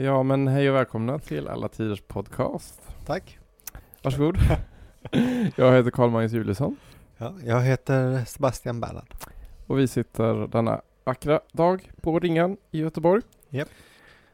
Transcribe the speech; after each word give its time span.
Ja, 0.00 0.22
men 0.22 0.48
hej 0.48 0.70
och 0.70 0.76
välkomna 0.76 1.18
till 1.18 1.48
Alla 1.48 1.68
Tiders 1.68 2.00
Podcast. 2.00 2.80
Tack. 3.06 3.38
Varsågod. 4.02 4.38
jag 5.56 5.72
heter 5.76 5.90
Karl-Magnus 5.90 6.32
Juliusson. 6.32 6.76
Ja, 7.16 7.34
jag 7.44 7.60
heter 7.60 8.24
Sebastian 8.24 8.80
Bernhard. 8.80 9.14
Och 9.66 9.78
vi 9.78 9.88
sitter 9.88 10.46
denna 10.46 10.80
vackra 11.04 11.40
dag 11.52 11.90
på 12.00 12.18
Ringan 12.20 12.56
i 12.70 12.78
Göteborg. 12.80 13.22
Japp. 13.48 13.68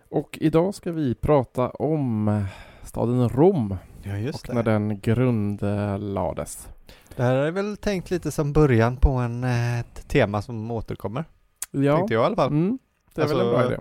Och 0.09 0.39
idag 0.41 0.75
ska 0.75 0.93
vi 0.93 1.15
prata 1.15 1.71
om 1.71 2.45
staden 2.83 3.29
Rom 3.29 3.77
Ja, 4.03 4.17
just 4.17 4.49
och 4.49 4.55
när 4.55 4.63
den 4.63 5.01
grundlades. 5.01 6.69
Det 7.17 7.23
här 7.23 7.35
är 7.35 7.51
väl 7.51 7.77
tänkt 7.77 8.11
lite 8.11 8.31
som 8.31 8.53
början 8.53 8.97
på 8.97 9.11
en, 9.11 9.45
eh, 9.45 9.81
ett 9.81 10.09
tema 10.09 10.43
som 10.43 10.71
återkommer. 10.71 11.25
Ja, 11.71 11.97
Tänkte 11.97 12.15
jag 12.15 12.23
i 12.23 12.27
alla 12.27 12.37
fall. 12.37 12.49
mm, 12.51 12.79
det 13.15 13.23
är 13.23 13.27
väl 13.27 13.41
en 13.41 13.47
Alltså, 13.47 13.59
bra 13.59 13.73
idé. 13.73 13.81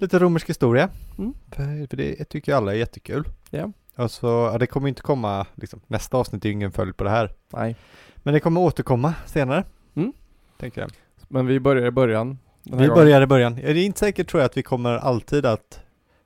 Lite 0.00 0.18
romersk 0.18 0.48
historia. 0.48 0.88
Mm. 1.18 1.34
För, 1.50 1.86
för 1.88 1.96
det 1.96 2.24
tycker 2.24 2.54
alla 2.54 2.72
är 2.72 2.76
jättekul. 2.76 3.24
Ja. 3.50 3.72
Alltså, 3.96 4.26
ja, 4.26 4.58
det 4.58 4.66
kommer 4.66 4.88
inte 4.88 5.02
komma, 5.02 5.46
liksom, 5.54 5.80
nästa 5.86 6.16
avsnitt 6.16 6.44
är 6.44 6.48
ju 6.48 6.52
ingen 6.52 6.72
följd 6.72 6.96
på 6.96 7.04
det 7.04 7.10
här. 7.10 7.32
Nej, 7.52 7.76
Men 8.16 8.34
det 8.34 8.40
kommer 8.40 8.60
återkomma 8.60 9.14
senare. 9.26 9.64
Mm. 9.94 10.12
Tänker 10.58 10.80
jag. 10.80 10.90
men 11.28 11.46
vi 11.46 11.60
börjar 11.60 11.86
i 11.86 11.90
början. 11.90 12.38
Vi 12.62 12.70
gången. 12.70 12.88
börjar 12.88 13.22
i 13.22 13.26
början. 13.26 13.56
Ja, 13.62 13.72
Det 13.72 13.80
är 13.80 13.86
inte 13.86 13.98
säkert 13.98 14.30
tror 14.30 14.40
jag 14.40 14.46
att 14.46 14.56
vi 14.56 14.62
kommer 14.62 14.96
alltid 14.96 15.46
att 15.46 15.80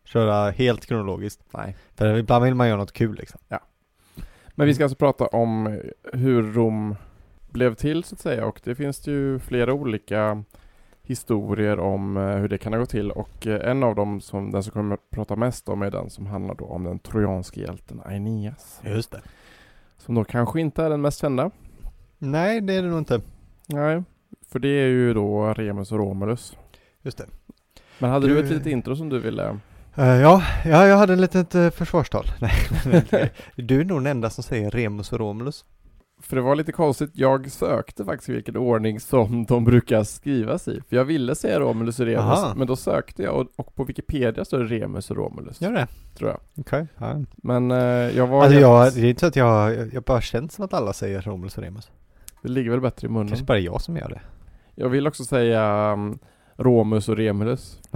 köra 0.04 0.50
helt 0.50 0.86
kronologiskt. 0.86 1.40
Nej. 1.50 1.77
För 1.94 2.16
ibland 2.16 2.44
vill 2.44 2.54
man 2.54 2.68
göra 2.68 2.78
något 2.78 2.92
kul 2.92 3.16
liksom. 3.16 3.40
Men 4.54 4.66
vi 4.66 4.74
ska 4.74 4.84
alltså 4.84 4.96
prata 4.96 5.27
om 5.27 5.80
hur 6.12 6.52
Rom 6.52 6.96
blev 7.50 7.74
till 7.74 8.04
så 8.04 8.14
att 8.14 8.20
säga 8.20 8.46
och 8.46 8.60
det 8.64 8.74
finns 8.74 9.06
ju 9.06 9.38
flera 9.38 9.72
olika 9.72 10.44
historier 11.06 11.78
om 11.78 12.16
eh, 12.16 12.22
hur 12.36 12.48
det 12.48 12.58
kan 12.58 12.72
ha 12.72 12.80
gått 12.80 12.91
till 12.91 13.10
och 13.10 13.47
eh, 13.47 13.70
en 13.70 13.83
av 13.83 13.94
dem 13.94 14.20
som 14.20 14.50
den 14.50 14.62
som 14.62 14.72
kommer 14.72 14.94
att 14.94 15.11
prata 15.11 15.36
mest 15.36 15.69
om 15.69 15.83
är 15.83 15.91
den 15.91 16.11
som 16.11 16.27
handlar 16.27 16.55
då 16.55 16.64
om 16.64 16.84
den 16.84 16.98
trojanske 16.98 17.61
hjälten 17.61 18.00
Aeneas. 18.05 18.80
Just 18.84 19.11
det. 19.11 19.20
Som 19.98 20.14
då 20.14 20.24
kanske 20.24 20.61
inte 20.61 20.83
är 20.84 20.91
den 20.91 21.00
mest 21.00 21.20
kända. 21.20 21.50
Nej, 22.19 22.61
det 22.61 22.74
är 22.74 22.83
det 22.83 22.88
nog 22.88 22.98
inte. 22.98 23.20
Nej, 23.66 24.02
för 24.48 24.58
det 24.58 24.69
är 24.69 24.86
ju 24.88 25.14
då 25.14 25.55
Remus 25.55 25.92
och 25.92 25.98
Romulus. 25.98 26.56
Just 27.02 27.18
det. 27.18 27.27
Men 27.98 28.11
hade 28.11 28.28
du, 28.28 28.34
Du- 28.34 28.41
ett 28.41 28.50
litet 28.50 28.66
intro 28.66 28.96
som 28.96 29.08
du 29.08 29.18
ville? 29.18 29.58
Eh, 29.96 30.06
ja, 30.06 30.42
ja, 30.64 30.86
jag 30.86 30.96
hade 30.96 31.12
en 31.12 31.20
litet 31.20 31.55
uh, 31.55 31.70
försvarstal. 31.70 32.24
Nej, 32.41 32.52
du 33.56 33.80
är 33.80 33.84
nog 33.84 33.98
den 33.98 34.06
enda 34.06 34.30
som 34.30 34.44
säger 34.44 34.70
Remus 34.70 35.12
och 35.12 35.18
Romulus. 35.18 35.64
För 36.27 36.36
det 36.36 36.42
var 36.42 36.56
lite 36.56 36.72
konstigt, 36.72 37.11
jag 37.12 37.50
sökte 37.50 38.05
faktiskt 38.05 38.28
vilken 38.28 38.56
ordning 38.56 39.00
som 39.00 39.44
de 39.48 39.64
brukar 39.64 40.05
skrivas 40.05 40.69
i. 40.69 40.80
För 40.89 40.97
jag 40.97 41.05
ville 41.05 41.34
säga 41.34 41.61
Romulus 41.61 42.00
och 42.00 42.06
Remus, 42.06 42.22
Aha. 42.25 42.55
men 42.56 42.67
då 42.67 42.77
sökte 42.77 43.22
jag 43.22 43.34
och, 43.41 43.47
och 43.56 43.75
på 43.75 43.84
Wikipedia 43.84 44.45
står 44.45 44.58
det 44.58 44.64
Remus 44.64 45.11
och 45.11 45.17
Romulus. 45.17 45.61
Gör 45.61 45.72
det? 45.72 45.86
tror 46.14 46.30
jag. 46.30 46.41
Okej. 46.61 46.86
Ja. 46.98 47.20
Men 47.36 47.70
eh, 47.70 47.78
jag 48.17 48.27
var 48.27 48.42
Alltså 48.45 48.61
jag, 48.61 48.95
det 48.95 49.00
är 49.00 49.05
inte 49.05 49.20
så 49.20 49.27
att 49.27 49.36
jag, 49.36 49.95
jag 49.95 50.02
bara 50.02 50.20
känns 50.20 50.52
som 50.55 50.64
att 50.64 50.75
alla 50.75 50.92
säger 50.92 51.20
Romulus 51.22 51.56
och 51.58 51.62
Remus. 51.64 51.91
Det 52.42 52.48
ligger 52.48 52.70
väl 52.70 52.80
bättre 52.80 53.06
i 53.06 53.11
munnen. 53.11 53.28
Kanske 53.28 53.47
bara 53.47 53.58
jag 53.58 53.80
som 53.80 53.97
gör 53.97 54.08
det. 54.08 54.20
Jag 54.75 54.89
vill 54.89 55.06
också 55.06 55.25
säga 55.25 55.92
um, 55.92 56.19
Romus 56.56 57.08
och 57.08 57.17
Remulus. 57.17 57.80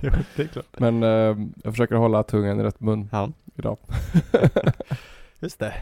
Jo, 0.00 0.10
det 0.36 0.42
är 0.42 0.46
klart. 0.46 0.66
Men 0.78 1.02
eh, 1.02 1.36
jag 1.64 1.72
försöker 1.72 1.94
hålla 1.94 2.22
tungan 2.22 2.60
i 2.60 2.62
rätt 2.62 2.80
mun 2.80 3.08
Ja, 3.12 3.30
idag. 3.56 3.76
just 5.40 5.58
det. 5.58 5.74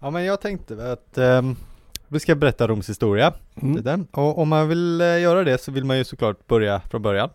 Ja, 0.00 0.10
men 0.10 0.24
jag 0.24 0.40
tänkte 0.40 0.92
att 0.92 1.18
ehm, 1.18 1.56
vi 2.08 2.20
ska 2.20 2.34
berätta 2.34 2.68
Roms 2.68 2.88
historia. 2.88 3.32
Mm. 3.62 3.76
Lite. 3.76 4.04
Och 4.10 4.38
om 4.38 4.48
man 4.48 4.68
vill 4.68 5.00
eh, 5.00 5.20
göra 5.20 5.44
det 5.44 5.58
så 5.58 5.72
vill 5.72 5.84
man 5.84 5.98
ju 5.98 6.04
såklart 6.04 6.46
börja 6.46 6.80
från 6.80 7.02
början. 7.02 7.30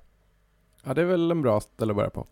Ja, 0.83 0.93
det 0.93 1.01
är 1.01 1.05
väl 1.05 1.31
en 1.31 1.41
bra 1.41 1.61
ställe 1.61 1.91
att 1.91 1.95
börja 1.95 2.09
på. 2.09 2.27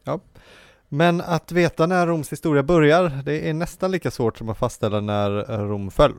Men 0.90 1.22
att 1.22 1.52
veta 1.52 1.88
när 1.88 2.08
Roms 2.08 2.32
historia 2.32 2.64
börjar, 2.64 3.22
det 3.26 3.50
är 3.50 3.54
nästan 3.54 3.92
lika 3.92 4.12
svårt 4.12 4.38
som 4.38 4.50
att 4.50 4.58
fastställa 4.58 5.00
när 5.02 5.52
eh, 5.52 5.68
Rom 5.68 5.92
föll. 5.92 6.14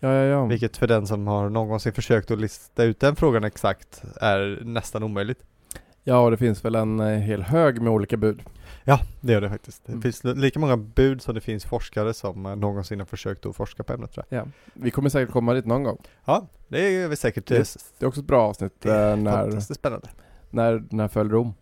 Ja, 0.00 0.12
ja, 0.12 0.24
ja. 0.24 0.46
Vilket 0.46 0.76
för 0.76 0.86
den 0.86 1.06
som 1.06 1.26
har 1.26 1.48
någonsin 1.50 1.92
försökt 1.92 2.30
att 2.30 2.38
lista 2.38 2.84
ut 2.84 3.00
den 3.00 3.16
frågan 3.16 3.44
exakt 3.44 4.02
är 4.20 4.60
nästan 4.64 5.02
omöjligt. 5.02 5.42
Ja, 6.06 6.18
och 6.18 6.30
det 6.30 6.36
finns 6.36 6.64
väl 6.64 6.74
en 6.74 7.00
eh, 7.00 7.06
hel 7.18 7.42
hög 7.42 7.82
med 7.82 7.92
olika 7.92 8.16
bud. 8.16 8.42
Ja, 8.84 9.00
det 9.20 9.32
gör 9.32 9.40
det 9.40 9.48
faktiskt. 9.48 9.82
Det 9.86 9.92
Mm. 9.92 10.02
finns 10.02 10.24
li- 10.24 10.34
lika 10.34 10.58
många 10.58 10.76
bud 10.76 11.22
som 11.22 11.34
det 11.34 11.40
finns 11.40 11.64
forskare 11.64 12.14
som 12.14 12.46
eh, 12.46 12.56
någonsin 12.56 12.98
har 12.98 13.06
försökt 13.06 13.46
att 13.46 13.56
forska 13.56 13.82
på 13.84 13.92
ämnet 13.92 14.12
tror 14.12 14.24
jag. 14.28 14.38
Ja. 14.40 14.46
Vi 14.74 14.90
kommer 14.90 15.08
säkert 15.08 15.32
komma 15.32 15.54
dit 15.54 15.66
någon 15.66 15.82
gång. 15.84 15.98
Ja, 16.24 16.46
det 16.68 16.96
är 16.96 17.08
vi 17.08 17.16
säkert. 17.16 17.46
Det- 17.46 17.76
Det, 17.98 18.04
är 18.04 18.08
också 18.08 18.20
ett 18.20 18.26
bra 18.26 18.42
avsnitt 18.42 18.72
det 18.80 18.92
är 18.92 19.10
eh, 19.10 19.16
när, 19.16 19.32
fantastiskt 19.32 19.80
spännande. 19.80 20.08
när, 20.50 20.84
när 20.90 21.08
föll 21.08 21.30
Rom. 21.30 21.54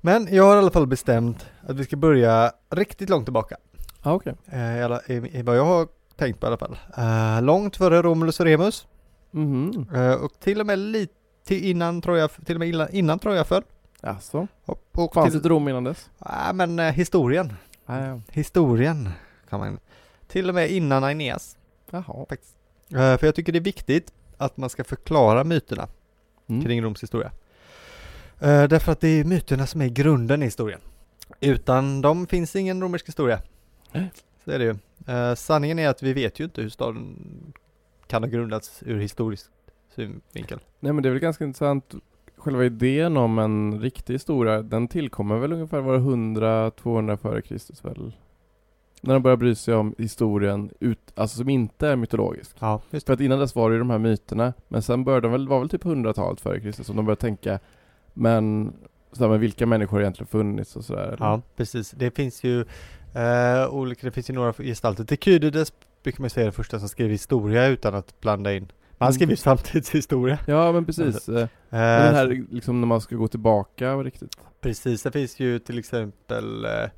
Men 0.00 0.28
jag 0.30 0.44
har 0.44 0.56
i 0.56 0.58
alla 0.58 0.70
fall 0.70 0.86
bestämt 0.86 1.46
att 1.66 1.76
vi 1.76 1.84
ska 1.84 1.96
börja 1.96 2.52
riktigt 2.70 3.08
långt 3.10 3.26
tillbaka. 3.26 3.56
Ja, 4.02 4.12
okej. 4.14 4.34
Eh, 4.46 4.60
i, 4.82 5.12
i, 5.14 5.38
I 5.38 5.42
vad 5.42 5.56
jag 5.56 5.64
har 5.64 5.88
tänkt 6.16 6.40
på 6.40 6.46
i 6.46 6.48
alla 6.48 6.56
fall. 6.56 6.76
Eh, 6.96 7.42
långt 7.42 7.76
före 7.76 8.02
Romulus 8.02 8.40
och 8.40 8.46
Remus. 8.46 8.86
Mhm. 9.30 9.86
Eh, 9.94 10.12
och 10.12 10.32
till 10.40 10.60
och 10.60 10.66
med 10.66 10.78
lite 10.78 11.12
innan 11.54 12.00
Troja, 12.02 12.28
till 12.28 12.56
och 12.56 12.60
med 12.60 12.68
innan, 12.68 12.88
innan 12.92 13.18
Troja 13.18 13.44
föll. 13.44 13.62
Jaså? 14.02 14.48
Och, 14.64 14.82
och 14.92 15.14
Fanns 15.14 15.30
till, 15.30 15.40
ett 15.40 15.46
Rom 15.46 15.68
innan 15.68 15.84
dess? 15.84 16.10
Nej 16.18 16.54
men 16.54 16.78
eh, 16.78 16.92
historien. 16.92 17.52
Ja. 17.86 18.20
Historien 18.30 19.10
kan 19.48 19.60
man 19.60 19.78
Till 20.26 20.48
och 20.48 20.54
med 20.54 20.70
innan 20.70 21.04
Aeneas. 21.04 21.56
Jaha. 21.90 22.26
faktiskt. 22.28 22.56
Eh, 22.90 23.16
för 23.16 23.26
jag 23.26 23.34
tycker 23.34 23.52
det 23.52 23.58
är 23.58 23.60
viktigt 23.60 24.12
att 24.36 24.56
man 24.56 24.70
ska 24.70 24.84
förklara 24.84 25.44
myterna 25.44 25.88
Mm. 26.50 26.64
kring 26.64 26.82
Roms 26.82 27.02
historia. 27.02 27.30
Eh, 28.40 28.64
därför 28.64 28.92
att 28.92 29.00
det 29.00 29.08
är 29.08 29.24
myterna 29.24 29.66
som 29.66 29.80
är 29.82 29.88
grunden 29.88 30.42
i 30.42 30.44
historien. 30.44 30.80
Utan 31.40 32.00
dem 32.00 32.26
finns 32.26 32.56
ingen 32.56 32.82
romersk 32.82 33.08
historia. 33.08 33.40
Nej. 33.92 34.10
Så 34.44 34.50
är 34.50 34.58
det 34.58 34.64
ju. 34.64 34.76
Eh, 35.14 35.34
sanningen 35.34 35.78
är 35.78 35.88
att 35.88 36.02
vi 36.02 36.12
vet 36.12 36.40
ju 36.40 36.44
inte 36.44 36.62
hur 36.62 36.68
staden 36.68 37.16
kan 38.06 38.22
ha 38.22 38.30
grundats 38.30 38.82
ur 38.86 38.98
historisk 39.00 39.46
synvinkel. 39.94 40.58
Nej 40.80 40.92
men 40.92 41.02
det 41.02 41.08
är 41.08 41.10
väl 41.10 41.20
ganska 41.20 41.44
intressant 41.44 41.94
Själva 42.36 42.64
idén 42.64 43.16
om 43.16 43.38
en 43.38 43.80
riktig 43.80 44.14
historia 44.14 44.62
Den 44.62 44.88
tillkommer 44.88 45.38
väl 45.38 45.52
ungefär 45.52 45.80
var 45.80 45.98
100-200 45.98 47.16
före 47.16 47.42
Kristus 47.42 47.84
väl? 47.84 48.12
När 49.00 49.14
de 49.14 49.22
börjar 49.22 49.36
bry 49.36 49.54
sig 49.54 49.74
om 49.74 49.94
historien 49.98 50.70
ut, 50.80 51.12
alltså 51.14 51.36
som 51.36 51.48
inte 51.48 51.88
är 51.88 51.96
mytologisk 51.96 52.56
Ja, 52.58 52.80
just 52.90 53.06
För 53.06 53.14
att 53.14 53.20
innan 53.20 53.38
dess 53.38 53.54
var 53.54 53.70
det 53.70 53.74
ju 53.74 53.78
de 53.78 53.90
här 53.90 53.98
myterna 53.98 54.52
Men 54.68 54.82
sen 54.82 55.04
började 55.04 55.26
de 55.26 55.32
väl, 55.32 55.48
var 55.48 55.58
väl 55.58 55.68
typ 55.68 55.84
100-talet 55.84 56.40
före 56.40 56.60
Kristus 56.60 56.86
som 56.86 56.96
de 56.96 57.04
började 57.04 57.20
tänka 57.20 57.58
Men, 58.14 58.72
sådär, 59.12 59.28
men 59.28 59.40
vilka 59.40 59.66
människor 59.66 59.96
har 59.96 60.00
egentligen 60.00 60.26
funnits 60.26 60.76
och 60.76 60.84
sådär? 60.84 61.16
Ja, 61.20 61.42
precis. 61.56 61.90
Det 61.90 62.10
finns 62.10 62.44
ju 62.44 62.60
eh, 63.14 63.68
olika, 63.70 64.06
det 64.06 64.10
finns 64.10 64.30
ju 64.30 64.34
några 64.34 64.52
gestalter. 64.52 65.04
Tykydides 65.04 65.72
brukar 66.02 66.20
man 66.20 66.30
säga 66.30 66.44
är 66.44 66.46
det 66.46 66.52
första 66.52 66.78
som 66.78 66.88
skrev 66.88 67.10
historia 67.10 67.66
utan 67.66 67.94
att 67.94 68.20
blanda 68.20 68.54
in. 68.54 68.68
Han 68.98 69.06
Mm. 69.06 69.12
skrev 69.12 69.30
ju 69.30 69.36
samtidshistoria. 69.36 70.38
Ja 70.46 70.72
men 70.72 70.84
precis 70.84 71.28
Men 71.28 71.48
den 71.70 72.14
här 72.14 72.46
liksom 72.50 72.80
när 72.80 72.86
man 72.86 73.00
ska 73.00 73.16
gå 73.16 73.28
tillbaka 73.28 73.96
riktigt 73.96 74.36
Precis, 74.60 75.02
det 75.02 75.12
finns 75.12 75.40
ju 75.40 75.58
till 75.58 75.78
exempel, 75.78 76.64
eh, 76.64 76.90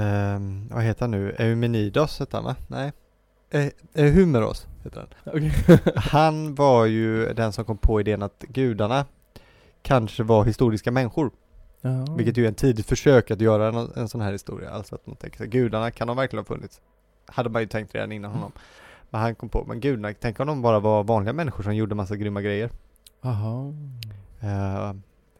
ehm, 0.00 0.68
vad 0.72 0.82
heter 0.82 1.00
han 1.00 1.10
nu, 1.10 1.34
Eumenidos 1.38 2.20
heter 2.20 2.38
han 2.38 2.44
va? 2.44 2.56
Nej, 2.66 2.92
eh, 3.94 4.04
Humeros 4.12 4.66
heter 4.84 5.00
han. 5.00 5.08
Okej 5.34 5.80
Han 5.96 6.54
var 6.54 6.84
ju 6.86 7.32
den 7.34 7.52
som 7.52 7.64
kom 7.64 7.78
på 7.78 8.00
idén 8.00 8.22
att 8.22 8.44
gudarna 8.48 9.04
kanske 9.82 10.22
var 10.22 10.44
historiska 10.44 10.90
människor. 10.90 11.30
Ja. 11.80 12.04
Vilket 12.16 12.36
ju 12.36 12.46
är 12.46 12.50
ett 12.50 12.56
tidigt 12.56 12.86
försök 12.86 13.30
att 13.30 13.40
göra 13.40 13.68
en, 13.68 13.90
en 13.96 14.08
sån 14.08 14.20
här 14.20 14.32
historia. 14.32 14.70
Alltså 14.70 14.94
att 14.94 15.06
man 15.06 15.16
tänker 15.16 15.38
sig, 15.38 15.46
gudarna 15.48 15.90
kan 15.90 16.06
de 16.08 16.16
verkligen 16.16 16.44
ha 16.44 16.54
funnits? 16.56 16.80
Hade 17.26 17.48
man 17.50 17.62
ju 17.62 17.68
tänkt 17.68 17.94
redan 17.94 18.12
innan 18.12 18.30
honom. 18.30 18.52
Men 19.14 19.20
han 19.20 19.34
kom 19.34 19.48
på, 19.48 19.64
men 19.64 19.80
gudarna, 19.80 20.12
tänk 20.20 20.40
om 20.40 20.46
de 20.46 20.62
bara 20.62 20.80
var 20.80 21.04
vanliga 21.04 21.32
människor 21.32 21.62
som 21.62 21.76
gjorde 21.76 21.94
massa 21.94 22.16
grymma 22.16 22.42
grejer. 22.42 22.70
Jaha 23.20 23.74
Eh, 24.40 24.94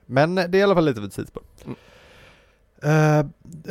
men 0.07 0.35
det 0.35 0.43
är 0.43 0.55
i 0.57 0.63
alla 0.63 0.75
fall 0.75 0.85
lite 0.85 1.01
av 1.01 1.07
ett 1.07 1.13
sidospår. 1.13 1.43
Mm. 1.65 1.77
Eh, 2.83 3.27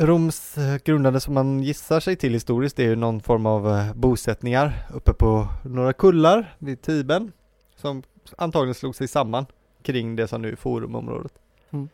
Roms 0.05 0.57
eh, 0.57 0.77
grundande 0.85 1.19
som 1.19 1.33
man 1.33 1.63
gissar 1.63 1.99
sig 1.99 2.15
till 2.15 2.33
historiskt 2.33 2.79
är 2.79 2.83
ju 2.83 2.95
någon 2.95 3.21
form 3.21 3.45
av 3.45 3.91
bosättningar 3.95 4.87
uppe 4.93 5.13
på 5.13 5.47
några 5.63 5.93
kullar 5.93 6.55
vid 6.59 6.81
Tiben 6.81 7.31
som 7.75 8.03
antagligen 8.37 8.75
slog 8.75 8.95
sig 8.95 9.07
samman 9.07 9.45
kring 9.81 10.15
det 10.15 10.27
som 10.27 10.41
nu 10.41 10.51
är 10.51 10.55
forumområdet. 10.55 11.33
Mm. 11.69 11.89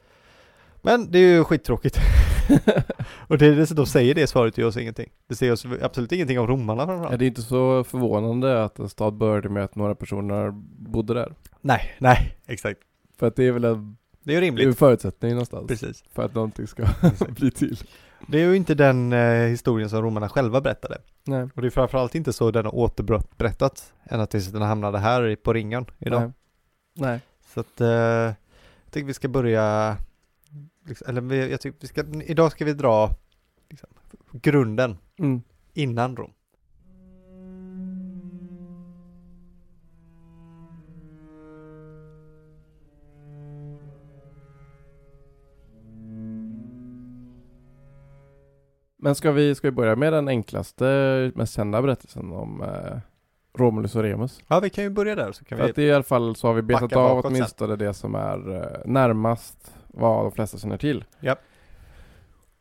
Men 0.82 1.12
det 1.12 1.20
är 1.20 1.34
ju 1.34 1.44
skittråkigt. 1.44 2.00
Och 3.28 3.38
det 3.38 3.56
dessutom 3.56 3.86
säger 3.86 4.16
det 4.16 4.28
svaret 4.28 4.58
gör 4.58 4.68
oss 4.68 4.78
ingenting. 4.78 5.10
Det 5.28 5.36
säger 5.36 5.54
oss 5.54 5.66
absolut 5.82 6.12
ingenting 6.12 6.40
om 6.40 6.48
romarna 6.48 6.82
Ja, 6.82 6.88
framförallt. 6.88 7.20
det 7.20 7.26
är 7.26 7.28
inte 7.28 7.42
så 7.42 7.84
förvånande 7.84 8.64
att 8.64 8.80
en 8.80 8.90
stad 8.90 9.14
började 9.14 9.50
med 9.50 9.64
att 9.64 9.76
några 9.76 9.96
personer 9.96 10.52
bodde 10.90 11.14
där. 11.14 11.34
Nej, 11.62 11.96
nej, 12.00 12.38
exakt. 12.48 12.80
För 13.20 13.28
att 13.28 13.36
det 13.36 13.44
är 13.48 13.52
väl 13.52 13.64
en, 13.64 13.98
Det 14.24 14.32
är 14.32 14.36
ju 14.36 14.42
det 14.42 14.48
är 14.48 14.52
en 14.52 14.58
rimligt. 14.58 14.78
förutsättning 14.80 15.32
någonstans 15.32 15.68
Precis. 15.68 16.04
för 16.14 16.24
att 16.26 16.36
någonting 16.36 16.68
ska 16.68 16.86
bli 17.30 17.52
till. 17.52 17.78
Det 18.28 18.38
är 18.42 18.46
ju 18.46 18.56
inte 18.56 18.76
den 18.76 19.14
eh, 19.14 19.48
historien 19.48 19.90
som 19.90 20.02
romarna 20.02 20.30
själva 20.30 20.62
berättade. 20.62 20.98
Nej. 21.24 21.48
Och 21.56 21.62
det 21.62 21.68
är 21.68 21.72
framförallt 21.72 22.16
inte 22.16 22.34
så 22.34 22.52
den 22.52 22.66
har 22.66 22.76
återberättats 22.76 23.94
än 24.04 24.20
att 24.20 24.32
den 24.32 24.62
hamnade 24.62 24.98
här 24.98 25.36
på 25.44 25.54
ringen 25.54 25.86
idag. 26.00 26.22
Nej. 26.22 26.32
Nej. 26.96 27.20
Så 27.54 27.60
att 27.60 27.82
eh, 27.82 27.88
jag 27.88 28.92
tycker 28.92 29.08
vi 29.08 29.14
ska 29.14 29.28
börja 29.28 29.98
liksom, 30.90 31.10
eller 31.10 31.22
vi, 31.22 31.52
jag 31.52 31.62
tycker 31.62 31.78
vi 31.82 31.88
ska, 31.88 32.04
idag 32.24 32.52
ska 32.52 32.66
vi 32.66 32.74
dra 32.74 33.10
liksom, 33.70 33.90
grunden 34.32 34.98
Mm. 35.20 35.42
innan 35.74 36.16
Rom. 36.16 36.32
Men 49.02 49.16
ska 49.16 49.32
vi, 49.32 49.56
ska 49.56 49.68
vi 49.68 49.72
börja 49.72 49.96
med 49.96 50.14
den 50.14 50.28
enklaste, 50.28 51.32
mest 51.36 51.54
kända 51.56 51.82
berättelsen 51.82 52.32
om 52.32 52.62
eh, 52.62 52.98
Romulus 53.58 53.96
och 53.96 54.02
Remus? 54.04 54.42
Ja, 54.48 54.60
vi 54.60 54.70
kan 54.70 54.84
ju 54.84 54.90
börja 54.90 55.16
där 55.16 55.32
så 55.32 55.46
kan 55.46 55.58
För 55.58 55.66
vi 55.66 55.72
att 55.72 55.78
i 55.78 55.92
alla 55.92 56.04
fall 56.04 56.36
så 56.36 56.48
har 56.48 56.54
vi 56.54 56.62
betat 56.62 56.84
av 56.84 56.90
bakåt 56.90 57.24
sen. 57.26 57.32
åtminstone 57.36 57.76
det 57.76 57.94
som 57.94 58.16
är 58.16 58.56
eh, 58.56 58.82
närmast 58.86 59.74
vad 59.94 60.26
de 60.26 60.32
flesta 60.32 60.58
känner 60.58 60.78
till. 60.78 61.06
Japp. 61.20 61.40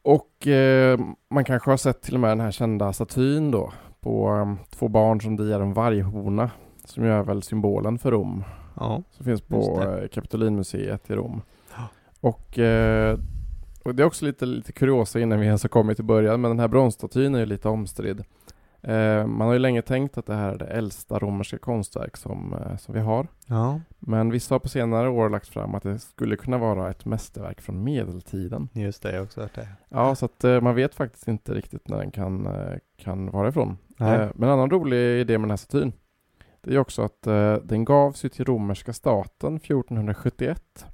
Och 0.02 0.46
eh, 0.46 0.98
man 1.30 1.44
kanske 1.44 1.70
har 1.70 1.76
sett 1.76 2.02
till 2.02 2.14
och 2.14 2.20
med 2.20 2.30
den 2.30 2.40
här 2.40 2.50
kända 2.50 2.92
statyn 2.92 3.50
då 3.50 3.72
på 4.00 4.36
eh, 4.36 4.76
två 4.76 4.88
barn 4.88 5.20
som 5.20 5.36
diar 5.36 5.60
en 5.60 5.72
varghona 5.72 6.50
som 6.84 7.04
ju 7.04 7.10
är 7.10 7.22
väl 7.22 7.42
symbolen 7.42 7.98
för 7.98 8.10
Rom. 8.10 8.44
Ja, 8.76 9.02
Som 9.10 9.24
finns 9.24 9.40
på 9.40 9.82
eh, 9.82 10.08
Kapitolinmuseet 10.08 11.10
i 11.10 11.14
Rom. 11.14 11.42
Ja. 11.76 11.82
Och, 12.20 12.58
eh, 12.58 13.18
och 13.82 13.94
det 13.94 14.02
är 14.02 14.06
också 14.06 14.24
lite, 14.24 14.46
lite 14.46 14.72
kuriosa 14.72 15.20
innan 15.20 15.40
vi 15.40 15.46
ens 15.46 15.62
har 15.62 15.68
kommit 15.68 15.96
till 15.96 16.04
början, 16.04 16.40
men 16.40 16.50
den 16.50 16.60
här 16.60 16.68
bronsstatyn 16.68 17.34
är 17.34 17.38
ju 17.38 17.46
lite 17.46 17.68
omstridd. 17.68 18.24
Eh, 18.82 19.26
man 19.26 19.46
har 19.46 19.52
ju 19.52 19.58
länge 19.58 19.82
tänkt 19.82 20.18
att 20.18 20.26
det 20.26 20.34
här 20.34 20.52
är 20.52 20.58
det 20.58 20.66
äldsta 20.66 21.18
romerska 21.18 21.58
konstverk 21.58 22.16
som, 22.16 22.54
eh, 22.54 22.76
som 22.76 22.94
vi 22.94 23.00
har. 23.00 23.28
ja, 23.46 23.80
Men 23.98 24.30
vissa 24.30 24.54
har 24.54 24.60
på 24.60 24.68
senare 24.68 25.08
år 25.08 25.28
lagt 25.28 25.48
fram 25.48 25.74
att 25.74 25.82
det 25.82 25.98
skulle 25.98 26.36
kunna 26.36 26.58
vara 26.58 26.90
ett 26.90 27.04
mästerverk 27.04 27.60
från 27.60 27.84
medeltiden. 27.84 28.68
just 28.72 29.02
det, 29.02 29.10
jag 29.10 29.18
har 29.18 29.24
också 29.24 29.40
hört 29.40 29.54
det. 29.54 29.68
Ja, 29.88 30.14
så 30.14 30.24
att 30.24 30.44
eh, 30.44 30.60
man 30.60 30.74
vet 30.74 30.94
faktiskt 30.94 31.28
inte 31.28 31.54
riktigt 31.54 31.88
när 31.88 31.98
den 31.98 32.10
kan, 32.10 32.48
kan 32.98 33.30
vara 33.30 33.48
ifrån. 33.48 33.78
Nej. 33.96 34.30
Men 34.34 34.48
en 34.48 34.54
annan 34.54 34.70
rolig 34.70 35.20
idé 35.20 35.38
med 35.38 35.44
den 35.44 35.50
här 35.50 35.56
statyn 35.56 35.92
det 36.60 36.74
är 36.74 36.78
också 36.78 37.02
att 37.02 37.22
den 37.62 37.84
gavs 37.84 38.24
ju 38.24 38.28
till 38.28 38.44
romerska 38.44 38.92
staten 38.92 39.56
1471 39.56 40.86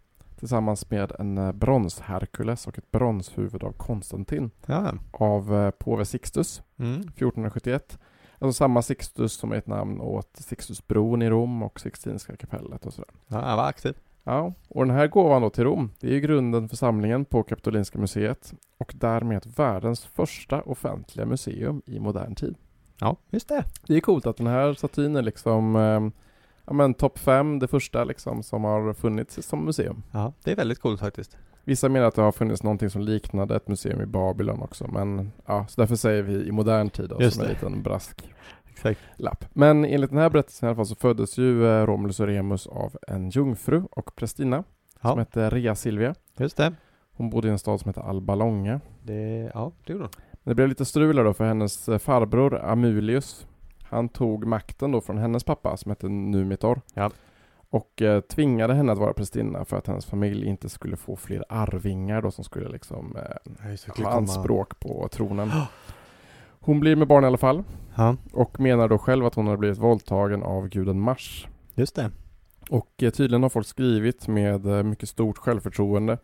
tillsammans 0.44 0.91
med 0.91 1.12
en 1.19 1.38
eh, 1.38 1.52
brons-Herkules 1.52 2.67
och 2.69 2.79
ett 2.79 2.91
bronshuvud 2.91 3.64
av 3.64 3.73
Konstantin 3.73 4.50
Ja, 4.67 4.93
av 5.11 5.55
eh, 5.55 5.70
påve 5.70 6.05
Sixtus 6.05 6.62
mm. 6.79 7.00
1471. 7.00 7.99
Alltså 8.38 8.52
samma 8.58 8.82
Sixtus 8.82 9.32
som 9.32 9.52
är 9.52 9.56
ett 9.56 9.67
namn 9.67 10.00
åt 10.00 10.37
Sixtusbron 10.37 11.23
i 11.23 11.31
Rom 11.31 11.62
och 11.62 11.81
Sixtinska 11.81 12.37
kapellet 12.37 12.87
och 12.87 12.93
sådär. 12.93 13.11
ja 13.29 13.41
han 13.41 13.56
var 13.56 13.69
aktiv. 13.69 13.96
Ja, 14.25 14.52
och 14.69 14.87
den 14.87 14.96
här 14.96 15.06
gåvan 15.06 15.43
då 15.43 15.50
till 15.50 15.64
Rom, 15.64 15.91
det 16.00 16.14
är 16.14 16.19
grunden 16.19 16.69
för 16.69 16.76
samlingen 16.76 17.25
på 17.25 17.43
Kapitolinska 17.43 17.99
museet 17.99 18.55
och 18.79 18.94
därmed 18.96 19.46
världens 19.56 20.05
första 20.05 20.62
offentliga 20.62 21.26
museum 21.26 21.82
i 21.87 22.00
modern 22.00 22.35
tid. 22.35 22.55
Ja, 23.00 23.17
just 23.31 23.49
det. 23.49 23.64
Det 23.87 23.96
är 23.96 24.00
coolt 24.00 24.26
att 24.26 24.37
den 24.37 24.46
här 24.46 24.75
statyn 24.75 25.17
är 25.17 25.23
liksom 25.23 25.76
eh, 25.76 26.00
ja 26.66 26.72
men 26.72 26.94
topp 26.94 27.19
fem, 27.19 27.58
det 27.58 27.69
första 27.69 28.05
liksom 28.05 28.43
som 28.43 28.64
har 28.64 28.93
funnits 28.94 29.49
som 29.49 29.64
museum. 29.64 30.02
Ja, 30.12 30.32
det 30.44 30.52
är 30.52 30.56
väldigt 30.56 30.81
coolt 30.81 31.00
faktiskt. 31.00 31.37
Vissa 31.64 31.88
menar 31.88 32.06
att 32.06 32.14
det 32.14 32.22
har 32.22 32.32
funnits 32.32 32.62
någonting 32.62 32.90
som 32.90 33.02
liknade 33.02 33.56
ett 33.56 33.69
museum 33.69 34.00
i 34.00 34.06
Babylon 34.06 34.62
också 34.62 34.87
men 34.88 35.32
ja, 35.46 35.66
så 35.69 35.81
därför 35.81 35.96
säger 35.96 36.22
vi 36.22 36.46
i 36.49 36.52
modern 36.52 36.90
tid 36.90 37.08
då, 37.08 37.22
Just 37.22 37.37
som 37.37 37.44
en 37.44 37.50
liten 37.50 37.82
brask. 37.82 38.28
Exakt. 38.70 39.00
lapp. 39.16 39.44
Men 39.52 39.84
enligt 39.84 40.11
den 40.11 40.19
här 40.19 40.31
berättelsen 40.31 40.66
i 40.66 40.69
alla 40.69 40.76
fall 40.76 40.87
så 40.87 40.94
föddes 40.94 41.38
ju 41.38 41.66
eh, 41.66 41.87
Romulus 41.87 42.20
och 42.20 42.26
Remus 42.26 42.67
av 42.67 42.96
en 43.08 43.31
jungfru 43.31 43.82
och 43.90 44.17
prästinna 44.17 44.64
som 45.00 45.10
Ja, 45.10 45.17
hette 45.17 45.50
Rea 45.50 45.75
Silvia. 45.75 46.14
just 46.38 46.56
det. 46.56 46.72
Hon 47.17 47.31
bodde 47.31 47.49
i 47.49 47.50
en 47.50 47.58
stad 47.58 47.81
som 47.81 47.88
heter 47.88 48.00
Alba 48.02 48.34
Longa. 48.34 48.81
det. 49.02 49.50
Ja, 49.55 49.72
det 49.87 49.93
gjorde 49.93 50.05
hon. 50.05 50.12
Det 50.44 50.55
blev 50.55 50.69
lite 50.69 50.84
strul 50.84 51.17
då 51.17 51.34
för 51.34 51.44
hennes 51.44 51.88
eh, 51.88 51.99
farbror 51.99 52.55
Amulius. 52.64 53.46
Han 53.94 54.08
tog 54.08 54.46
makten 54.46 54.93
då 54.93 55.00
från 55.00 55.19
hennes 55.19 55.44
pappa 55.44 55.76
som 55.76 55.91
hette 55.91 56.08
Numitor. 56.08 56.81
Ja. 56.94 57.11
Och 57.70 58.02
eh, 58.02 58.20
tvingade 58.20 58.75
henne 58.75 58.93
att 58.93 58.99
vara 58.99 59.12
prästinna 59.12 59.64
för 59.64 59.76
att 59.76 59.87
hennes 59.87 60.06
familj 60.06 60.46
inte 60.46 60.69
skulle 60.69 60.96
få 60.96 61.17
fler 61.17 61.44
arvingar 61.49 62.23
då 62.23 62.31
som 62.31 62.44
skulle 62.44 62.69
liksom 62.69 63.17
eh, 63.17 64.05
ha 64.05 64.11
anspråk 64.11 64.81
på 64.81 65.08
tronen. 65.12 65.50
Hon 66.61 66.81
blir 66.81 66.96
med 66.96 67.08
barn 67.08 67.25
i 67.25 67.26
alla 67.26 67.38
fall 67.38 67.62
Ja, 67.94 68.17
och 68.32 68.61
menar 68.61 68.88
då 68.88 68.99
själv 68.99 69.26
att 69.26 69.35
hon 69.35 69.46
har 69.46 69.56
blivit 69.56 69.79
våldtagen 69.79 70.43
av 70.43 70.69
guden 70.69 71.00
Mars. 71.00 71.49
just 71.75 71.94
det. 71.94 72.11
Och 72.70 73.02
eh, 73.02 73.11
tydligen 73.11 73.43
har 73.43 73.50
folk 73.50 73.67
skrivit 73.67 74.29
med 74.29 74.67
eh, 74.67 74.82
mycket 74.82 75.08
stort 75.08 75.38
självförtroende 75.38 76.19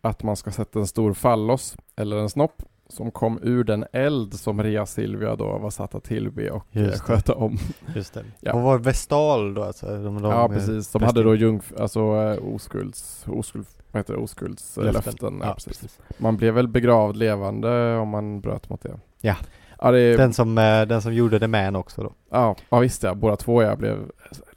att 0.00 0.22
man 0.22 0.36
ska 0.36 0.50
sätta 0.50 0.78
en 0.78 0.86
stor 0.86 1.12
fallos 1.12 1.76
eller 1.96 2.16
en 2.16 2.30
snopp 2.30 2.62
som 2.90 3.10
kom 3.10 3.38
ur 3.42 3.64
den 3.64 3.84
eld 3.92 4.34
som 4.34 4.62
Rea 4.62 4.86
Silvia 4.86 5.36
då 5.36 5.58
var 5.58 5.70
satt 5.70 5.94
att 5.94 6.04
tillbe 6.04 6.50
och 6.50 6.66
eh, 6.72 6.82
Just 6.82 7.00
sköta 7.00 7.34
om. 7.34 7.58
Just 7.94 8.14
det. 8.14 8.24
Ja. 8.40 8.52
Och 8.52 8.62
var 8.62 8.78
Vestal 8.78 9.54
då 9.54 9.62
alltså? 9.62 9.86
De, 9.86 10.22
de, 10.22 10.30
ja 10.30 10.48
precis, 10.48 10.88
som 10.88 11.02
hade 11.02 11.22
då 11.22 11.34
jungf 11.34 11.72
alltså 11.78 12.00
eh, 12.00 12.54
oskulds, 12.54 13.24
oskuld, 13.28 13.66
vad 13.92 14.00
heter 14.00 14.14
det, 14.14 14.20
oskuldslöften. 14.20 14.94
Löften. 14.94 15.38
Ja, 15.40 15.46
Ja, 15.46 15.54
precis. 15.54 15.80
precis. 15.80 15.98
Man 16.18 16.36
blev 16.36 16.54
väl 16.54 16.68
begravd 16.68 17.16
levande 17.16 17.96
om 17.96 18.08
man 18.08 18.40
bröt 18.40 18.68
mot 18.68 18.82
det. 18.82 19.00
Ja. 19.20 19.36
Ja, 19.82 19.90
det, 19.90 20.16
Den 20.16 20.32
som, 20.32 20.58
eh, 20.58 20.82
den 20.82 21.02
som 21.02 21.14
gjorde 21.14 21.38
det 21.38 21.48
med 21.48 21.68
en 21.68 21.76
också 21.76 22.02
då. 22.02 22.12
Ja, 22.30 22.56
ja 22.68 22.78
visst 22.78 23.02
ja. 23.02 23.14
Båda 23.14 23.36
två 23.36 23.62
jag 23.62 23.78
blev 23.78 23.98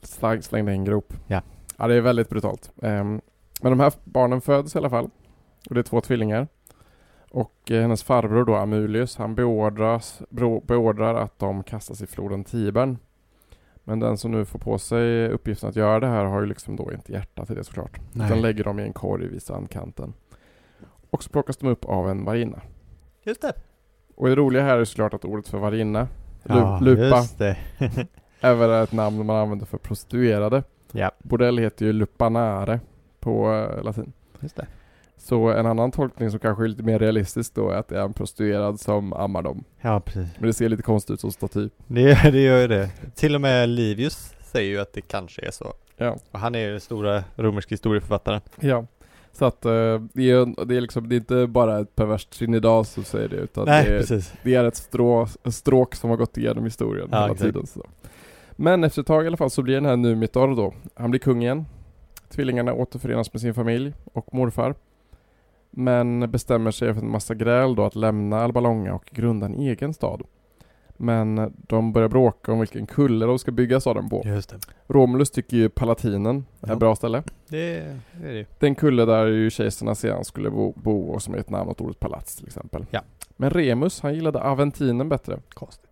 slang, 0.02 0.42
slängda 0.42 0.72
i 0.72 0.76
en 0.76 0.84
grop. 0.86 1.14
Ja. 1.28 1.42
Ja, 1.78 1.88
det 1.88 1.96
är 1.96 2.02
väldigt 2.02 2.30
brutalt. 2.30 2.72
Ehm, 2.82 3.22
men 3.62 3.72
de 3.72 3.80
här 3.80 3.94
barnen 4.04 4.42
föds 4.42 4.76
i 4.76 4.78
alla 4.78 4.90
fall. 4.90 5.10
Och 5.70 5.76
det 5.76 5.82
är 5.82 5.84
två 5.84 6.02
tvillingar. 6.02 6.48
Och 7.34 7.72
eh, 7.72 7.82
hennes 7.82 8.04
farbror 8.04 8.46
då, 8.46 8.56
Amulius, 8.56 9.18
han 9.18 9.36
beordras, 9.36 10.22
beordrar 10.64 11.16
att 11.16 11.40
de 11.40 11.64
kastas 11.64 12.02
i 12.02 12.08
floden 12.08 12.44
Tibern. 12.44 12.98
Men 13.84 14.00
den 14.00 14.18
som 14.18 14.32
nu 14.32 14.46
får 14.46 14.60
på 14.60 14.78
sig 14.78 15.28
uppgiften 15.30 15.70
att 15.70 15.76
göra 15.76 16.00
det 16.00 16.08
här 16.08 16.26
har 16.26 16.42
ju 16.42 16.48
liksom 16.48 16.76
då 16.76 16.92
inte 16.94 17.12
hjärta 17.12 17.46
till 17.46 17.56
det 17.56 17.64
såklart. 17.64 18.00
Utan 18.16 18.42
lägger 18.42 18.64
dem 18.64 18.80
i 18.80 18.84
en 18.84 18.94
korg 18.94 19.28
vid 19.28 19.42
sandkanten. 19.44 20.14
Och 21.10 21.24
så 21.24 21.30
plockas 21.30 21.58
de 21.58 21.68
upp 21.68 21.86
av 21.86 22.10
en 22.10 22.26
varinna. 22.26 22.62
Just 23.24 23.42
det. 23.42 23.54
Och 24.16 24.28
det 24.28 24.36
roliga 24.36 24.64
här 24.64 24.78
är 24.78 24.86
såklart 24.86 25.14
att 25.14 25.26
ordet 25.26 25.48
för 25.48 25.58
varinna, 25.58 26.08
lu- 26.44 26.56
Ja, 26.60 26.80
lupa, 26.82 27.04
just 27.18 27.38
det. 27.38 27.58
är 28.42 28.84
ett 28.84 28.92
namn 28.92 29.26
man 29.26 29.36
använder 29.36 29.66
för 29.66 29.78
prostituerade. 29.78 30.64
ja, 30.92 31.12
Bordell 31.20 31.58
heter 31.58 31.86
ju 31.86 31.94
lupanare 31.94 32.80
på 33.20 33.54
eh, 33.54 33.84
latin. 33.84 34.14
just 34.40 34.56
det. 34.56 34.68
Så 35.24 35.50
en 35.50 35.66
annan 35.66 35.92
tolkning 35.92 36.32
som 36.32 36.40
kanske 36.40 36.64
är 36.64 36.68
lite 36.68 36.84
mer 36.84 37.00
realistisk 37.00 37.54
då 37.56 37.70
är 37.70 37.76
att 37.76 37.88
det 37.88 37.98
är 38.00 38.04
en 38.04 38.14
prostituerad 38.14 38.80
som 38.80 39.14
ammar 39.14 39.42
dem. 39.42 39.64
Ja, 39.82 40.00
precis. 40.00 40.30
Men 40.38 40.48
det 40.48 40.54
ser 40.54 40.70
lite 40.70 40.84
konstigt 40.84 41.14
ut 41.14 41.20
som 41.20 41.32
staty. 41.32 41.70
Det, 41.88 42.32
det 42.32 42.42
gör 42.42 42.62
ju 42.62 42.68
det. 42.68 42.90
Till 43.16 43.36
och 43.36 43.42
med 43.42 43.70
Livius 43.70 44.34
säger 44.52 44.70
ju 44.72 44.80
att 44.80 44.94
det 44.94 45.02
kanske 45.02 45.48
är 45.48 45.52
så. 45.52 45.74
Ja. 45.98 46.18
Och 46.32 46.40
han 46.40 46.56
är 46.56 46.60
ju 46.60 46.72
den 46.72 46.80
stora 46.80 47.24
romerska 47.36 47.74
historieförfattaren. 47.74 48.42
Ja. 48.60 48.86
Så 49.32 49.46
att 49.46 49.66
eh, 49.66 49.72
det, 50.14 50.32
är, 50.32 50.66
det, 50.66 50.76
är 50.76 50.82
liksom, 50.82 51.10
det 51.10 51.16
är 51.16 51.18
inte 51.18 51.48
bara 51.48 51.80
ett 51.80 51.96
perverst 51.96 52.30
trinidas 52.30 52.90
som 52.90 53.04
säger 53.04 53.30
det 53.30 53.36
utan 53.36 53.66
Nej, 53.66 53.86
det, 53.86 54.12
är, 54.12 54.24
det 54.44 54.56
är 54.56 54.64
ett 54.64 54.76
strå, 54.76 55.28
stråk 55.46 55.96
som 55.96 56.10
har 56.10 56.18
gått 56.18 56.38
igenom 56.38 56.64
historien 56.64 57.08
Ja, 57.12 57.18
hela 57.22 57.34
exakt. 57.34 57.54
tiden. 57.54 57.68
Så. 57.68 57.86
Men 58.52 58.84
efter 58.84 59.02
ett 59.02 59.08
tag 59.08 59.24
i 59.24 59.28
alla 59.28 59.38
fall 59.38 59.50
så 59.50 59.62
blir 59.62 59.76
den 59.76 59.86
här 59.86 59.96
Numitor 59.96 60.56
då, 60.56 60.74
han 60.96 61.12
blir 61.12 61.20
kung 61.20 61.44
igen. 61.44 61.66
Tvillingarna 62.30 62.74
återförenas 62.74 63.34
med 63.34 63.42
sin 63.42 63.54
familj 63.54 63.94
och 64.14 64.34
morfar. 64.34 64.76
Men 65.76 66.32
bestämmer 66.32 66.72
sig 66.72 66.90
efter 66.90 67.04
en 67.04 67.12
massa 67.12 67.34
gräl 67.34 67.76
då 67.76 67.86
att 67.86 67.96
lämna 67.96 68.40
Alba 68.40 68.60
Longa 68.60 68.94
och 68.94 69.06
grunda 69.12 69.46
en 69.46 69.56
egen 69.56 69.94
stad. 69.94 70.22
Men 70.98 71.54
de 71.68 71.94
börjar 71.94 72.10
bråka 72.10 72.52
om 72.52 72.60
vilken 72.60 72.86
kulle 72.86 73.26
de 73.26 73.40
ska 73.40 73.52
bygga 73.52 73.80
staden 73.80 74.10
på. 74.10 74.24
Romulus 74.88 75.32
tycker 75.32 75.58
ju 75.58 75.70
Palatinen 75.70 76.46
är 76.62 76.74
ett 76.74 76.80
bra 76.80 76.96
ställe. 76.96 77.24
Det, 77.48 77.78
är 77.78 78.00
det. 78.22 78.46
Den 78.60 78.76
kulle 78.76 79.06
där 79.06 79.28
ju 79.28 79.50
kejsarna 79.50 79.96
sedan 79.96 80.26
skulle 80.26 80.50
bo, 80.50 80.74
bo 80.76 81.08
och 81.08 81.22
som 81.22 81.34
är 81.34 81.38
ett 81.38 81.50
namn 81.50 81.70
åt 81.70 81.82
ordet 81.82 82.00
palats 82.00 82.36
till 82.36 82.48
exempel. 82.48 82.86
Ja. 82.92 83.02
Men 83.36 83.50
Remus, 83.50 84.02
han 84.02 84.16
gillade 84.16 84.42
Aventinen 84.42 85.10
bättre. 85.10 85.40
Konstigt. 85.50 85.90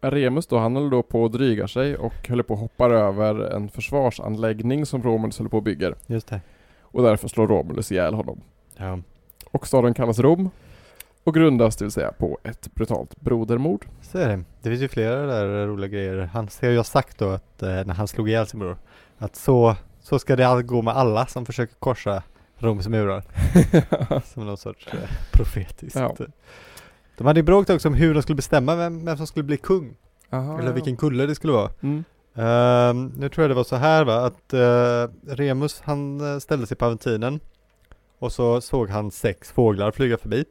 Remus 0.00 0.46
då, 0.46 0.58
han 0.58 0.76
höll 0.76 0.90
då 0.90 1.02
på 1.02 1.24
att 1.24 1.32
dryga 1.32 1.68
sig 1.68 1.96
och 1.96 2.28
höll 2.28 2.42
på 2.42 2.54
att 2.54 2.60
hoppa 2.60 2.86
över 2.86 3.34
en 3.34 3.68
försvarsanläggning 3.68 4.86
som 4.86 5.02
Romulus 5.02 5.38
höll 5.38 5.48
på 5.48 5.58
att 5.58 5.64
bygga. 5.64 5.94
Just 6.06 6.28
det. 6.28 6.40
Och 6.80 7.02
därför 7.02 7.28
slår 7.28 7.46
Romulus 7.46 7.92
ihjäl 7.92 8.14
honom. 8.14 8.40
Ja. 8.76 8.98
Och 9.50 9.66
staden 9.66 9.94
kallas 9.94 10.18
Rom 10.18 10.50
och 11.24 11.34
grundas 11.34 11.76
det 11.76 11.84
vill 11.84 11.92
säga 11.92 12.12
på 12.12 12.38
ett 12.42 12.74
brutalt 12.74 13.20
brodermord. 13.20 13.86
Så 14.02 14.18
är 14.18 14.28
det. 14.28 14.44
Det 14.62 14.68
finns 14.68 14.82
ju 14.82 14.88
flera 14.88 15.26
där 15.26 15.66
roliga 15.66 15.88
grejer. 15.88 16.30
Han 16.32 16.48
har 16.60 16.68
ju 16.68 16.84
sagt 16.84 17.18
då 17.18 17.28
att 17.28 17.62
eh, 17.62 17.68
när 17.68 17.94
han 17.94 18.08
slog 18.08 18.28
ihjäl 18.28 18.46
sin 18.46 18.60
bror 18.60 18.76
att 19.18 19.36
så, 19.36 19.76
så 20.00 20.18
ska 20.18 20.36
det 20.36 20.62
gå 20.62 20.82
med 20.82 20.96
alla 20.96 21.26
som 21.26 21.46
försöker 21.46 21.74
korsa 21.74 22.22
Roms 22.58 22.88
murar. 22.88 23.24
Som 24.34 24.46
någon 24.46 24.56
sorts 24.56 24.86
eh, 24.86 25.10
profetiskt. 25.32 25.96
Ja. 25.96 26.16
De 27.16 27.26
hade 27.26 27.40
ju 27.40 27.44
bråkat 27.44 27.74
också 27.74 27.88
om 27.88 27.94
hur 27.94 28.14
de 28.14 28.22
skulle 28.22 28.36
bestämma 28.36 28.76
vem, 28.76 29.04
vem 29.04 29.16
som 29.16 29.26
skulle 29.26 29.42
bli 29.42 29.56
kung. 29.56 29.96
Aha, 30.30 30.58
Eller 30.58 30.72
vilken 30.72 30.96
kulle 30.96 31.26
det 31.26 31.34
skulle 31.34 31.52
vara. 31.52 31.70
Mm. 31.80 32.04
Ehm, 32.34 33.12
nu 33.16 33.28
tror 33.28 33.42
jag 33.42 33.50
det 33.50 33.54
var 33.54 33.64
så 33.64 33.76
här 33.76 34.04
va, 34.04 34.26
att 34.26 34.52
eh, 34.52 35.34
Remus 35.34 35.80
han 35.84 36.32
eh, 36.32 36.38
ställde 36.38 36.66
sig 36.66 36.76
på 36.76 36.84
Aventinen 36.84 37.40
Och 38.22 38.32
så 38.32 38.60
såg 38.60 38.88
han 38.90 39.10
sex 39.10 39.50
fåglar 39.52 39.90
flyga 39.90 40.18
förbi. 40.18 40.44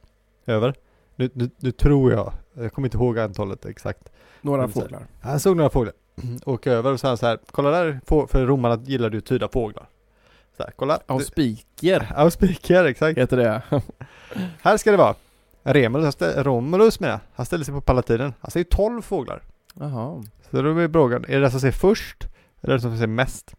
Över. 0.45 0.73
Nu, 1.15 1.29
nu, 1.33 1.49
nu 1.57 1.71
tror 1.71 2.11
jag, 2.11 2.33
jag 2.53 2.73
kommer 2.73 2.87
inte 2.87 2.97
ihåg 2.97 3.19
antalet 3.19 3.65
exakt. 3.65 4.09
Några 4.41 4.61
Men 4.61 4.71
så- 4.73 4.81
fåglar. 4.81 5.07
Han 5.21 5.39
såg 5.39 5.57
några 5.57 5.69
fåglar 5.69 5.93
åka 6.45 6.71
över 6.71 6.91
och 6.93 6.99
så 6.99 7.01
sa 7.01 7.07
han 7.07 7.17
så 7.17 7.25
här, 7.25 7.39
kolla 7.51 7.71
där, 7.71 7.99
för 8.27 8.45
romarna 8.45 8.83
gillade 8.83 9.15
ju 9.15 9.17
att 9.19 9.25
tyda 9.25 9.47
fåglar. 9.47 9.89
Så 10.57 10.63
här, 10.63 10.71
kolla. 10.75 10.99
Auspiker 11.05 12.13
Auspiker, 12.15 12.85
exakt. 12.85 13.17
heter 13.17 13.37
det. 13.37 13.61
Här 14.61 14.77
ska 14.77 14.91
det 14.91 14.97
vara. 14.97 15.15
Remulus, 15.63 16.21
Romulus 16.21 16.99
jag. 17.09 17.19
Han 17.33 17.45
ställde 17.45 17.65
sig 17.65 17.73
på 17.73 17.81
palatinen. 17.81 18.33
Han 18.41 18.51
ser 18.51 18.59
ju 18.59 18.63
12 18.63 19.01
fåglar. 19.01 19.41
Jaha. 19.73 20.23
Så 20.51 20.61
då 20.61 20.79
är 20.79 20.89
frågan, 20.89 21.23
är 21.27 21.33
det 21.35 21.39
den 21.39 21.51
som 21.51 21.59
ser 21.59 21.71
först? 21.71 22.27
Eller 22.61 22.73
den 22.73 22.81
som 22.81 22.97
ser 22.97 23.07
mest? 23.07 23.55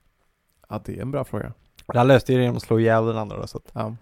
Ja, 0.69 0.81
det 0.85 0.99
är 0.99 1.03
en 1.03 1.11
bra 1.11 1.25
fråga. 1.25 1.53
Han 1.95 2.09
löste 2.09 2.33
det 2.33 2.41
genom 2.41 2.57
att 2.57 2.63
slå 2.63 2.81
ihjäl 2.81 3.07
den 3.07 3.17
andra 3.17 3.37
då, 3.41 3.47
så 3.47 3.59
att 3.59 3.71
Ja. 3.73 3.97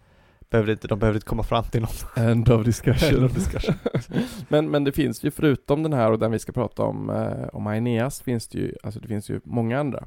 behövde 0.50 0.72
inte, 0.72 0.88
de 0.88 0.98
behövde 0.98 1.16
inte 1.16 1.26
komma 1.26 1.42
fram 1.42 1.64
till 1.64 1.80
någon. 1.80 2.24
End 2.26 2.48
of 2.48 2.64
discussion. 2.64 3.14
End 3.16 3.24
of 3.24 3.32
discussion. 3.34 3.74
men, 4.48 4.70
men 4.70 4.84
det 4.84 4.92
finns 4.92 5.24
ju 5.24 5.30
förutom 5.30 5.82
den 5.82 5.92
här 5.92 6.10
och 6.12 6.18
den 6.18 6.30
vi 6.32 6.38
ska 6.38 6.52
prata 6.52 6.82
om, 6.82 7.10
eh, 7.10 7.48
om 7.52 7.66
Aeneas, 7.66 8.20
finns 8.20 8.48
det 8.48 8.58
ju, 8.58 8.74
alltså 8.82 9.00
det 9.00 9.08
finns 9.08 9.30
ju 9.30 9.40
många 9.44 9.80
andra. 9.80 10.04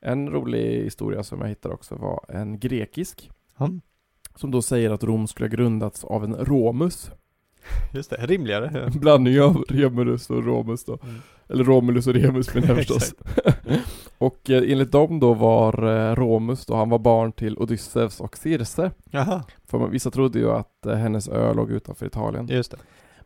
En 0.00 0.30
rolig 0.30 0.84
historia 0.84 1.22
som 1.22 1.40
jag 1.40 1.48
hittade 1.48 1.74
också 1.74 1.94
var 1.94 2.24
en 2.28 2.58
grekisk, 2.58 3.30
Mm. 3.60 3.80
som 4.36 4.50
då 4.50 4.62
säger 4.62 4.90
att 4.90 5.04
Rom 5.04 5.26
skulle 5.26 5.48
ha 5.48 5.56
grundats 5.56 6.04
av 6.04 6.24
en 6.24 6.34
Romus. 6.34 7.10
Just 7.92 8.10
det, 8.10 8.16
rimligare. 8.16 8.90
Blandning 8.94 9.40
av 9.40 9.64
Remulus 9.68 10.30
och 10.30 10.44
Romus 10.44 10.84
då. 10.84 10.98
Mm. 11.02 11.14
Eller 11.48 11.64
Romulus 11.64 12.06
och 12.06 12.14
Remus 12.14 12.54
menar 12.54 12.68
jag 12.68 12.76
förstås. 12.86 13.14
Och 14.22 14.50
eh, 14.50 14.72
enligt 14.72 14.92
dem 14.92 15.20
då 15.20 15.34
var 15.34 15.82
eh, 16.10 16.14
Romus 16.14 16.66
då, 16.66 16.74
han 16.74 16.88
var 16.90 16.98
barn 16.98 17.32
till 17.32 17.58
Odysseus 17.58 18.20
och 18.20 18.36
Circe. 18.36 18.90
Jaha, 19.10 19.44
För 19.66 19.88
vissa 19.88 20.10
trodde 20.10 20.38
ju 20.38 20.50
att 20.50 20.86
eh, 20.86 20.94
hennes 20.94 21.28
ö 21.28 21.54
låg 21.54 21.70
utanför 21.70 22.06
Italien. 22.06 22.46
just 22.50 22.70
det. 22.70 22.76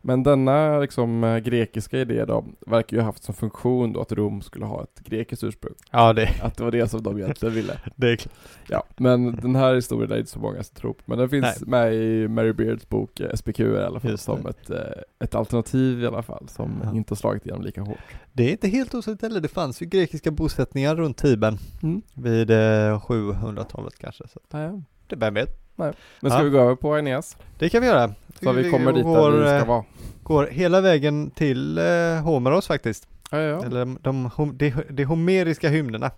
Men 0.01 0.23
denna 0.23 0.79
liksom 0.79 1.23
eh, 1.23 1.37
grekiska 1.37 1.99
idé 1.99 2.25
då 2.25 2.45
verkar 2.67 2.97
ju 2.97 3.01
ha 3.01 3.05
haft 3.05 3.23
som 3.23 3.35
funktion 3.35 3.93
då 3.93 4.01
att 4.01 4.11
Rom 4.11 4.41
skulle 4.41 4.65
ha 4.65 4.83
ett 4.83 4.99
grekiskt 5.03 5.43
ursprung. 5.43 5.73
Ja, 5.91 6.13
det, 6.13 6.29
Att 6.41 6.57
det 6.57 6.63
var 6.63 6.71
det 6.71 6.87
som 6.87 7.03
de 7.03 7.17
egentligen 7.17 7.55
ville. 7.55 7.73
det 7.95 8.11
är 8.11 8.15
klart. 8.15 8.33
Ja, 8.69 8.83
men 8.97 9.35
den 9.35 9.55
här 9.55 9.75
historien 9.75 10.11
är 10.11 10.17
inte 10.17 10.31
så 10.31 10.39
många 10.39 10.63
som 10.63 10.75
tror 10.75 10.93
på. 10.93 11.01
Men 11.05 11.17
den 11.17 11.29
finns 11.29 11.61
med 11.65 11.93
i 11.95 12.27
Mary 12.27 12.53
Beards 12.53 12.89
bok 12.89 13.19
eh, 13.19 13.33
SPQ 13.35 13.59
i 13.59 13.77
alla 13.77 13.99
fall 13.99 14.11
Just 14.11 14.23
som 14.23 14.43
det. 14.43 14.49
ett, 14.49 14.69
eh, 14.69 15.01
ett 15.19 15.35
alternativ 15.35 16.03
i 16.03 16.07
alla 16.07 16.23
fall 16.23 16.47
som 16.49 16.81
Ja. 16.83 16.93
inte 16.95 17.11
har 17.11 17.15
slagit 17.17 17.45
igenom 17.45 17.63
lika 17.63 17.81
hårt. 17.81 17.97
Det 18.33 18.43
är 18.43 18.51
inte 18.51 18.67
helt 18.67 18.93
osannolikt 18.93 19.21
heller. 19.21 19.41
Det 19.41 19.47
fanns 19.47 19.81
ju 19.81 19.85
grekiska 19.85 20.31
bosättningar 20.31 20.95
runt 20.95 21.17
Tibern 21.17 21.57
Mm. 21.83 22.01
vid 22.13 22.51
eh, 22.51 22.55
700-talet 23.01 23.97
kanske. 23.99 24.27
Så 24.27 24.39
Ja, 24.51 24.61
ja. 24.63 24.81
det 25.07 25.15
vem 25.15 25.33
vet. 25.33 25.66
Men 25.77 26.31
ska 26.31 26.39
Ja. 26.39 26.43
vi 26.43 26.49
gå 26.49 26.59
över 26.59 26.75
på 26.75 26.93
Aeneas? 26.93 27.37
Det 27.59 27.69
kan 27.69 27.81
vi 27.81 27.87
göra. 27.87 28.13
Så 28.43 28.51
vi 28.51 28.71
kommer 28.71 28.93
dit 28.93 29.03
går, 29.03 29.31
där 29.31 29.37
vi 29.39 29.45
ska 29.45 29.57
eh, 29.57 29.67
vara. 29.67 29.83
går 30.23 30.47
hela 30.47 30.81
vägen 30.81 31.31
till 31.31 31.77
eh, 31.77 31.83
Homeros 32.23 32.67
faktiskt. 32.67 33.07
Ja, 33.31 33.37
ja. 33.39 33.65
Eller 33.65 33.79
de, 33.79 33.97
de, 34.01 34.25
hom- 34.29 34.53
de, 34.53 34.73
de 34.89 35.03
homeriska 35.03 35.69
hymnerna. 35.69 36.11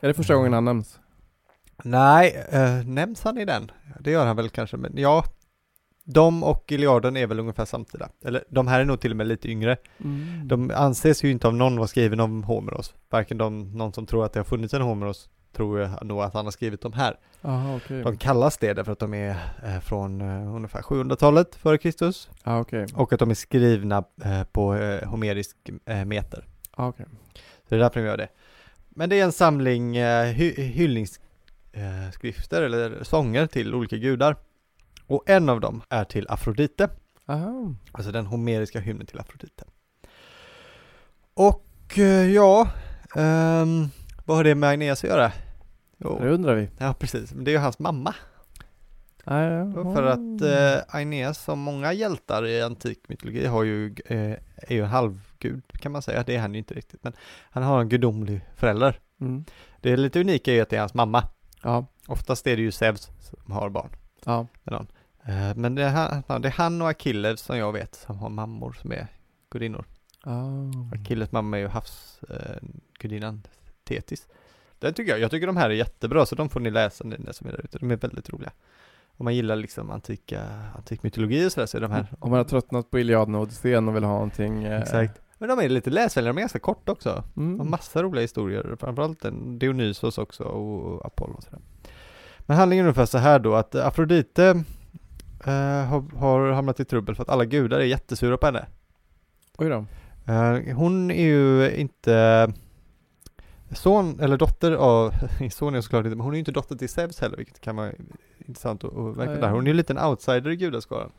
Är 0.00 0.08
det 0.08 0.14
första 0.14 0.34
gången 0.34 0.52
han 0.52 0.64
nämns? 0.64 0.98
Nej, 1.84 2.46
eh, 2.50 2.86
nämns 2.86 3.24
han 3.24 3.38
i 3.38 3.44
den? 3.44 3.70
Det 4.00 4.10
gör 4.10 4.26
han 4.26 4.36
väl 4.36 4.48
kanske, 4.50 4.76
men 4.76 4.92
ja. 4.96 5.24
De 6.04 6.42
och 6.44 6.72
Iliaden 6.72 7.16
är 7.16 7.26
väl 7.26 7.40
ungefär 7.40 7.64
samtida. 7.64 8.08
Eller 8.24 8.44
de 8.50 8.66
här 8.66 8.80
är 8.80 8.84
nog 8.84 9.00
till 9.00 9.10
och 9.10 9.16
med 9.16 9.26
lite 9.26 9.48
yngre. 9.50 9.76
Mm. 10.04 10.48
De 10.48 10.70
anses 10.74 11.24
ju 11.24 11.30
inte 11.30 11.46
av 11.46 11.54
någon 11.54 11.76
vara 11.76 11.88
skriven 11.88 12.20
om 12.20 12.44
Homeros. 12.44 12.94
Varken 13.10 13.38
de, 13.38 13.72
någon 13.78 13.92
som 13.92 14.06
tror 14.06 14.24
att 14.24 14.32
det 14.32 14.38
har 14.40 14.44
funnits 14.44 14.74
en 14.74 14.82
Homeros 14.82 15.28
tror 15.58 15.80
jag 15.80 16.04
nog 16.06 16.20
att 16.20 16.34
han 16.34 16.44
har 16.44 16.52
skrivit 16.52 16.80
dem 16.80 16.92
här. 16.92 17.16
Aha, 17.42 17.76
okej. 17.76 18.02
De 18.02 18.16
kallas 18.16 18.58
det 18.58 18.74
därför 18.74 18.92
att 18.92 18.98
de 18.98 19.14
är 19.14 19.36
eh, 19.64 19.80
från 19.80 20.20
eh, 20.20 20.54
ungefär 20.54 20.82
700-talet 20.82 21.54
före 21.54 21.78
Kristus. 21.78 22.30
Ja, 22.44 22.60
okej. 22.60 22.86
Och 22.94 23.12
att 23.12 23.18
de 23.18 23.30
är 23.30 23.34
skrivna 23.34 24.04
eh, 24.24 24.44
på 24.44 24.72
homerisk 25.04 25.56
meter. 26.06 26.44
Ja, 26.76 26.88
okej. 26.88 27.06
Så 27.34 27.40
det 27.68 27.74
är 27.74 27.78
därför 27.78 28.00
de 28.00 28.06
gör 28.06 28.16
det. 28.16 28.28
Men 28.88 29.08
det 29.08 29.20
är 29.20 29.24
en 29.24 29.32
samling 29.32 29.94
hy 30.32 30.54
hyllningsskrifter 30.62 32.10
skrifter 32.12 32.62
eller 32.62 33.04
sånger 33.04 33.46
till 33.46 33.74
olika 33.74 33.96
gudar. 33.96 34.36
Och 35.06 35.30
en 35.30 35.48
av 35.48 35.60
dem 35.60 35.82
är 35.88 36.04
till 36.04 36.26
Afrodite, 36.28 36.88
Aha. 37.26 37.74
alltså 37.92 38.12
den 38.12 38.26
homeriska 38.26 38.80
hymnen 38.80 39.06
till 39.06 39.18
Afrodite. 39.18 39.64
Och 41.34 41.98
ja, 42.34 42.68
ehm, 43.16 43.88
vad 44.24 44.36
har 44.36 44.44
det 44.44 44.54
med 44.54 44.68
Aeneas 44.68 45.04
att 45.04 45.10
göra? 45.10 45.32
Jo, 45.98 46.18
Det 46.22 46.30
undrar 46.30 46.54
vi. 46.54 46.68
ja 46.78 46.94
precis, 46.98 47.34
men 47.34 47.44
det 47.44 47.50
är 47.50 47.52
ju 47.52 47.58
hans 47.58 47.78
mamma. 47.78 48.14
Ja. 49.24 49.72
För 49.72 50.02
att 50.02 50.42
eh, 50.42 50.94
Aeneas, 50.96 51.44
som 51.44 51.58
många 51.58 51.92
hjältar 51.92 52.46
i 52.46 52.62
antik 52.62 53.08
mytologi, 53.08 53.46
har 53.46 53.64
ju, 53.64 53.94
eh, 54.06 54.36
är 54.56 54.74
ju 54.74 54.82
en 54.82 54.88
halvgud 54.88 55.62
kan 55.72 55.92
man 55.92 56.02
säga. 56.02 56.22
Det 56.22 56.36
är 56.36 56.40
han 56.40 56.52
ju 56.52 56.58
inte 56.58 56.74
riktigt, 56.74 57.04
men 57.04 57.12
han 57.50 57.62
har 57.62 57.80
en 57.80 57.88
gudomlig 57.88 58.40
förälder. 58.56 59.00
Mm. 59.20 59.44
Det 59.80 59.96
lite 59.96 60.20
unika 60.20 60.50
är 60.50 60.54
ju 60.54 60.60
att 60.60 60.68
det 60.70 60.76
är 60.76 60.80
hans 60.80 60.94
mamma. 60.94 61.24
Ja, 61.62 61.86
Oftast 62.06 62.46
är 62.46 62.56
det 62.56 62.62
ju 62.62 62.70
Zeus 62.72 63.10
som 63.20 63.52
har 63.52 63.70
barn 63.70 63.88
ja. 64.24 64.46
Eh, 65.24 65.54
Men 65.56 65.74
det 65.74 65.82
är, 65.82 66.22
han, 66.28 66.42
det 66.42 66.48
är 66.48 66.52
han 66.52 66.82
och 66.82 66.88
Achilles 66.88 67.40
som 67.40 67.58
jag 67.58 67.72
vet 67.72 67.94
som 67.94 68.18
har 68.18 68.28
mammor 68.28 68.72
som 68.72 68.92
är 68.92 69.06
gudinnor. 69.50 69.84
Ah. 70.24 70.94
Achilles 70.94 71.32
mamma 71.32 71.56
är 71.56 71.60
ju 71.60 71.68
havsgudinnan 71.68 73.42
Thetis. 73.84 74.28
Den 74.78 74.94
tycker 74.94 75.12
jag, 75.12 75.20
jag 75.20 75.30
tycker 75.30 75.46
de 75.46 75.56
här 75.56 75.70
är 75.70 75.74
jättebra 75.74 76.26
så 76.26 76.34
de 76.34 76.48
får 76.48 76.60
ni 76.60 76.70
läsa 76.70 77.04
ni 77.04 77.16
som 77.32 77.46
är 77.46 77.52
där 77.52 77.60
ute. 77.64 77.78
De 77.78 77.90
är 77.90 77.96
väldigt 77.96 78.30
roliga. 78.30 78.50
Om 79.16 79.24
man 79.24 79.34
gillar 79.34 79.56
liksom 79.56 79.90
antika, 79.90 80.42
antik 80.76 81.02
mytologi 81.02 81.46
och 81.46 81.52
sådär 81.52 81.66
så 81.66 81.76
är 81.76 81.80
de 81.80 81.90
här 81.90 82.06
Om 82.18 82.30
man 82.30 82.36
har 82.36 82.44
tröttnat 82.44 82.90
på 82.90 82.98
Iliaden 82.98 83.34
och 83.34 83.42
Odysseen 83.42 83.88
och 83.88 83.96
vill 83.96 84.04
ha 84.04 84.12
någonting 84.12 84.64
eh, 84.64 84.80
Exakt. 84.80 85.20
Men 85.38 85.48
de 85.48 85.58
är 85.58 85.68
lite 85.68 85.90
läsvänliga, 85.90 86.32
de 86.32 86.38
är 86.38 86.42
ganska 86.42 86.58
korta 86.58 86.92
också. 86.92 87.24
De 87.34 87.48
har 87.48 87.54
mm. 87.54 87.70
massa 87.70 88.02
roliga 88.02 88.22
historier, 88.22 88.76
framförallt 88.80 89.24
Dionysos 89.60 90.18
också 90.18 90.44
och 90.44 91.06
Apollo 91.06 91.34
och 91.34 91.42
sådär. 91.42 91.60
Men 92.38 92.56
handlingen 92.56 92.84
är 92.84 92.88
ungefär 92.88 93.06
så 93.06 93.18
här 93.18 93.38
då 93.38 93.54
att 93.54 93.74
Afrodite 93.74 94.64
eh, 95.44 95.84
har, 95.86 96.16
har 96.16 96.50
hamnat 96.50 96.80
i 96.80 96.84
trubbel 96.84 97.14
för 97.14 97.22
att 97.22 97.28
alla 97.28 97.44
gudar 97.44 97.80
är 97.80 97.84
jättesura 97.84 98.36
på 98.36 98.46
henne. 98.46 98.66
Oj 99.58 99.68
då. 99.68 99.84
Eh, 100.32 100.76
hon 100.76 101.10
är 101.10 101.26
ju 101.26 101.76
inte 101.76 102.52
son 103.70 104.20
eller 104.20 104.36
dotter 104.36 104.72
av, 104.72 105.14
son 105.50 105.74
är 105.74 105.80
såklart 105.80 106.04
inte, 106.04 106.16
men 106.16 106.24
hon 106.24 106.32
är 106.32 106.36
ju 106.36 106.38
inte 106.38 106.52
dotter 106.52 106.76
till 106.76 106.88
Zeus 106.88 107.20
heller, 107.20 107.36
vilket 107.36 107.60
kan 107.60 107.76
vara 107.76 107.92
intressant 108.38 108.84
att 108.84 108.96
att 108.96 109.16
verka 109.16 109.32
där. 109.32 109.50
Hon 109.50 109.60
är 109.60 109.66
ju 109.66 109.70
en 109.70 109.76
liten 109.76 109.98
outsider 109.98 110.50
i 110.50 110.56
gudaskaran. 110.56 111.12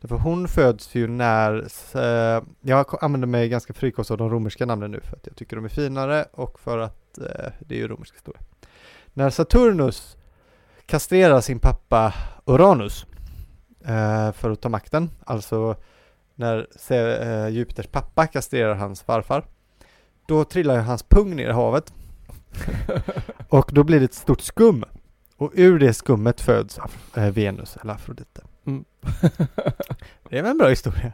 Därför 0.00 0.16
hon 0.16 0.48
föds 0.48 0.94
ju 0.94 1.08
när, 1.08 1.68
eh, 1.94 2.42
jag 2.60 2.86
använder 3.00 3.28
mig 3.28 3.48
ganska 3.48 3.72
frikostigt 3.72 4.10
av 4.10 4.18
de 4.18 4.30
romerska 4.30 4.66
namnen 4.66 4.90
nu 4.90 5.00
för 5.00 5.16
att 5.16 5.26
jag 5.26 5.36
tycker 5.36 5.56
de 5.56 5.64
är 5.64 5.68
finare 5.68 6.24
och 6.32 6.60
för 6.60 6.78
att 6.78 7.18
eh, 7.18 7.52
det 7.58 7.74
är 7.74 7.78
ju 7.78 7.88
romersk 7.88 8.14
historia. 8.14 8.40
När 9.12 9.30
Saturnus 9.30 10.16
kastrerar 10.86 11.40
sin 11.40 11.58
pappa 11.58 12.14
Uranus 12.44 13.06
eh, 13.84 14.32
för 14.32 14.50
att 14.50 14.60
ta 14.60 14.68
makten, 14.68 15.10
alltså 15.24 15.76
när 16.34 16.66
eh, 16.90 17.48
Jupiters 17.48 17.86
pappa 17.86 18.26
kastrerar 18.26 18.74
hans 18.74 19.02
farfar, 19.02 19.44
då 20.26 20.44
trillar 20.44 20.78
hans 20.78 21.02
pung 21.02 21.36
ner 21.36 21.48
i 21.48 21.52
havet 21.52 21.92
och 23.48 23.70
då 23.72 23.84
blir 23.84 23.98
det 23.98 24.04
ett 24.04 24.14
stort 24.14 24.40
skum. 24.40 24.84
Och 25.36 25.52
ur 25.54 25.78
det 25.78 25.94
skummet 25.94 26.40
föds 26.40 26.78
eh, 27.14 27.30
Venus 27.30 27.76
eller 27.76 27.92
Afrodite. 27.92 28.42
Mm. 28.66 28.84
Det 30.28 30.38
är 30.38 30.42
väl 30.42 30.50
en 30.50 30.58
bra 30.58 30.68
historia. 30.68 31.12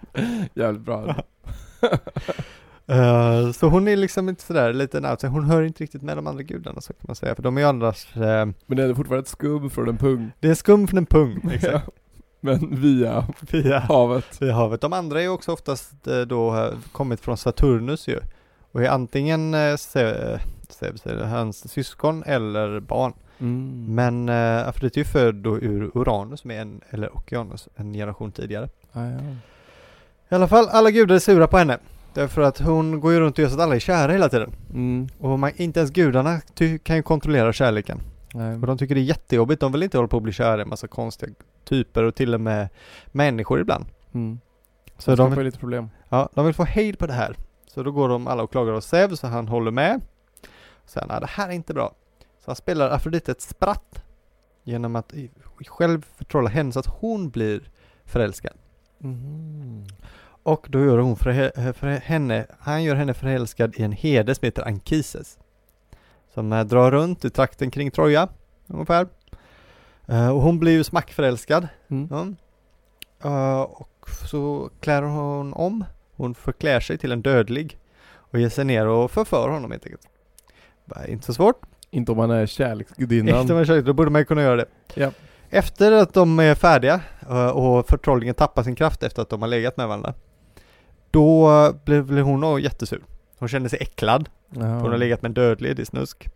Jävligt 0.55 0.83
bra. 0.83 1.14
Eh, 2.87 3.50
så 3.52 3.69
hon 3.69 3.88
är 3.88 3.97
liksom 3.97 4.29
inte 4.29 4.43
sådär 4.43 4.73
liten 4.73 5.07
outsider, 5.07 5.33
hon 5.33 5.45
hör 5.45 5.62
inte 5.62 5.83
riktigt 5.83 6.02
med 6.02 6.17
de 6.17 6.26
andra 6.26 6.43
gudarna 6.43 6.81
så 6.81 6.93
kan 6.93 7.05
man 7.07 7.17
säga, 7.17 7.35
för 7.35 7.43
de 7.43 7.57
är 7.57 7.61
ju 7.61 7.67
annars, 7.67 8.17
eh, 8.17 8.49
Men 8.67 8.76
det 8.76 8.83
är 8.83 8.95
fortfarande 8.95 9.23
ett 9.23 9.29
skum 9.29 9.71
från 9.71 9.88
en 9.88 9.97
pung. 9.97 10.33
det 10.40 10.49
är 10.49 10.55
skum 10.55 10.88
från 10.88 10.99
en 10.99 11.07
pung, 11.07 11.50
exakt. 11.52 11.88
Men 12.40 12.81
via 12.81 13.26
via, 13.40 13.79
havet. 13.79 14.43
via 14.43 14.55
havet. 14.55 14.81
De 14.81 14.93
andra 14.93 15.19
är 15.19 15.23
ju 15.23 15.29
också 15.29 15.52
oftast 15.52 15.93
då 16.26 16.73
kommit 16.93 17.21
från 17.21 17.37
Saturnus 17.37 18.09
ju, 18.09 18.21
och 18.73 18.83
är 18.83 18.89
antingen 18.89 19.55
eh, 19.55 19.77
hans 21.25 21.73
syskon 21.73 22.23
eller 22.27 22.81
barn. 22.81 23.12
Mm. 23.39 23.85
Men 23.95 24.29
eh, 24.29 24.69
Afrodite 24.69 25.00
är 25.00 25.00
ju 25.00 25.05
född 25.05 25.35
då 25.35 25.59
ur 25.59 25.91
Uranus, 25.95 26.45
är 26.45 26.50
en, 26.50 26.81
eller 26.91 27.17
Okeanus, 27.17 27.69
en 27.77 27.93
generation 27.93 28.33
tidigare. 28.33 28.69
Ah, 28.93 29.05
ja. 29.05 29.19
I 30.29 30.35
alla 30.35 30.49
fall, 30.49 30.69
alla 30.69 30.91
gudar 30.91 31.15
är 31.15 31.19
sura 31.19 31.47
på 31.47 31.59
henne. 31.59 31.79
Därför 32.15 32.43
att 32.43 32.59
hon 32.59 33.00
går 33.00 33.12
ju 33.12 33.21
runt 33.21 33.39
och 33.39 33.43
gör 33.43 33.49
så 33.49 33.55
att 33.55 33.61
alla 33.61 33.75
är 33.75 33.79
kära 33.79 34.12
hela 34.12 34.29
tiden. 34.29 34.53
Mm. 34.71 35.09
Och 35.19 35.39
man, 35.39 35.50
inte 35.57 35.81
ens 35.81 35.91
gudarna 35.91 36.41
kan 36.83 36.97
ju 36.97 37.03
kontrollera 37.03 37.53
kärleken. 37.53 38.00
Nej. 38.35 38.55
Och 38.55 38.67
de 38.67 38.79
tycker 38.79 38.95
det 38.95 39.00
är 39.00 39.03
jättejobbigt, 39.03 39.61
de 39.61 39.73
vill 39.73 39.83
inte 39.83 39.99
hålla 39.99 40.09
på 40.09 40.17
att 40.17 40.23
bli 40.23 40.33
kära 40.33 40.59
i 40.59 40.62
en 40.62 40.69
massa 40.69 40.89
konstiga 40.89 41.33
typer 41.65 42.03
och 42.03 42.15
till 42.15 42.35
och 42.35 42.41
med 42.41 42.69
människor 43.07 43.61
ibland. 43.61 43.85
Mm. 44.12 44.41
Så 44.99 45.17
de, 45.17 45.35
får 45.35 45.43
lite 45.43 45.59
problem. 45.59 45.91
ja, 46.09 46.29
de 46.35 46.47
vill 46.47 46.55
få 46.55 46.65
hejd 46.65 46.99
på 46.99 47.07
det 47.07 47.12
här. 47.12 47.37
Så 47.75 47.83
då 47.83 47.91
går 47.93 48.09
de 48.09 48.27
alla 48.27 48.43
och 48.43 48.50
klagar 48.50 48.73
hos 48.73 48.87
Zeus 48.87 49.25
och 49.25 49.31
han 49.31 49.49
håller 49.49 49.71
med. 49.71 50.00
Sen, 50.87 51.07
ja 51.09 51.21
det 51.21 51.27
här 51.27 51.49
är 51.49 51.53
inte 51.53 51.75
bra. 51.75 51.95
Så 52.39 52.45
han 52.50 52.57
spelar 52.57 52.91
Afrodite 52.91 53.31
ett 53.33 53.41
spratt. 53.41 54.05
genom 54.65 54.97
att 54.97 55.12
själv 55.67 56.07
förtrolla 56.17 56.49
henne 56.50 56.73
så 56.73 56.79
att 56.81 56.87
hon 56.87 57.31
blir 57.31 57.71
förälskad. 58.05 58.53
Mhm. 58.99 59.87
Och 60.43 60.67
då 60.71 60.85
gör 60.85 60.99
hon 60.99 61.17
för, 61.17 61.31
he- 61.33 61.73
för 61.73 61.87
henne, 61.87 62.47
han 62.61 62.83
gör 62.83 62.95
henne 62.95 63.15
förälskad 63.15 63.75
i 63.77 63.83
en 63.83 63.93
herde 63.93 64.35
som 64.35 64.47
heter 64.47 64.67
Ankises. 64.67 65.39
Som 66.35 66.53
eh, 66.53 66.65
drar 66.65 66.91
runt 66.91 67.25
i 67.25 67.31
trakten 67.31 67.71
kring 67.71 67.91
Troja, 67.91 68.29
ungefär. 68.67 69.09
Eh, 70.07 70.29
och 70.31 70.41
hon 70.43 70.59
blir 70.59 70.73
ju 70.73 70.85
smackförälskad. 70.85 71.69
Mm. 71.89 72.37
Ja. 73.23 73.29
Eh, 73.31 73.61
och 73.62 74.11
så 74.31 74.71
klär 74.81 75.03
hon 75.03 75.53
om, 75.55 75.85
hon 76.21 76.35
förklär 76.35 76.81
sig 76.81 76.99
till 76.99 77.12
en 77.12 77.23
dödlig 77.23 77.79
och 78.12 78.41
ger 78.41 78.49
sig 78.49 78.65
ner 78.65 78.87
och 78.87 79.11
förför 79.11 79.49
honom 79.49 79.71
helt 79.71 79.87
enkelt. 79.87 80.09
Bara 80.85 81.07
inte 81.07 81.27
så 81.27 81.35
svårt. 81.35 81.62
Inte 81.91 82.12
om 82.12 82.19
man 82.19 82.31
är 82.31 82.47
kärleksgudinnan. 82.47 83.41
Efter 83.41 83.55
man 83.55 83.65
kört, 83.65 83.85
då 83.85 83.93
borde 83.93 84.11
man 84.11 84.21
ju 84.21 84.25
kunna 84.25 84.43
göra 84.43 84.57
det. 84.57 84.67
Ja. 84.95 85.11
Efter 85.50 85.93
att 85.93 86.15
de 86.15 86.39
är 86.39 86.55
färdiga 86.55 87.00
eh, 87.31 87.49
och 87.49 87.89
förtrollningen 87.89 88.35
tappar 88.35 88.62
sin 88.62 88.75
kraft 88.75 89.03
efter 89.03 89.23
att 89.23 89.29
de 89.29 89.43
har 89.43 89.49
legat 89.49 89.77
med 89.77 89.89
varandra. 89.89 90.15
Då 91.11 91.49
blir, 91.85 92.03
blir 92.03 92.23
hon 92.23 92.62
jättesur. 92.62 93.03
Hon 93.39 93.49
känner 93.49 93.69
sig 93.69 93.79
äcklad. 93.83 94.29
Jaha. 94.50 94.81
Hon 94.81 94.91
har 94.91 94.99
legat 94.99 95.23
med 95.23 95.29
en 95.29 95.35
dödlig, 95.35 95.77
det 95.77 95.83
är 95.83 95.87
snusk. 95.87 96.29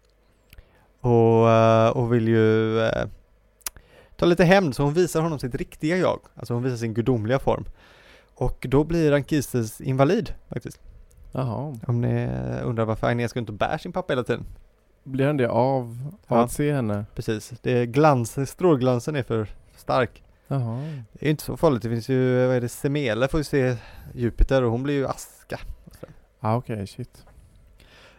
Och, 1.01 1.51
eh, 1.51 1.89
och 1.89 2.13
vill 2.13 2.29
ju 2.29 2.81
eh, 2.81 3.07
ta 4.17 4.27
lite 4.27 4.45
hämnd 4.45 4.77
så 4.77 4.83
hon 4.83 4.95
visar 4.95 5.21
honom 5.21 5.39
sitt 5.39 5.55
riktiga 5.55 5.97
jag. 5.97 6.21
Alltså 6.35 6.55
hon 6.55 6.63
visar 6.63 6.77
sin 6.77 6.95
gudomliga 6.95 7.39
form. 7.39 7.65
Och 8.35 8.67
då 8.69 8.85
blir 8.85 9.13
Ankises 9.13 9.81
invalid 9.81 10.35
faktiskt. 10.49 10.81
Jaha. 11.33 11.79
Om 11.87 12.01
ni 12.01 12.29
undrar 12.65 12.85
varför 12.85 13.07
Agnès 13.07 13.35
går 13.35 13.41
inte 13.41 13.53
bär 13.53 13.79
sin 13.79 13.93
pappa 13.93 14.13
hela 14.13 14.25
tiden. 14.25 14.45
Blir 15.05 15.27
han 15.27 15.37
det 15.37 15.49
av, 15.49 16.13
av 16.27 16.39
Ja. 16.39 16.45
att 16.45 16.53
se 16.53 16.73
henne? 16.73 17.05
Precis, 17.15 17.53
det 17.63 17.73
är 17.79 17.85
glans, 17.85 18.51
strålglansen 18.51 19.17
är 19.17 19.23
för 19.23 19.49
stark. 19.77 20.23
Jaha. 20.49 20.81
Det 21.13 21.27
är 21.27 21.31
inte 21.31 21.45
så 21.45 21.57
farligt, 21.57 21.83
det 21.83 21.89
finns 21.89 22.09
ju, 22.09 22.47
vad 22.47 22.57
är 22.57 22.61
det, 22.61 22.69
Semele 22.69 23.29
får 23.29 23.41
ju 23.41 23.45
se 23.45 23.77
Jupiter 24.15 24.63
och 24.63 24.71
hon 24.71 24.83
blir 24.83 24.95
ju 24.95 25.07
aska. 25.07 25.61
Ah, 26.41 26.57
okej, 26.57 26.87
shit. 26.87 27.25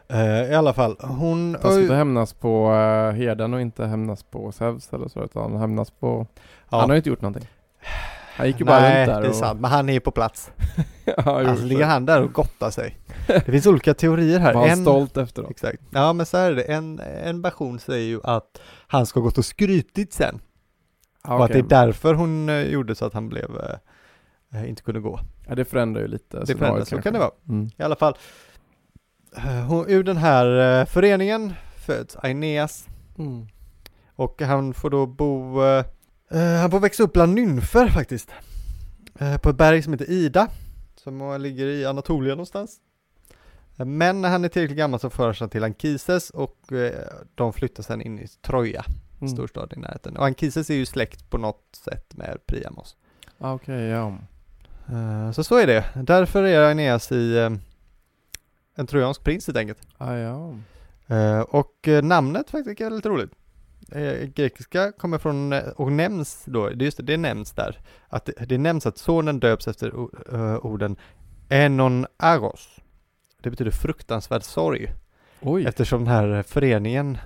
Eh, 0.08 0.52
I 0.52 0.56
alla 0.56 0.74
fall, 0.74 0.96
hon... 1.00 1.58
Han 1.62 1.72
ska 1.72 1.82
inte 1.82 1.96
hämnas 1.96 2.34
på 2.34 2.66
uh, 2.72 3.12
herden 3.12 3.54
och 3.54 3.62
inte 3.62 3.86
hämnas 3.86 4.24
på 4.24 4.52
Zeus 4.52 4.94
eller 4.94 5.08
så 5.08 5.24
utan 5.24 5.56
hämnas 5.58 5.92
på... 5.92 6.28
ja. 6.70 6.80
Han 6.80 6.90
har 6.90 6.96
ju 6.96 6.98
inte 6.98 7.10
gjort 7.10 7.22
någonting. 7.22 7.48
Han 8.36 8.48
gick 8.48 8.60
ju 8.60 8.66
bara 8.66 8.80
Nej, 8.80 9.00
runt 9.08 9.16
där 9.16 9.22
det 9.22 9.28
är 9.28 9.30
och... 9.30 9.36
sant, 9.36 9.60
men 9.62 9.72
han 9.72 9.90
är 9.90 9.94
ju 9.94 10.00
på 10.00 10.12
plats. 10.12 10.52
ja, 11.06 11.14
Alltså 11.50 11.66
ligger 11.66 11.86
han 11.86 12.06
där 12.06 12.22
och 12.22 12.34
gottar 12.34 12.70
sig. 12.72 12.98
Det 13.28 13.42
finns 13.52 13.68
olika 13.68 13.94
teorier 13.94 14.40
här. 14.40 14.54
Var 14.54 14.68
han 14.68 14.78
stolt 14.78 15.18
efteråt? 15.18 15.52
Exakt. 15.52 15.82
Ja 15.90 16.14
men 16.14 16.26
så 16.26 16.38
här 16.38 16.52
är 16.52 16.56
det, 16.56 16.62
en, 16.64 17.00
en 17.00 17.42
version 17.42 17.80
säger 17.80 18.08
ju 18.08 18.20
att 18.24 18.62
han 18.88 19.06
ska 19.06 19.20
ha 19.20 19.26
gått 19.26 19.38
och 19.38 19.46
skrytit 19.46 20.14
sen. 20.14 20.40
Ah, 21.22 21.36
Och 21.38 21.46
att 21.46 21.52
det 21.52 21.58
är 21.60 21.64
därför 21.64 22.14
hon 22.14 22.50
eh, 22.50 22.62
gjorde 22.62 22.96
så 22.96 23.06
att 23.06 23.14
han 23.14 23.30
blev, 23.30 23.50
eh, 24.54 24.70
inte 24.70 24.82
kunde 24.82 25.00
gå. 25.00 25.20
Ja, 25.48 25.56
det 25.56 25.66
förändrar 25.66 26.02
ju 26.02 26.08
lite 26.08 26.40
Det 26.40 26.46
förändras, 26.58 26.90
så 26.90 26.96
kanske. 26.96 27.02
kan 27.02 27.14
det 27.14 27.20
vara. 27.20 27.32
Mm. 27.50 27.70
I 27.78 27.84
alla 27.84 27.96
fall, 27.96 28.18
eh, 29.38 29.44
hon, 29.68 29.86
ur 29.90 30.04
den 30.04 30.18
här 30.18 30.80
eh, 30.82 30.86
föreningen 30.86 31.54
föds 31.78 32.16
Aeneas 32.16 32.88
Mm. 33.18 33.48
och 34.16 34.42
han 34.42 34.74
får 34.74 34.90
då 34.90 35.06
bo, 35.06 35.64
eh, 35.64 35.86
han 36.62 36.72
får 36.72 36.80
växa 36.80 37.04
upp 37.04 37.14
bland 37.14 37.34
nymfer 37.34 37.88
faktiskt. 37.90 38.30
Eh, 39.20 39.38
på 39.38 39.50
ett 39.50 39.56
berg 39.58 39.82
som 39.82 39.94
heter 39.94 40.10
Ida, 40.10 40.48
som 40.96 41.22
eh, 41.22 41.40
ligger 41.40 41.66
i 41.68 41.86
Anatolien 41.86 42.38
någonstans. 42.38 42.78
Eh, 43.78 43.86
Men 43.86 44.22
när 44.22 44.30
han 44.30 44.46
är 44.46 44.50
tillräckligt 44.50 44.78
gammal 44.78 45.00
så 45.00 45.10
förs 45.10 45.40
han 45.40 45.50
till 45.50 45.64
Ankises 45.64 46.30
och 46.30 46.72
eh, 46.72 46.94
de 47.36 47.54
flyttar 47.54 47.84
sen 47.84 48.02
in 48.02 48.20
i 48.20 48.28
Troja, 48.42 48.86
Mm. 49.22 49.34
storstad 49.34 49.74
i 49.76 49.80
närheten. 49.80 50.18
Och 50.18 50.26
Ankises 50.26 50.70
är 50.70 50.74
ju 50.76 50.86
släkt 50.86 51.30
på 51.30 51.38
något 51.38 51.80
sätt 51.86 52.14
med 52.18 52.38
Priamos. 52.46 52.96
Ah, 53.38 53.54
okej, 53.54 53.82
ja. 53.84 54.18
Eh, 54.90 55.32
Så 55.32 55.44
så 55.44 55.58
är 55.58 55.68
det. 55.68 55.86
Därför 55.96 56.44
är 56.44 56.62
Aeneas 56.68 57.12
i 57.12 57.38
eh, 57.38 57.50
en 58.76 58.88
trojansk 58.88 59.24
prins 59.24 59.48
helt 59.48 59.58
enkelt. 59.58 59.80
Ah, 59.98 60.14
ja. 60.14 60.54
Eh, 61.08 61.40
och 61.40 61.88
eh, 61.88 62.04
namnet 62.04 62.50
faktiskt 62.50 62.82
är 62.82 62.90
lite 62.90 63.10
roligt. 63.10 63.32
Eh, 63.92 64.28
grekiska 64.28 64.92
kommer 64.92 65.18
från, 65.18 65.54
eh, 65.54 65.68
och 65.68 65.92
nämns 65.92 66.44
då, 66.46 66.70
det, 66.70 66.86
just 66.86 66.98
det, 66.98 67.04
det 67.04 67.18
nämns 67.18 67.52
där, 67.52 67.80
att 68.08 68.26
det, 68.26 68.46
det 68.46 68.58
nämns 68.58 68.86
att 68.86 68.98
sonen 68.98 69.40
döps 69.40 69.68
efter 69.68 69.94
eh, 70.34 70.66
orden 70.66 70.96
enon 71.50 72.06
agos. 72.18 72.80
Det 73.42 73.50
betyder 73.50 73.72
fruktansvärd 73.72 74.44
sorg, 74.44 74.94
Oj. 75.42 75.66
eftersom 75.66 76.00
den 76.00 76.14
här 76.14 76.44
föreningen, 76.44 77.18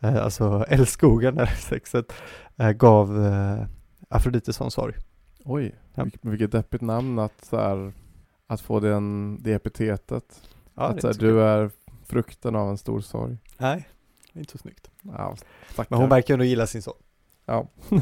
eh, 0.00 0.24
alltså 0.24 0.64
älskogen, 0.68 1.38
eller 1.38 1.46
sexet, 1.46 2.12
eh, 2.56 2.70
gav 2.70 3.26
eh, 3.26 3.66
Afrodite 4.08 4.52
sån 4.52 4.70
sorg. 4.70 4.94
Oj. 5.44 5.74
Ja. 5.94 6.04
Vilket, 6.04 6.24
vilket 6.24 6.52
deppigt 6.52 6.82
namn 6.82 7.18
att 7.18 7.44
så 7.44 7.56
här, 7.56 7.92
att 8.46 8.60
få 8.60 8.80
den, 8.80 9.38
det 9.42 9.52
epitetet. 9.52 10.42
Ja, 10.74 10.82
att 10.82 10.94
det 10.94 11.00
så 11.00 11.06
är 11.06 11.08
här, 11.08 11.14
så 11.14 11.20
du 11.20 11.42
är 11.42 11.70
frukten 12.04 12.56
av 12.56 12.70
en 12.70 12.78
stor 12.78 13.00
sorg. 13.00 13.36
Nej, 13.58 13.88
inte 14.32 14.52
så 14.52 14.58
snyggt. 14.58 14.91
Ja, 15.02 15.36
stackar. 15.72 15.90
Men 15.90 16.00
hon 16.00 16.08
verkar 16.08 16.34
ändå 16.34 16.44
gilla 16.44 16.66
sin 16.66 16.82
son. 16.82 16.94
Ja. 17.46 17.68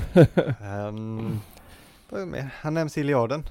Mer? 2.26 2.54
han 2.60 2.74
nämns 2.74 2.98
i 2.98 3.00
Iliaden, 3.00 3.48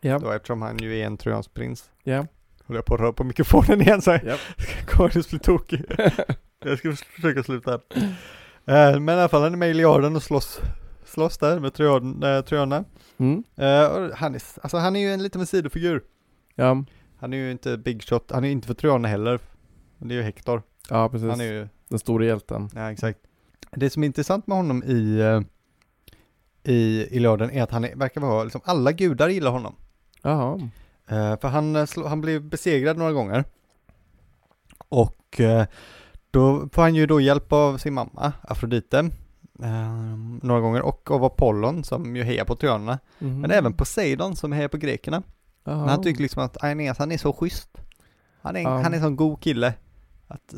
ja. 0.00 0.18
då, 0.18 0.30
eftersom 0.30 0.62
han 0.62 0.78
ju 0.78 0.98
är 0.98 1.06
en 1.06 1.16
trojansk 1.16 1.54
prins. 1.54 1.90
Ja. 2.02 2.26
Håller 2.64 2.78
jag 2.78 2.84
på 2.84 2.94
att 2.94 3.00
röra 3.00 3.12
på 3.12 3.24
mikrofonen 3.24 3.80
igen 3.80 4.02
så 4.02 4.10
jag 4.10 4.24
Japp. 4.24 4.40
kommer 4.86 5.18
att 5.18 5.30
bli 5.30 5.38
tokig. 5.38 5.84
jag 6.64 6.78
ska 6.78 6.92
försöka 6.92 7.42
sluta. 7.42 7.74
Eh, 7.74 7.80
men 9.00 9.08
i 9.08 9.12
alla 9.12 9.28
fall 9.28 9.42
han 9.42 9.52
är 9.52 9.56
med 9.56 9.68
i 9.68 9.70
Iliaden 9.70 10.16
och 10.16 10.22
slåss, 10.22 10.60
slåss 11.04 11.38
där 11.38 11.60
med 11.60 11.74
trojan, 11.74 12.20
trojanerna. 12.20 12.84
Mm. 13.16 13.44
Eh, 13.56 13.86
och 13.86 14.16
han, 14.16 14.34
är, 14.34 14.42
alltså 14.62 14.76
han 14.76 14.96
är 14.96 15.00
ju 15.00 15.12
en 15.12 15.22
lite 15.22 15.38
med 15.38 15.48
sidofigur. 15.48 16.02
Ja. 16.54 16.84
Han 17.18 17.32
är 17.32 17.36
ju 17.36 17.50
inte 17.50 17.78
big 17.78 18.02
shot, 18.02 18.30
han 18.30 18.44
är 18.44 18.48
ju 18.48 18.52
inte 18.52 18.66
för 18.66 18.74
trojanerna 18.74 19.08
heller. 19.08 19.40
Det 19.98 20.14
är 20.14 20.18
ju 20.18 20.22
Hector. 20.22 20.62
ja, 20.90 21.08
precis. 21.08 21.30
Han 21.30 21.40
är 21.40 21.52
ju, 21.52 21.68
Den 21.88 21.98
stora 21.98 22.24
hjälten. 22.24 22.70
ja 22.74 22.92
exakt. 22.92 23.18
Det 23.70 23.90
som 23.90 24.02
är 24.02 24.06
intressant 24.06 24.46
med 24.46 24.56
honom 24.56 24.82
i, 24.84 25.18
eh, 25.20 25.40
i 26.72 27.06
Iliaden 27.16 27.50
är 27.50 27.62
att 27.62 27.70
han 27.70 27.82
verkar 27.82 28.20
vara, 28.20 28.44
liksom 28.44 28.60
alla 28.64 28.92
gudar 28.92 29.28
gillar 29.28 29.50
honom. 29.50 29.74
Jaha. 30.22 30.70
Eh, 31.08 31.38
för 31.40 31.48
han, 31.48 31.76
eh, 31.76 31.86
han 32.06 32.20
blev 32.20 32.42
besegrad 32.42 32.96
några 32.98 33.12
gånger. 33.12 33.44
Och 34.88 35.40
då 36.30 36.68
får 36.72 36.82
han 36.82 36.94
ju 36.94 37.06
då 37.06 37.20
hjälp 37.20 37.52
av 37.52 37.78
sin 37.78 37.94
mamma, 37.94 38.32
Afrodite, 38.42 39.10
några 40.42 40.60
gånger 40.60 40.82
och 40.82 41.10
av 41.10 41.24
Apollon 41.24 41.84
som 41.84 42.16
ju 42.16 42.22
hejar 42.22 42.44
på 42.44 42.56
trojanerna. 42.56 42.98
Mhm. 43.18 43.40
Men 43.40 43.50
även 43.50 43.72
Poseidon 43.72 44.36
som 44.36 44.52
hejar 44.52 44.68
på 44.68 44.76
grekerna. 44.76 45.22
Men 45.64 45.88
han 45.88 46.02
tycker 46.02 46.22
liksom 46.22 46.42
att 46.42 46.64
Aeneas, 46.64 46.98
han 46.98 47.12
är 47.12 47.18
så 47.18 47.32
schysst. 47.32 47.78
Han 48.42 48.56
är, 48.56 48.60
Ja. 48.62 48.68
han 48.82 48.92
är 48.92 48.96
en 48.96 49.02
sån 49.02 49.16
god 49.16 49.40
kille. 49.40 49.74
Att, 50.26 50.54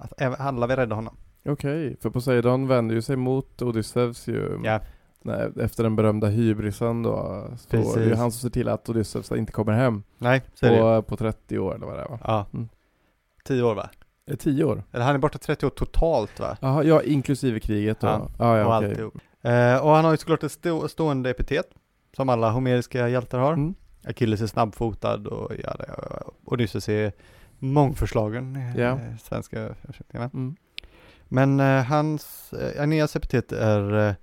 att 0.00 0.40
alla 0.40 0.66
vill 0.66 0.76
rädda 0.76 0.94
honom. 0.94 1.16
Okej, 1.44 1.96
för 2.00 2.10
Poseidon 2.10 2.68
vänder 2.68 2.94
ju 2.94 3.02
sig 3.02 3.16
mot 3.16 3.62
Odysseus 3.62 4.28
ju. 4.28 4.60
Ja, 4.64 4.80
Nej, 5.22 5.50
efter 5.60 5.82
den 5.82 5.96
berömda 5.96 6.26
hybrisen 6.26 7.02
då. 7.02 7.44
Så 7.58 7.68
Precis. 7.68 7.94
det 7.94 8.04
är 8.04 8.14
han 8.14 8.32
som 8.32 8.40
ser 8.40 8.50
till 8.50 8.68
att 8.68 8.88
Odysseus 8.88 9.32
inte 9.32 9.52
kommer 9.52 9.72
hem 9.72 10.02
nej, 10.18 10.42
så 10.54 10.66
är 10.66 10.70
det 10.70 10.78
på, 10.78 11.02
på 11.02 11.16
30 11.16 11.58
år 11.58 11.74
eller 11.74 11.86
vad 11.86 11.96
det 11.96 12.02
är 12.02 12.08
va? 12.08 12.18
Ja. 12.24 12.46
Mm. 12.52 12.68
Tio 13.44 13.62
år 13.62 13.74
va? 13.74 13.90
Eh, 14.26 14.36
10 14.36 14.64
år? 14.64 14.82
Eller 14.92 15.04
han 15.04 15.14
är 15.14 15.18
borta 15.18 15.38
30 15.38 15.66
år 15.66 15.70
totalt 15.70 16.40
va? 16.40 16.56
Jaha, 16.60 16.84
ja 16.84 17.02
inklusive 17.02 17.60
kriget 17.60 18.00
då? 18.00 18.06
Ja, 18.06 18.28
Ja, 18.38 18.58
ja, 18.58 18.66
och 18.66 18.76
okej. 18.76 18.88
alltihop. 18.90 19.14
Eh, 19.42 19.86
och 19.86 19.90
han 19.90 20.04
har 20.04 20.10
ju 20.10 20.16
såklart 20.16 20.42
ett 20.42 20.52
stå, 20.52 20.88
stående 20.88 21.30
epitet. 21.30 21.66
Som 22.16 22.28
alla 22.28 22.50
homeriska 22.50 23.08
hjältar 23.08 23.38
har. 23.38 23.52
Mm. 23.52 23.74
Achilles 24.04 24.40
är 24.40 24.46
snabbfotad 24.46 25.26
och 25.26 25.52
ja. 25.64 25.74
Odysseus 26.44 26.88
är 26.88 27.12
mångförslagen. 27.60 28.56
eh, 28.56 28.76
Ja. 28.76 28.98
Svenska 29.22 29.58
översättningarna. 29.60 30.30
Mm. 30.34 30.56
Men 31.28 31.60
eh, 31.60 31.84
hans, 31.84 32.52
eh, 32.52 32.80
Aeneas 32.80 33.16
epitet 33.16 33.52
är 33.52 34.08
eh, 34.08 34.14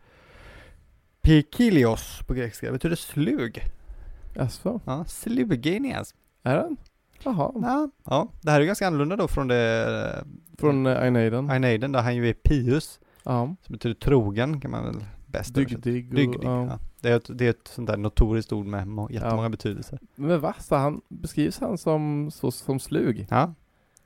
Pikilios 1.21 2.19
på 2.27 2.33
grekiska. 2.33 2.71
Betyder 2.71 2.95
slug. 2.95 3.63
Jaså, 4.33 4.79
Ja, 4.85 5.05
slug 5.05 5.67
Aeneas. 5.67 6.15
är 6.43 6.55
den? 6.57 6.77
Jaha, 7.23 7.51
Ja, 7.55 7.89
ja, 8.05 8.27
det 8.41 8.51
här 8.51 8.61
är 8.61 8.65
ganska 8.65 8.87
annorlunda 8.87 9.15
då 9.15 9.27
från 9.27 9.47
det 9.47 9.85
eh, 10.17 10.25
från 10.59 10.85
uh, 10.87 10.97
Aeneiden? 10.97 11.49
Aeneiden 11.49 11.91
där 11.91 12.01
han 12.01 12.15
ju 12.15 12.29
är 12.29 12.33
Pius. 12.33 12.99
Ja, 13.23 13.55
Som 13.61 13.73
betyder 13.73 13.95
trogen 13.95 14.61
kan 14.61 14.71
man 14.71 14.85
väl 14.85 15.03
bäst 15.27 15.57
översätta. 15.57 15.81
dygdig. 15.81 16.09
och- 16.09 16.15
Dygdig, 16.33 16.47
ja. 16.47 16.65
ja. 16.65 16.79
Det, 17.07 17.13
är 17.13 17.17
ett, 17.17 17.29
det 17.37 17.45
är 17.45 17.49
ett 17.49 17.67
sånt 17.67 17.87
där 17.87 17.97
notoriskt 17.97 18.53
ord 18.53 18.65
med 18.65 18.87
må- 18.87 19.09
jättemånga 19.11 19.43
Ja. 19.43 19.49
betydelser. 19.49 19.99
Men 20.15 20.39
va, 20.41 20.53
så 20.59 20.75
han, 20.75 21.01
beskrivs 21.07 21.59
han 21.59 21.77
som, 21.77 22.31
så, 22.31 22.51
som 22.51 22.79
slug? 22.79 23.27
Ja, 23.29 23.53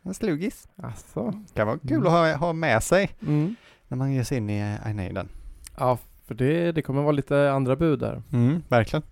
en 0.04 0.14
slugis. 0.14 0.68
Alltså. 0.84 1.34
Kan 1.54 1.68
vara 1.68 1.78
kul 1.78 1.92
Mm. 1.92 2.06
att 2.08 2.12
ha, 2.12 2.36
ha 2.36 2.54
med 2.54 2.84
sig 2.84 3.10
Mm. 3.22 3.56
när 3.88 3.98
man 3.98 4.14
ger 4.14 4.24
sig 4.24 4.38
in 4.38 4.50
i 4.50 4.78
Aeneiden. 4.86 5.30
Ja, 5.78 5.98
för 6.26 6.36
det, 6.36 6.72
det 6.72 6.82
kommer 6.82 7.02
vara 7.02 7.12
lite 7.12 7.52
andra 7.52 7.76
bud 7.76 8.00
där. 8.00 8.22
Mm, 8.34 8.64
verkligen. 8.68 9.04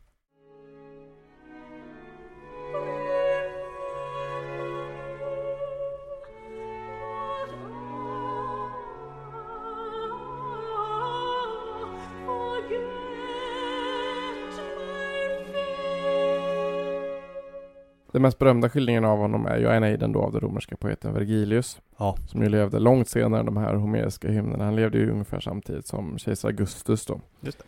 Den 18.20 18.24
mest 18.24 18.40
berömda 18.40 18.70
skildringen 18.70 19.06
av 19.06 19.18
honom 19.18 19.46
är 19.46 19.58
ju 19.58 19.68
Aeneiden 19.68 20.12
då 20.12 20.22
av 20.22 20.32
den 20.32 20.42
romerska 20.42 20.76
poeten 20.78 21.14
Vergilius. 21.14 21.82
Ja. 21.98 22.16
Som 22.28 22.44
ju 22.44 22.50
levde 22.50 22.80
långt 22.80 23.10
senare 23.10 23.40
än 23.40 23.46
de 23.46 23.58
här 23.58 23.74
homeriska 23.74 24.32
hymnerna. 24.32 24.66
Han 24.66 24.76
levde 24.76 24.98
ju 24.98 25.12
ungefär 25.12 25.40
samtidigt 25.40 25.88
som 25.88 26.18
kejsar 26.18 26.50
Augustus 26.50 27.06
då. 27.06 27.22
Just 27.42 27.58
det. 27.58 27.66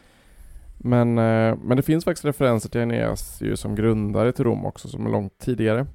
Men, 0.78 1.18
eh, 1.18 1.58
men 1.64 1.78
det 1.78 1.84
finns 1.84 2.06
faktiskt 2.06 2.26
referenser 2.26 2.70
till 2.70 2.80
Aeneas 2.80 3.42
ju 3.42 3.56
som 3.56 3.76
grundare 3.76 4.32
till 4.32 4.46
Rom 4.46 4.66
också 4.66 4.88
som 4.88 5.06
är 5.06 5.10
långt 5.10 5.38
tidigare. 5.38 5.88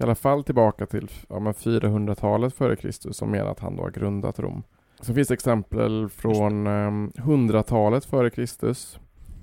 I 0.00 0.02
alla 0.02 0.14
fall 0.14 0.44
tillbaka 0.44 0.86
till 0.86 1.10
ja, 1.28 1.36
400-talet 1.36 2.54
före 2.54 2.76
Kristus 2.76 3.16
som 3.16 3.30
menar 3.30 3.50
att 3.50 3.60
han 3.60 3.76
då 3.76 3.82
har 3.82 3.90
grundat 3.90 4.38
Rom. 4.38 4.62
Sen 5.00 5.14
finns 5.14 5.28
det 5.28 5.34
exempel 5.34 6.08
från 6.08 6.66
um, 6.66 7.10
100-talet 7.10 8.04
före 8.04 8.30
Kristus. 8.30 8.98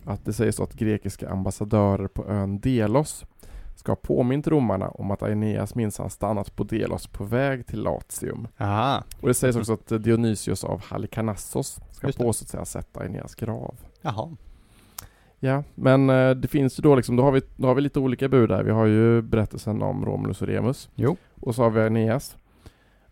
Att 0.06 0.26
det 0.26 0.34
sägs 0.34 0.60
att 0.60 0.74
grekiska 0.74 1.30
ambassadörer 1.30 2.08
på 2.08 2.26
ön 2.26 2.60
Delos 2.60 3.26
ska 3.76 3.92
ha 3.92 3.96
påmint 3.96 4.48
romarna 4.48 4.90
om 4.90 5.12
att 5.12 5.24
Aeneas 5.24 5.76
minsann 5.76 6.10
stannat 6.10 6.56
på 6.56 6.64
Delos 6.64 7.08
på 7.08 7.24
väg 7.24 7.68
till 7.68 7.84
Latium. 7.84 8.48
Aha. 8.58 9.04
Och 9.22 9.28
det 9.28 9.34
sägs 9.34 9.56
också 9.56 9.74
att 9.74 10.04
Dionysios 10.04 10.64
av 10.64 10.82
Halikarnassos 10.84 11.80
ska 11.92 12.12
påstått 12.12 12.48
sig 12.48 12.58
ha 12.58 12.66
sett 12.66 12.98
Aeneas 12.98 13.36
grav. 13.36 13.76
Jaha. 14.02 14.30
Ja, 15.40 15.64
men 15.76 16.10
eh, 16.10 16.32
det 16.32 16.48
finns 16.48 16.80
ju 16.80 16.82
då 16.82 16.96
liksom, 16.96 17.16
då 17.16 17.24
har, 17.24 17.32
vi, 17.32 17.42
då 17.56 17.68
har 17.68 17.76
vi 17.76 17.82
lite 17.82 18.00
olika 18.00 18.30
bud 18.30 18.50
där. 18.50 18.64
Vi 18.64 18.72
har 18.72 18.86
ju 18.86 19.22
berättelsen 19.22 19.82
om 19.82 20.06
Romulus 20.06 20.42
och 20.42 20.48
Remus. 20.48 20.90
Jo. 20.96 21.18
Och 21.40 21.56
så 21.56 21.64
har 21.64 21.70
vi 21.70 21.80
Aeneas. 21.80 22.38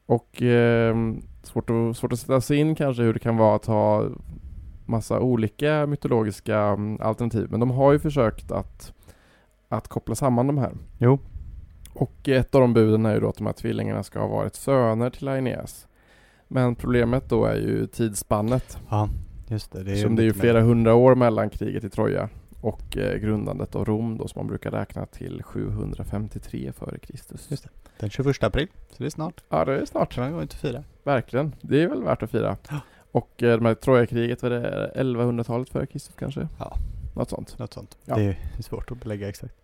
Och 0.06 0.42
eh, 0.42 0.96
svårt, 1.44 1.70
att, 1.70 1.98
svårt 1.98 2.14
att 2.14 2.20
sätta 2.20 2.42
sig 2.42 2.58
in 2.58 2.76
kanske 2.76 3.04
hur 3.04 3.14
det 3.14 3.20
kan 3.20 3.38
vara 3.38 3.56
att 3.56 3.66
ha 3.66 4.10
massa 4.86 5.20
olika 5.20 5.86
mytologiska 5.86 6.58
mm, 6.58 6.98
alternativ. 7.02 7.48
Men 7.50 7.60
de 7.60 7.72
har 7.72 7.92
ju 7.92 8.00
försökt 8.00 8.52
att, 8.52 8.94
att 9.70 9.88
koppla 9.88 10.16
samman 10.16 10.48
de 10.48 10.58
här. 10.58 10.72
Jo. 10.98 11.20
Och 11.94 12.28
ett 12.30 12.56
av 12.56 12.62
de 12.62 12.74
buden 12.74 13.06
är 13.06 13.14
ju 13.14 13.20
då 13.20 13.30
att 13.30 13.38
de 13.38 13.46
här 13.46 13.54
tvillingarna 13.54 14.04
ska 14.04 14.20
ha 14.20 14.28
varit 14.28 14.56
söner 14.56 15.10
till 15.10 15.28
Aeneas. 15.28 15.88
Men 16.48 16.76
problemet 16.76 17.30
då 17.30 17.46
är 17.46 17.56
ju 17.56 17.88
tidsspannet. 17.88 18.78
Ja, 18.90 19.10
just 19.48 19.72
det. 19.72 19.84
det 19.84 19.92
är 19.92 19.96
Som 19.96 20.16
det 20.16 20.22
är 20.22 20.26
ju 20.26 20.34
flera 20.34 20.62
hundra 20.62 20.96
år 20.96 21.16
mellan 21.16 21.50
kriget 21.50 21.84
i 21.84 21.90
Troja 21.90 22.30
och 22.62 22.98
eh, 22.98 23.18
grundandet 23.18 23.76
av 23.76 23.86
Rom 23.86 24.18
då 24.18 24.28
som 24.28 24.40
man 24.40 24.48
brukar 24.48 24.72
räkna 24.72 25.06
till 25.06 25.44
753 25.44 26.72
före 26.72 27.00
Kristus. 27.00 27.52
Just 27.52 27.66
mer. 27.66 27.72
Den 28.00 28.10
21 28.10 28.44
april, 28.44 28.68
så 28.90 28.96
det 28.98 29.06
är 29.06 29.10
snart. 29.10 29.44
Ja, 29.50 29.66
det 29.66 29.82
är 29.82 29.86
snart. 29.86 30.14
Kan 30.14 30.24
man 30.24 30.34
gå 30.34 30.42
inte 30.42 30.56
fira. 30.56 30.84
Verkligen. 31.04 31.56
Det 31.62 31.84
är 31.84 31.88
väl 31.88 32.04
värt 32.04 32.24
att 32.24 32.32
fira. 32.32 32.58
Ja. 32.70 32.80
Och 33.12 33.44
eh, 33.44 33.58
de 33.58 33.66
här 33.66 33.74
Trojakriget, 33.74 34.44
var 34.44 34.50
det 34.50 34.92
1100-talet 34.96 35.70
före 35.70 35.86
Kristus 35.86 36.16
kanske? 36.16 36.48
Ja. 36.60 36.76
Något 37.20 37.30
sånt. 37.30 37.60
Något 37.60 37.74
sånt. 37.74 37.98
Ja. 38.06 38.16
Det 38.16 38.24
är 38.58 38.64
svårt 38.64 38.92
att 38.92 39.00
belägga 39.00 39.30
exakt. 39.30 39.56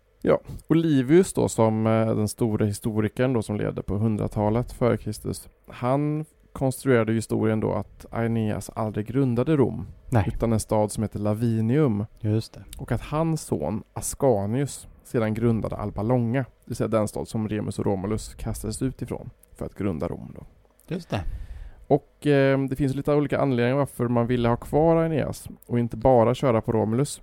Olivius 0.68 1.32
då 1.32 1.48
som 1.48 1.86
eh, 1.86 2.16
den 2.16 2.28
stora 2.28 2.66
historikern 2.66 3.32
då 3.32 3.42
som 3.42 3.56
levde 3.56 3.82
på 3.82 3.94
100-talet 3.94 4.72
före 4.72 4.96
Kristus. 4.96 5.48
Han 5.66 6.24
konstruerade 6.52 7.12
historien 7.12 7.60
då 7.60 7.72
att 7.72 8.06
Aeneas 8.10 8.70
aldrig 8.70 9.06
grundade 9.06 9.56
Rom. 9.56 9.86
Nej. 10.10 10.24
Utan 10.34 10.52
en 10.52 10.60
stad 10.60 10.92
som 10.92 11.02
heter 11.02 11.18
Lavinium. 11.18 12.06
Just 12.20 12.52
det. 12.52 12.64
Och 12.78 12.92
att 12.92 13.00
hans 13.00 13.42
son 13.42 13.82
Ascanius 13.92 14.88
sedan 15.04 15.34
grundade 15.34 15.76
Alba 15.76 16.02
Longa. 16.02 16.40
Det 16.40 16.64
vill 16.64 16.76
säga 16.76 16.88
den 16.88 17.08
stad 17.08 17.28
som 17.28 17.48
Remus 17.48 17.78
och 17.78 17.86
Romulus 17.86 18.34
kastades 18.34 18.82
ut 18.82 19.02
ifrån 19.02 19.30
för 19.52 19.66
att 19.66 19.74
grunda 19.74 20.08
Rom 20.08 20.34
då. 20.34 20.46
Just 20.94 21.10
det. 21.10 21.24
Och 21.86 22.26
eh, 22.26 22.58
det 22.58 22.76
finns 22.76 22.94
lite 22.94 23.14
olika 23.14 23.40
anledningar 23.40 23.76
varför 23.76 24.08
man 24.08 24.26
ville 24.26 24.48
ha 24.48 24.56
kvar 24.56 24.96
Aeneas 24.96 25.48
och 25.66 25.78
inte 25.78 25.96
bara 25.96 26.34
köra 26.34 26.60
på 26.60 26.72
Romulus. 26.72 27.22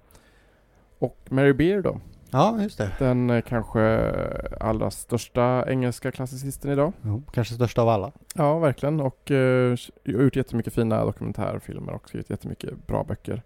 Och 1.03 1.17
Mary 1.29 1.53
Beard 1.53 1.83
då, 1.83 1.99
Ja, 2.31 2.61
just 2.61 2.77
det. 2.77 2.91
den 2.99 3.29
eh, 3.29 3.41
kanske 3.41 4.11
allra 4.59 4.91
största 4.91 5.65
engelska 5.67 6.11
klassicisten 6.11 6.71
idag. 6.71 6.93
Jo, 7.01 7.23
kanske 7.33 7.53
största 7.53 7.81
av 7.81 7.89
alla. 7.89 8.11
Ja, 8.35 8.59
verkligen. 8.59 8.99
Och 9.01 9.19
har 9.31 9.77
gjort 10.23 10.35
jättemycket 10.35 10.73
fina 10.73 11.05
dokumentärfilmer 11.05 11.93
och 11.93 12.09
skrivit 12.09 12.29
jättemycket 12.29 12.87
bra 12.87 13.03
böcker. 13.03 13.41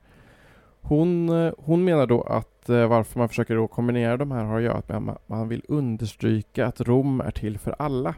Hon, 0.82 1.30
eh, 1.30 1.54
hon 1.58 1.84
menar 1.84 2.08
då 2.08 2.22
att 2.22 2.70
eh, 2.70 2.88
varför 2.88 3.20
man 3.20 3.30
försöker 3.30 3.56
då 3.56 3.68
kombinera 3.68 4.18
de 4.18 4.32
här 4.32 4.44
har 4.44 4.58
att 4.58 4.64
göra 4.64 4.82
med 4.88 4.98
att 4.98 5.04
man- 5.04 5.18
man 5.28 5.48
vill 5.48 5.62
understryka 5.68 6.68
att 6.68 6.82
Rom 6.82 7.22
är 7.22 7.32
till 7.32 7.58
för 7.60 7.76
alla. 7.80 8.16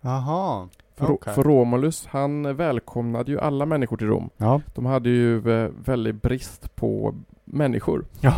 Jaha. 0.00 0.68
För, 0.96 1.10
Okej. 1.10 1.34
för 1.34 1.42
Romulus, 1.42 2.06
han 2.06 2.56
välkomnade 2.56 3.32
ju 3.32 3.40
alla 3.40 3.66
människor 3.66 3.96
till 3.96 4.06
Rom. 4.06 4.30
Ja. 4.36 4.60
De 4.74 4.86
hade 4.86 5.08
ju 5.08 5.38
väldigt 5.84 6.22
brist 6.22 6.74
på 6.76 7.14
människor. 7.44 8.04
ja, 8.20 8.34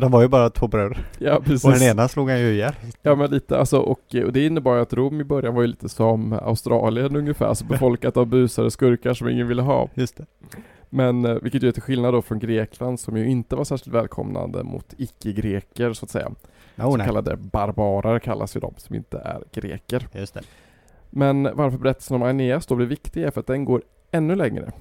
de 0.00 0.10
var 0.10 0.22
ju 0.22 0.28
bara 0.28 0.50
två 0.50 0.68
bröder. 0.68 1.06
Ja, 1.18 1.40
precis. 1.44 1.64
Och 1.64 1.72
den 1.72 1.82
ena 1.82 2.08
slog 2.08 2.30
han 2.30 2.40
ju 2.40 2.52
ihjäl. 2.52 2.74
Ja, 3.02 3.14
men 3.14 3.30
lite 3.30 3.58
alltså, 3.58 3.78
och, 3.78 4.14
och 4.24 4.32
det 4.32 4.46
innebar 4.46 4.74
ju 4.74 4.82
att 4.82 4.92
Rom 4.92 5.20
i 5.20 5.24
början 5.24 5.54
var 5.54 5.62
ju 5.62 5.68
lite 5.68 5.88
som 5.88 6.32
Australien 6.32 7.16
ungefär, 7.16 7.46
alltså 7.46 7.64
befolkat 7.64 8.16
av 8.16 8.26
busar 8.26 8.64
och 8.64 8.72
skurkar 8.72 9.14
som 9.14 9.28
ingen 9.28 9.48
ville 9.48 9.62
ha. 9.62 9.88
Just 9.94 10.16
det. 10.16 10.26
Men 10.90 11.24
eh, 11.24 11.34
vilket 11.34 11.62
ju 11.62 11.68
är 11.68 11.72
till 11.72 11.82
skillnad 11.82 12.14
då 12.14 12.22
från 12.22 12.38
Grekland 12.38 13.00
som 13.00 13.16
ju 13.16 13.26
inte 13.30 13.56
var 13.56 13.64
särskilt 13.64 13.94
välkomnande 13.94 14.62
mot 14.64 14.94
icke-greker 14.98 15.92
så 15.92 16.04
att 16.04 16.10
säga. 16.10 16.28
Oh, 16.76 16.90
så 16.90 16.96
nej. 16.96 17.06
kallade 17.06 17.36
barbarer 17.36 18.18
kallas 18.18 18.56
ju 18.56 18.60
de 18.60 18.74
som 18.76 18.96
inte 18.96 19.18
är 19.18 19.42
greker. 19.52 20.08
Just 20.12 20.34
det. 20.34 20.42
Men 21.10 21.42
varför 21.54 21.78
berättelsen 21.78 22.16
om 22.16 22.22
Aeneas 22.22 22.66
då 22.66 22.74
blir 22.74 22.86
viktig 22.86 23.22
är 23.22 23.30
för 23.30 23.40
att 23.40 23.46
den 23.46 23.64
går 23.64 23.82
ännu 24.10 24.34
längre. 24.34 24.72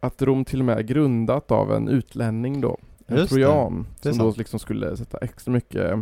Att 0.00 0.22
Rom 0.22 0.44
till 0.44 0.60
och 0.60 0.64
med 0.64 0.78
är 0.78 0.82
grundat 0.82 1.50
av 1.50 1.72
en 1.72 1.88
utlänning 1.88 2.60
då. 2.60 2.78
En 3.06 3.16
Just 3.16 3.30
det. 3.30 3.34
trojan. 3.34 3.86
Det 4.02 4.08
är 4.08 4.12
Som 4.12 4.26
då 4.26 4.34
liksom 4.36 4.58
skulle 4.58 4.96
sätta 4.96 5.18
extra 5.18 5.52
mycket 5.52 5.90
eh, 5.90 6.00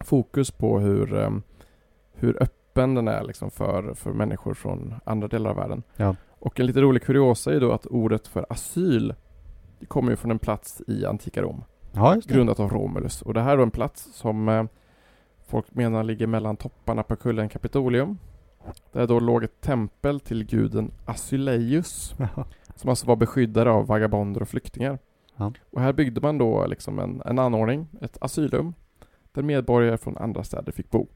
fokus 0.00 0.50
på 0.50 0.78
hur, 0.78 1.14
eh, 1.14 1.30
hur 2.12 2.42
öppen 2.42 2.94
den 2.94 3.08
är 3.08 3.22
liksom 3.24 3.50
för, 3.50 3.94
för 3.94 4.12
människor 4.12 4.54
från 4.54 4.94
andra 5.04 5.28
delar 5.28 5.50
av 5.50 5.56
världen. 5.56 5.82
Ja. 5.96 6.16
Och 6.30 6.60
en 6.60 6.66
lite 6.66 6.80
rolig 6.80 7.02
kuriosa 7.02 7.54
är 7.54 7.60
då 7.60 7.72
att 7.72 7.86
ordet 7.86 8.28
för 8.28 8.46
asyl 8.48 9.14
det 9.82 9.86
kommer 9.86 10.10
ju 10.10 10.16
från 10.16 10.30
en 10.30 10.38
plats 10.38 10.82
i 10.86 11.06
antika 11.06 11.42
Rom. 11.42 11.64
Ja, 11.92 12.14
det. 12.14 12.34
Grundat 12.34 12.60
av 12.60 12.70
Romulus. 12.70 13.22
Och 13.22 13.34
det 13.34 13.40
här 13.40 13.52
är 13.52 13.56
då 13.56 13.62
en 13.62 13.70
plats 13.70 14.08
som 14.14 14.48
eh, 14.48 14.64
folk 15.46 15.74
menar 15.74 16.04
ligger 16.04 16.26
mellan 16.26 16.56
topparna 16.56 17.02
på 17.02 17.16
kullen 17.16 17.48
Kapitolium. 17.48 18.18
Där 18.92 19.06
då 19.06 19.20
låg 19.20 19.44
ett 19.44 19.60
tempel 19.60 20.20
till 20.20 20.44
guden 20.44 20.90
Asyleius. 21.04 22.14
Som 22.74 22.90
alltså 22.90 23.06
var 23.06 23.16
beskyddare 23.16 23.70
av 23.70 23.86
vagabonder 23.86 24.42
och 24.42 24.48
flyktingar. 24.48 24.98
Ja. 25.42 25.52
Och 25.70 25.80
här 25.80 25.92
byggde 25.92 26.20
man 26.20 26.38
då 26.38 26.66
liksom 26.66 26.98
en, 26.98 27.22
en 27.24 27.38
anordning, 27.38 27.86
ett 28.00 28.18
asylum. 28.20 28.74
Där 29.32 29.42
medborgare 29.42 29.98
från 29.98 30.18
andra 30.18 30.44
städer 30.44 30.72
fick 30.72 30.90
bo. 30.90 31.08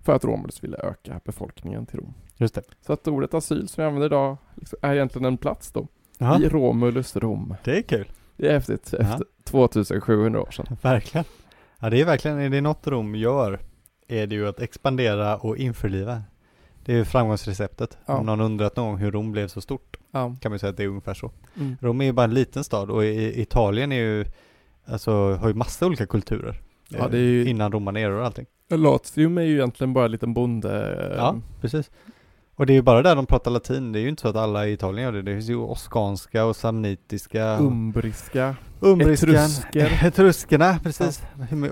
För 0.00 0.12
att 0.12 0.24
Romulus 0.24 0.64
ville 0.64 0.76
öka 0.76 1.20
befolkningen 1.24 1.86
till 1.86 1.98
Rom. 1.98 2.14
Just 2.36 2.54
det. 2.54 2.62
Så 2.80 2.92
att 2.92 3.08
ordet 3.08 3.34
asyl 3.34 3.68
som 3.68 3.82
vi 3.82 3.86
använder 3.86 4.06
idag 4.06 4.36
liksom 4.54 4.78
är 4.82 4.94
egentligen 4.94 5.24
en 5.24 5.36
plats 5.38 5.72
då. 5.72 5.88
Ja, 6.18 6.40
I 6.40 6.48
Romulus 6.48 7.16
Rom. 7.16 7.54
det 7.64 7.78
är 7.78 7.82
kul. 7.82 8.06
Det 8.36 8.48
är 8.48 8.52
häftigt. 8.52 8.94
Efter 8.94 9.26
2700 9.44 10.40
år 10.40 10.50
sedan. 10.50 10.76
Verkligen. 10.82 11.24
Ja, 11.80 11.90
det 11.90 12.00
är 12.00 12.04
verkligen, 12.04 12.38
är 12.38 12.50
det 12.50 12.60
något 12.60 12.86
Rom 12.86 13.14
gör 13.14 13.60
är 14.08 14.26
det 14.26 14.34
ju 14.34 14.48
att 14.48 14.60
expandera 14.60 15.36
och 15.36 15.56
införliva. 15.56 16.22
Det 16.86 16.92
är 16.92 16.96
ju 16.96 17.04
framgångsreceptet. 17.04 17.98
Ja. 18.06 18.14
Om 18.16 18.26
någon 18.26 18.40
undrat 18.40 18.76
någon 18.76 18.86
gång 18.86 18.96
hur 18.98 19.10
Rom 19.10 19.32
blev 19.32 19.48
så 19.48 19.60
stort 19.60 19.96
Ja. 20.10 20.36
kan 20.40 20.52
man 20.52 20.58
säga 20.58 20.70
att 20.70 20.76
det 20.76 20.82
är 20.82 20.88
ungefär 20.88 21.14
så. 21.14 21.30
Mm. 21.56 21.76
Rom 21.80 22.00
är 22.00 22.04
ju 22.04 22.12
bara 22.12 22.24
en 22.24 22.34
liten 22.34 22.64
stad 22.64 22.90
och 22.90 23.04
i 23.04 23.40
Italien 23.42 23.92
är 23.92 23.96
ju, 23.96 24.24
alltså 24.86 25.32
har 25.34 25.48
ju 25.48 25.54
massa 25.54 25.86
olika 25.86 26.06
kulturer. 26.06 26.60
Ja, 26.88 26.98
Eh, 26.98 27.10
det 27.10 27.18
är 27.18 27.22
ju- 27.22 27.46
Innan 27.48 27.72
romaneror 27.72 28.18
och 28.20 28.26
allting. 28.26 28.46
Latium 28.70 29.38
är 29.38 29.42
ju 29.42 29.54
egentligen 29.54 29.92
bara 29.92 30.04
en 30.04 30.10
liten 30.10 30.34
bonde... 30.34 31.14
Ja, 31.18 31.36
precis. 31.60 31.90
Och 32.54 32.66
det 32.66 32.72
är 32.72 32.74
ju 32.74 32.82
bara 32.82 33.02
där 33.02 33.16
de 33.16 33.26
pratar 33.26 33.50
latin, 33.50 33.92
det 33.92 33.98
är 33.98 34.00
ju 34.00 34.08
inte 34.08 34.22
så 34.22 34.28
att 34.28 34.36
alla 34.36 34.66
i 34.66 34.72
Italien 34.72 35.04
gör 35.04 35.12
det. 35.12 35.22
Det 35.22 35.32
finns 35.34 35.48
ju 35.48 35.56
oskanska 35.56 36.44
och 36.44 36.56
samnitiska. 36.56 37.58
Umbriska. 37.60 38.54
Etrusker. 39.00 40.00
etruskerna, 40.06 40.78
precis. 40.82 41.22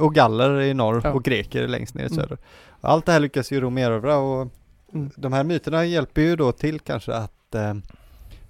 Och 0.01 0.15
galler 0.15 0.61
i 0.61 0.75
norr 0.75 1.01
Ja. 1.05 1.13
och 1.13 1.23
greker 1.25 1.69
längst 1.69 1.95
ner 1.95 2.03
i 2.03 2.07
Mm. 2.07 2.17
söder. 2.17 2.39
Och 2.69 2.89
allt 2.91 3.07
det 3.07 3.13
här 3.13 3.21
lyckas 3.21 3.53
ju 3.53 3.61
Rom 3.61 3.79
erövra 3.79 4.17
och 4.17 4.37
Mm. 4.43 4.51
De 5.17 5.33
här 5.33 5.45
myterna 5.45 5.85
hjälper 5.85 6.23
ju 6.23 6.37
då 6.37 6.53
till 6.53 6.81
kanske 6.81 7.15
att 7.15 7.55
eh, 7.55 7.75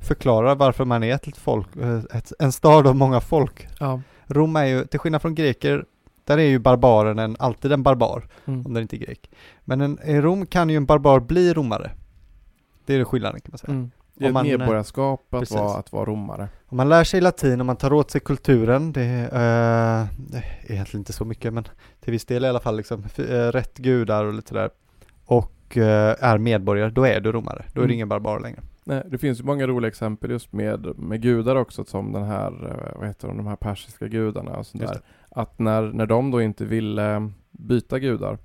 förklara 0.00 0.54
varför 0.54 0.84
man 0.84 1.02
är 1.02 1.14
ett 1.14 1.36
folk, 1.36 1.76
eh, 1.76 1.98
ett, 2.18 2.32
en 2.38 2.52
stad 2.52 2.86
av 2.86 2.96
många 2.96 3.20
folk. 3.20 3.68
Ja. 3.80 4.00
Rom 4.26 4.56
är 4.56 4.64
ju, 4.64 4.84
till 4.84 5.00
skillnad 5.00 5.22
från 5.22 5.34
greker, 5.34 5.84
där 6.24 6.38
är 6.38 6.42
ju 6.42 6.58
barbaren 6.58 7.18
en, 7.18 7.36
alltid 7.38 7.72
en 7.72 7.82
barbar, 7.82 8.28
Mm. 8.46 8.66
om 8.66 8.74
den 8.74 8.82
inte 8.82 8.96
är 8.96 8.98
grek. 8.98 9.30
Men 9.64 9.80
en, 9.80 9.98
i 10.04 10.20
Rom 10.20 10.46
kan 10.46 10.70
ju 10.70 10.76
en 10.76 10.86
barbar 10.86 11.20
bli 11.20 11.54
romare. 11.54 11.90
Det 12.86 12.94
är 12.94 12.98
det 12.98 13.04
skillnaden 13.04 13.40
kan 13.40 13.50
man 13.52 13.58
säga. 13.58 13.72
Mm. 13.72 13.90
Det 14.14 14.24
är 14.24 14.28
ett 14.28 14.34
man- 14.34 14.46
medborgarskap 14.46 15.34
att 15.34 15.50
vara, 15.50 15.78
att 15.78 15.92
vara 15.92 16.04
romare. 16.04 16.48
Om 16.68 16.76
man 16.76 16.88
lär 16.88 17.04
sig 17.04 17.20
latin 17.20 17.60
och 17.60 17.66
man 17.66 17.76
tar 17.76 17.92
åt 17.92 18.10
sig 18.10 18.20
kulturen, 18.20 18.92
det, 18.92 19.02
eh, 19.04 20.18
det 20.30 20.38
är 20.38 20.72
egentligen 20.72 21.00
inte 21.00 21.12
så 21.12 21.24
mycket 21.24 21.52
men 21.52 21.64
till 22.00 22.12
viss 22.12 22.24
del 22.24 22.44
i 22.44 22.48
alla 22.48 22.60
fall 22.60 22.76
liksom, 22.76 23.04
eh, 23.16 23.22
rätt 23.28 23.76
gudar 23.78 24.24
och 24.24 24.34
lite 24.34 24.48
sådär. 24.48 24.70
Och 25.24 25.52
eh, 25.78 26.24
är 26.24 26.38
medborgare, 26.38 26.90
då 26.90 27.04
är 27.06 27.20
du 27.20 27.32
romare. 27.32 27.64
Då 27.72 27.80
är 27.80 27.84
Mm. 27.84 27.88
du 27.88 27.94
ingen 27.94 28.08
barbar 28.08 28.40
längre. 28.40 28.60
Nej, 28.84 29.02
det 29.10 29.18
finns 29.18 29.40
ju 29.40 29.44
många 29.44 29.66
roliga 29.66 29.88
exempel 29.88 30.30
just 30.30 30.52
med, 30.52 30.98
med 30.98 31.22
gudar 31.22 31.56
också 31.56 31.84
som 31.84 32.12
den 32.12 32.22
här, 32.24 32.46
eh, 32.70 32.98
vad 32.98 33.08
heter 33.08 33.28
de, 33.28 33.36
de 33.36 33.46
här 33.46 33.56
persiska 33.56 34.08
gudarna 34.08 34.56
och 34.56 34.66
sånt 34.66 34.82
Just 34.82 34.94
där. 34.94 35.02
Att 35.30 35.58
när, 35.58 35.82
när 35.82 36.06
de 36.06 36.30
då 36.30 36.42
inte 36.42 36.64
ville 36.64 37.30
byta 37.50 37.98
gudar 37.98 38.38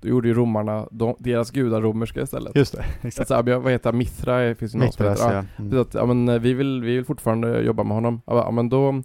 då 0.00 0.08
gjorde 0.08 0.28
ju 0.28 0.34
romarna 0.34 0.86
de, 0.90 1.16
deras 1.18 1.50
gudar 1.50 1.80
romerska 1.80 2.20
istället. 2.22 2.56
Just 2.56 2.72
det, 2.76 2.84
exakt. 3.02 3.30
Alltså, 3.30 3.58
vad 3.60 3.72
heter? 3.72 3.92
Mithra 3.92 4.54
finns 4.54 4.74
ju 4.74 4.78
någon 4.78 4.92
som 4.92 5.04
Mitras, 5.06 5.20
heter. 5.22 5.34
ja. 5.56 5.64
Mm. 5.64 5.80
Att, 5.80 5.94
ja 5.94 6.06
men 6.06 6.28
eh, 6.28 6.38
vi 6.40 6.52
vill, 6.54 6.82
vi 6.82 6.96
vill 6.96 7.04
fortfarande 7.04 7.60
jobba 7.62 7.82
med 7.84 7.94
honom. 7.94 8.20
Ja 8.26 8.50
men 8.50 8.68
då, 8.68 9.02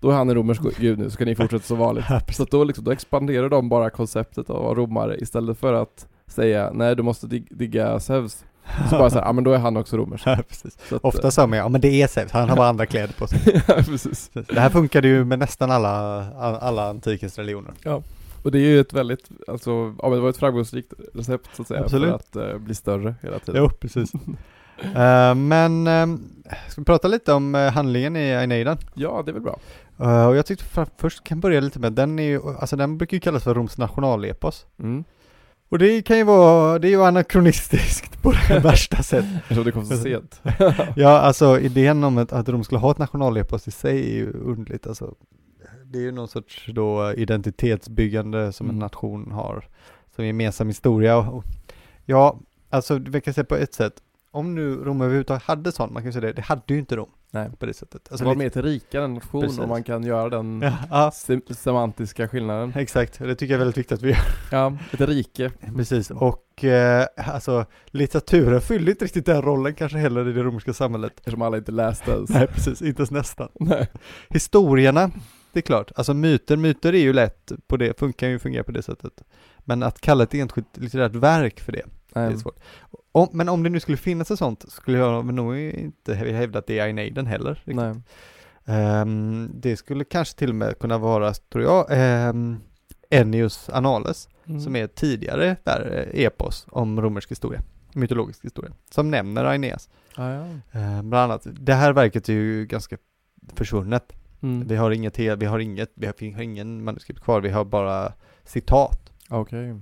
då 0.00 0.10
är 0.10 0.14
han 0.14 0.28
en 0.28 0.34
romersk 0.34 0.62
gud 0.78 0.98
nu, 0.98 1.10
så 1.10 1.16
kan 1.18 1.26
ni 1.26 1.34
fortsätta 1.34 1.62
så 1.64 1.74
vanligt. 1.74 2.04
Så 2.30 2.44
då, 2.44 2.64
liksom, 2.64 2.84
då 2.84 2.90
expanderar 2.90 3.48
de 3.48 3.68
bara 3.68 3.90
konceptet 3.90 4.50
av 4.50 4.56
att 4.56 4.62
vara 4.62 4.74
romare 4.74 5.16
istället 5.18 5.58
för 5.58 5.72
att 5.72 6.08
säga 6.32 6.70
nej 6.74 6.96
du 6.96 7.02
måste 7.02 7.26
dig, 7.26 7.44
digga 7.50 8.00
Zeus. 8.00 8.44
Så 8.90 8.98
bara 8.98 9.10
såhär, 9.10 9.24
ja 9.26 9.32
men 9.32 9.44
då 9.44 9.52
är 9.52 9.58
han 9.58 9.76
också 9.76 9.96
romersk. 9.96 10.26
Ja, 10.26 10.38
precis. 10.48 10.78
Så 10.88 10.96
att, 10.96 11.04
Ofta 11.04 11.30
sa 11.30 11.46
man 11.46 11.58
ja 11.58 11.68
men 11.68 11.80
det 11.80 12.02
är 12.02 12.06
Zeus, 12.06 12.32
han 12.32 12.48
har 12.48 12.56
bara 12.56 12.68
andra 12.68 12.86
kläder 12.86 13.14
på 13.18 13.26
sig. 13.26 13.40
ja, 13.68 13.74
precis. 13.74 14.30
Det 14.32 14.60
här 14.60 14.70
funkade 14.70 15.08
ju 15.08 15.24
med 15.24 15.38
nästan 15.38 15.70
alla, 15.70 16.26
alla 16.58 16.88
antikens 16.88 17.38
religioner. 17.38 17.72
Och 18.42 18.52
det 18.52 18.58
är 18.58 18.62
ju 18.62 18.80
ett 18.80 18.92
väldigt, 18.92 19.28
alltså, 19.48 19.70
ja 19.70 20.08
men 20.08 20.12
det 20.12 20.20
var 20.20 20.30
ett 20.30 20.36
framgångsrikt 20.36 20.92
recept 21.14 21.48
så 21.56 21.62
att 21.62 21.68
säga 21.68 21.80
Absolut. 21.80 22.08
för 22.08 22.16
att 22.16 22.52
eh, 22.52 22.58
bli 22.58 22.74
större 22.74 23.14
hela 23.22 23.38
tiden. 23.38 23.62
Jo, 23.62 23.70
precis. 23.80 24.12
Eh, 24.82 25.34
men 25.34 25.86
uh, 25.86 26.18
ska 26.68 26.80
vi 26.80 26.84
prata 26.84 27.08
lite 27.08 27.32
om 27.32 27.54
eh, 27.54 27.72
handlingen 27.72 28.16
i 28.16 28.34
Aeneiden? 28.34 28.78
Ja, 28.94 29.22
det 29.24 29.30
är 29.30 29.32
väl 29.32 29.42
bra. 29.42 29.58
Eh, 30.00 30.26
och 30.26 30.36
jag 30.36 30.46
tyckte 30.46 30.64
för, 30.64 30.86
först 30.96 31.24
kan 31.24 31.40
börja 31.40 31.60
lite 31.60 31.78
med, 31.78 31.92
den 31.92 32.18
är 32.18 32.22
ju, 32.22 32.40
alltså 32.60 32.76
den 32.76 32.98
brukar 32.98 33.16
ju 33.16 33.20
kallas 33.20 33.44
för 33.44 33.54
Roms 33.54 33.78
nationalepos. 33.78 34.66
Mm. 34.78 35.04
Och 35.72 35.78
det 35.78 36.02
kan 36.02 36.18
ju 36.18 36.24
vara, 36.24 36.78
det 36.78 36.88
är 36.88 36.90
ju 36.90 37.02
anakronistiskt 37.04 38.22
på 38.22 38.32
det 38.48 38.58
värsta 38.62 39.02
sätt. 39.02 39.24
Eftersom 39.36 39.64
det 39.64 39.72
kom 39.72 39.84
så 39.84 39.96
sent. 39.96 40.40
Ja, 40.96 41.08
alltså 41.18 41.58
idén 41.60 42.04
om 42.04 42.18
att, 42.18 42.32
att 42.32 42.48
Rom 42.48 42.64
skulle 42.64 42.78
ha 42.78 42.90
ett 42.90 42.98
nationalepos 42.98 43.68
i 43.68 43.70
sig 43.70 44.10
är 44.10 44.14
ju 44.14 44.32
underligt. 44.32 44.86
Alltså, 44.86 45.14
det 45.84 45.98
är 45.98 46.02
ju 46.02 46.12
någon 46.12 46.28
sorts 46.28 46.66
då 46.74 47.12
identitetsbyggande 47.12 48.52
som 48.52 48.66
en 48.66 48.70
Mm. 48.70 48.80
nation 48.80 49.32
har, 49.32 49.64
som 50.16 50.26
gemensam 50.26 50.66
historia. 50.66 51.16
Och, 51.18 51.44
ja, 52.04 52.38
alltså 52.70 52.98
vi 52.98 53.20
kan 53.20 53.34
säga 53.34 53.44
på 53.44 53.56
ett 53.56 53.74
sätt, 53.74 53.94
om 54.30 54.54
nu 54.54 54.74
Rom 54.74 55.00
överhuvudtaget 55.00 55.42
hade 55.42 55.72
sånt, 55.72 55.92
man 55.92 56.02
kan 56.02 56.12
säga 56.12 56.20
det, 56.26 56.32
det 56.32 56.42
hade 56.42 56.62
ju 56.66 56.78
inte 56.78 56.96
Rom 56.96 57.10
Nej. 57.34 57.50
på 57.58 57.66
det 57.66 57.74
sättet. 57.74 58.08
Alltså 58.10 58.24
det 58.24 58.28
var 58.28 58.34
lite- 58.34 58.44
mer 58.44 58.48
till 58.50 58.62
rikare 58.62 59.08
nation 59.08 59.42
Precis. 59.42 59.58
om 59.58 59.68
man 59.68 59.82
kan 59.82 60.04
göra 60.04 60.28
den 60.28 60.60
ja, 60.62 60.72
ja, 60.90 61.10
sem- 61.10 61.54
semantiska 61.54 62.28
skillnaden. 62.28 62.72
exakt, 62.76 63.18
det 63.18 63.34
tycker 63.34 63.52
jag 63.54 63.56
är 63.60 63.64
väldigt 63.64 63.78
viktigt 63.78 63.98
att 63.98 64.02
vi 64.02 64.10
gör. 64.10 64.18
Ja, 64.52 64.76
ett 64.92 65.00
rike. 65.00 65.50
Precis, 65.76 66.10
och 66.10 66.64
eh, 66.64 67.06
alltså 67.16 67.66
litteraturen 67.86 68.60
fyllde 68.60 68.90
inte 68.90 69.04
riktigt 69.04 69.26
den 69.26 69.42
rollen 69.42 69.74
kanske 69.74 69.98
heller 69.98 70.28
i 70.28 70.32
det 70.32 70.42
romerska 70.42 70.72
samhället. 70.72 71.12
Eftersom 71.16 71.42
alla 71.42 71.56
inte 71.56 71.72
läste 71.72 72.10
ens. 72.10 72.30
Nej, 72.30 72.46
precis, 72.46 72.82
inte 72.82 73.00
ens 73.00 73.10
nästan. 73.10 73.48
Nej. 73.60 73.88
Historierna, 74.30 75.10
det 75.52 75.58
är 75.58 75.62
klart, 75.62 75.92
alltså 75.94 76.14
myter, 76.14 76.56
myter 76.56 76.92
är 76.94 76.98
ju 77.02 77.12
lätt 77.12 77.52
på 77.66 77.76
det, 77.76 77.98
funkar 77.98 78.28
ju 78.28 78.38
fungera 78.38 78.64
på 78.64 78.72
det 78.72 78.82
sättet. 78.82 79.22
Men 79.58 79.82
att 79.82 80.00
kalla 80.00 80.24
ett 80.24 80.34
enskilt 80.34 80.76
litterärt 80.76 81.14
verk 81.14 81.60
för 81.60 81.72
det, 81.72 81.82
det 82.14 82.20
är 82.20 82.28
Nej. 82.28 82.38
svårt. 82.38 82.58
Om, 83.12 83.28
men 83.32 83.48
om 83.48 83.62
det 83.62 83.70
nu 83.70 83.80
skulle 83.80 83.96
finnas 83.98 84.30
ett 84.30 84.38
sånt, 84.38 84.64
skulle 84.68 84.98
jag 84.98 85.34
nog 85.34 85.56
inte 85.58 86.14
hävda 86.14 86.58
att 86.58 86.66
det 86.66 86.78
är 86.78 86.82
Aeneiden 86.84 87.26
heller. 87.26 87.54
riktigt. 87.54 87.76
Nej. 87.76 87.94
Ehm, 88.64 89.50
det 89.54 89.76
skulle 89.76 90.04
kanske 90.04 90.38
till 90.38 90.48
och 90.48 90.54
med 90.54 90.78
kunna 90.78 90.98
vara, 90.98 91.32
tror 91.34 91.64
jag, 91.64 91.86
um, 92.30 92.60
Ennius 93.10 93.68
Annales, 93.68 94.28
Mm. 94.46 94.60
som 94.60 94.76
är 94.76 94.86
tidigare 94.86 95.56
där, 95.64 96.08
eh, 96.14 96.24
epos 96.24 96.66
om 96.70 97.00
romersk 97.00 97.30
historia, 97.30 97.62
mytologisk 97.92 98.44
historia, 98.44 98.72
som 98.90 99.10
nämner 99.10 99.44
Aeneas. 99.44 99.88
Ah, 100.16 100.28
ja. 100.30 100.40
Uh, 100.40 101.02
bland 101.02 101.14
annat, 101.14 101.46
det 101.60 101.74
här 101.74 101.92
verket 101.92 102.28
är 102.28 102.32
ju 102.32 102.66
ganska 102.66 102.96
försvunnet. 103.54 104.12
Mm. 104.42 104.66
Vi 104.68 104.76
har 104.76 104.90
inget, 104.90 105.18
vi 105.18 105.28
har 105.46 105.58
inget, 105.58 105.92
vi 105.94 106.06
har, 106.06 106.14
vi 106.18 106.30
har 106.32 106.42
ingen 106.42 106.84
manuskript 106.84 107.20
kvar, 107.20 107.40
vi 107.40 107.50
har 107.50 107.64
bara 107.64 108.12
citat 108.44 109.12
Okej. 109.28 109.80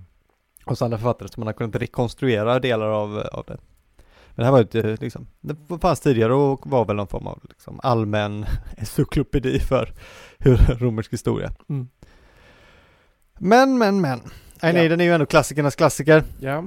Hos 0.65 0.83
andra 0.83 0.99
författare 0.99 1.29
som 1.29 1.41
man 1.41 1.47
har 1.47 1.53
kunnat 1.55 1.77
rekonstruera 1.77 2.59
delar 2.59 2.87
av, 2.87 3.19
av 3.33 3.45
det. 3.47 3.57
Men 4.31 4.37
det 4.37 4.45
här 4.45 4.53
var 4.53 4.77
eh, 4.91 4.97
liksom, 5.01 5.27
det 5.41 5.79
fanns 5.81 6.01
tidigare 6.01 6.35
och 6.35 6.71
var 6.71 6.85
väl 6.85 6.97
någon 6.97 7.09
form 7.09 7.27
av 7.27 7.41
liksom, 7.49 7.81
allmän 7.83 8.45
encyklopedi 8.79 9.61
för 9.61 9.93
hur 10.39 10.57
romersk 10.57 11.13
historia. 11.13 11.53
Mm. 11.69 11.89
Men, 13.39 13.79
men, 13.79 14.01
men. 14.01 14.21
Aeneiden 14.63 15.01
är 15.01 15.05
ju 15.05 15.13
ändå 15.15 15.27
klassikernas 15.27 15.77
klassiker, 15.77 16.25
Ja. 16.41 16.65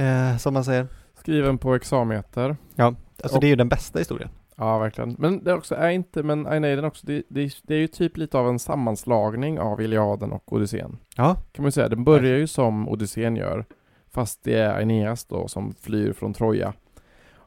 eh, 0.00 0.36
som 0.36 0.54
man 0.54 0.64
säger. 0.64 0.86
Skriven 1.20 1.58
på 1.58 1.74
exameter. 1.74 2.56
Alltså 2.76 3.36
Och- 3.36 3.40
det 3.40 3.46
är 3.46 3.48
ju 3.48 3.56
den 3.56 3.68
bästa 3.68 3.98
historien. 3.98 4.28
Ja, 4.56 4.78
verkligen. 4.78 5.16
Men 5.18 5.44
det 5.44 5.52
också 5.52 5.74
är 5.74 5.90
inte, 5.90 6.22
men 6.22 6.46
Aeneiden 6.46 6.84
också, 6.84 7.06
det, 7.06 7.22
det, 7.28 7.52
det 7.62 7.74
är 7.74 7.78
ju 7.78 7.86
typ 7.86 8.16
lite 8.16 8.38
av 8.38 8.48
en 8.48 8.58
sammanslagning 8.58 9.60
av 9.60 9.80
Iliaden 9.80 10.32
och 10.32 10.52
Odysseen. 10.52 10.98
Ja, 11.16 11.36
Kan 11.52 11.62
man 11.62 11.66
ju 11.66 11.72
säga. 11.72 11.88
Den 11.88 12.04
börjar 12.04 12.38
ju 12.38 12.46
som 12.46 12.88
Odysseen 12.88 13.36
gör, 13.36 13.64
fast 14.10 14.44
det 14.44 14.58
är 14.58 14.74
Aeneas 14.74 15.24
då 15.24 15.48
som 15.48 15.74
flyr 15.74 16.12
från 16.12 16.32
Troja 16.32 16.74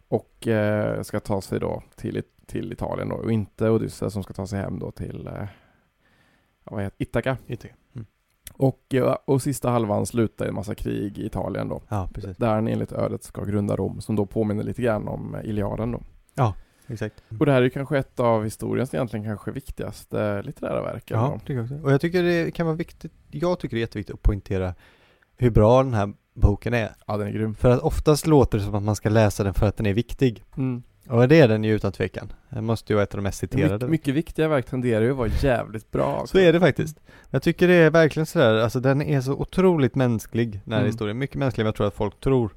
och 0.08 0.48
eh, 0.48 1.02
ska 1.02 1.20
ta 1.20 1.42
sig 1.42 1.60
då 1.60 1.84
till, 1.96 2.24
till 2.46 2.72
Italien 2.72 3.10
då, 3.10 3.16
och 3.16 3.32
inte 3.32 3.70
Odysseus 3.70 4.14
som 4.14 4.24
ska 4.24 4.34
ta 4.34 4.48
sig 4.48 4.60
hem 4.60 4.80
då 4.80 4.92
till 4.92 5.28
eh, 5.28 5.48
ja, 6.64 6.72
vad 6.72 6.84
heter 6.84 7.04
Ithaka. 7.04 7.38
mm. 7.96 8.06
Och, 8.54 8.96
och 9.26 9.42
sista 9.42 9.70
halvan 9.70 10.06
slutar 10.06 10.46
i 10.46 10.48
en 10.48 10.56
massa 10.56 10.76
krig 10.76 11.18
i 11.18 11.26
Italien 11.26 11.70
då. 11.70 11.82
ja 11.90 12.10
precis. 12.14 12.38
Där 12.38 12.54
han 12.54 12.68
enligt 12.68 12.92
ödet 12.92 13.24
ska 13.24 13.44
grunda 13.44 13.76
Rom, 13.76 14.02
som 14.02 14.16
då 14.16 14.26
påminner 14.26 14.64
lite 14.64 14.82
grann 14.82 15.08
om 15.08 15.38
Iliaden 15.44 15.92
då. 15.92 16.02
Exakt. 16.88 17.24
Och 17.40 17.46
det 17.46 17.52
här 17.52 17.60
är 17.60 17.64
ju 17.64 17.70
kanske 17.70 17.98
ett 17.98 18.20
av 18.20 18.44
historiens 18.44 18.94
egentligen 18.94 19.26
kanske 19.26 19.52
viktigaste 19.52 20.42
litterära 20.42 20.82
verk. 20.82 21.04
Ja, 21.08 21.40
tycker 21.40 21.54
jag 21.54 21.64
också. 21.64 21.76
Och 21.76 21.92
jag 21.92 22.02
tycker 22.02 22.24
det 22.24 22.52
kan 22.52 22.66
vara 22.66 22.76
viktigt, 22.76 23.12
jag 23.32 23.60
tycker 23.60 23.76
det 23.76 23.80
är 23.80 23.82
jätteviktigt 23.82 24.14
att 24.16 24.22
poängtera 24.22 24.74
hur 25.38 25.50
bra 25.50 25.84
den 25.84 25.94
här 25.94 26.14
boken 26.34 26.74
är. 26.74 26.90
ja, 27.08 27.18
den 27.18 27.28
är 27.28 27.32
grym. 27.32 27.56
För 27.56 27.70
att 27.70 27.80
oftast 27.80 28.28
låter 28.28 28.58
det 28.58 28.64
som 28.64 28.76
att 28.76 28.84
man 28.84 28.96
ska 28.96 29.10
läsa 29.10 29.44
den 29.44 29.54
för 29.54 29.68
att 29.68 29.78
den 29.78 29.86
är 29.86 29.94
viktig. 29.94 30.44
Mm. 30.58 30.84
Och 31.10 31.28
det 31.28 31.40
är 31.40 31.48
den 31.48 31.64
ju 31.64 31.76
utan 31.76 31.92
tvekan. 31.92 32.34
Den 32.50 32.66
måste 32.66 32.94
ju 32.94 32.96
vara 32.96 33.04
ett 33.04 33.14
av 33.14 33.18
de 33.18 33.22
mest 33.24 33.40
citerade. 33.40 33.86
My, 33.86 33.92
mycket 33.92 34.14
viktiga 34.14 34.48
verk 34.48 34.66
tenderar 34.66 35.02
ju 35.02 35.12
att 35.12 35.18
vara 35.18 35.30
jävligt 35.42 35.92
bra. 35.92 36.24
Så 36.28 36.40
är 36.40 36.54
det 36.54 36.60
faktiskt. 36.60 37.00
Jag 37.30 37.44
tycker 37.44 37.68
det 37.68 37.74
är 37.74 37.90
verkligen 37.90 38.26
sådär, 38.26 38.54
alltså 38.58 38.80
den 38.80 39.02
är 39.02 39.22
så 39.22 39.34
otroligt 39.34 39.96
mänsklig, 39.96 40.62
den 40.64 40.74
här 40.74 40.80
Mm. 40.80 40.92
historien. 40.92 41.18
Mycket 41.18 41.36
mänskligare 41.36 41.66
än 41.66 41.70
jag 41.70 41.76
tror 41.76 41.88
att 41.88 41.94
folk 41.94 42.20
tror. 42.20 42.52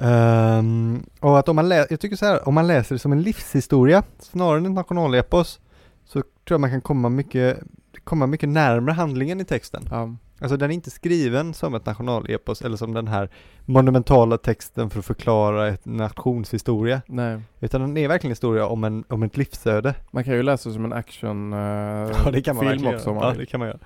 Ehm, 0.00 1.06
och 1.20 1.38
att 1.38 1.48
om 1.48 1.56
man 1.56 1.68
läser, 1.68 1.86
jag 1.90 2.00
tycker 2.00 2.16
så 2.16 2.26
här, 2.26 2.48
om 2.48 2.54
man 2.54 2.66
läser 2.66 2.94
det 2.94 2.98
som 2.98 3.12
en 3.12 3.22
livshistoria, 3.22 4.02
snarare 4.18 4.58
än 4.58 4.66
ett 4.66 4.72
nationalepos, 4.72 5.60
så 6.04 6.12
tror 6.12 6.26
jag 6.54 6.60
man 6.60 6.70
kan 6.70 6.80
komma 6.80 7.08
mycket, 7.08 7.58
komma 8.04 8.26
mycket 8.26 8.48
närmare 8.48 8.92
handlingen 8.92 9.40
i 9.40 9.44
texten. 9.44 9.88
Ja. 9.90 10.16
Alltså 10.40 10.56
den 10.56 10.70
är 10.70 10.74
inte 10.74 10.90
skriven 10.90 11.54
som 11.54 11.74
ett 11.74 11.86
nationalepos 11.86 12.62
eller 12.62 12.76
som 12.76 12.94
den 12.94 13.08
här 13.08 13.30
monumentala 13.64 14.38
texten 14.38 14.90
för 14.90 14.98
att 14.98 15.04
förklara 15.04 15.68
ett 15.68 15.84
nationshistoria. 15.84 17.02
Nej, 17.06 17.40
Utan 17.60 17.80
den 17.80 17.96
är 17.96 18.08
verkligen 18.08 18.30
en 18.30 18.32
historia 18.32 18.66
om, 18.66 18.84
en, 18.84 19.04
om 19.08 19.22
ett 19.22 19.36
livsöde. 19.36 19.94
man 20.10 20.24
kan 20.24 20.34
ju 20.34 20.42
läsa 20.42 20.68
det 20.68 20.74
som 20.74 20.84
en 20.84 20.92
action 20.92 21.52
eh, 21.52 21.58
Ja 21.58 22.30
det 22.32 22.42
kan 22.42 22.56
man 22.56 22.68
film 22.68 22.86
också 22.86 23.10
göra. 23.10 23.28
Ja 23.28 23.34
det 23.38 23.46
kan 23.46 23.60
man 23.60 23.68
göra. 23.68 23.78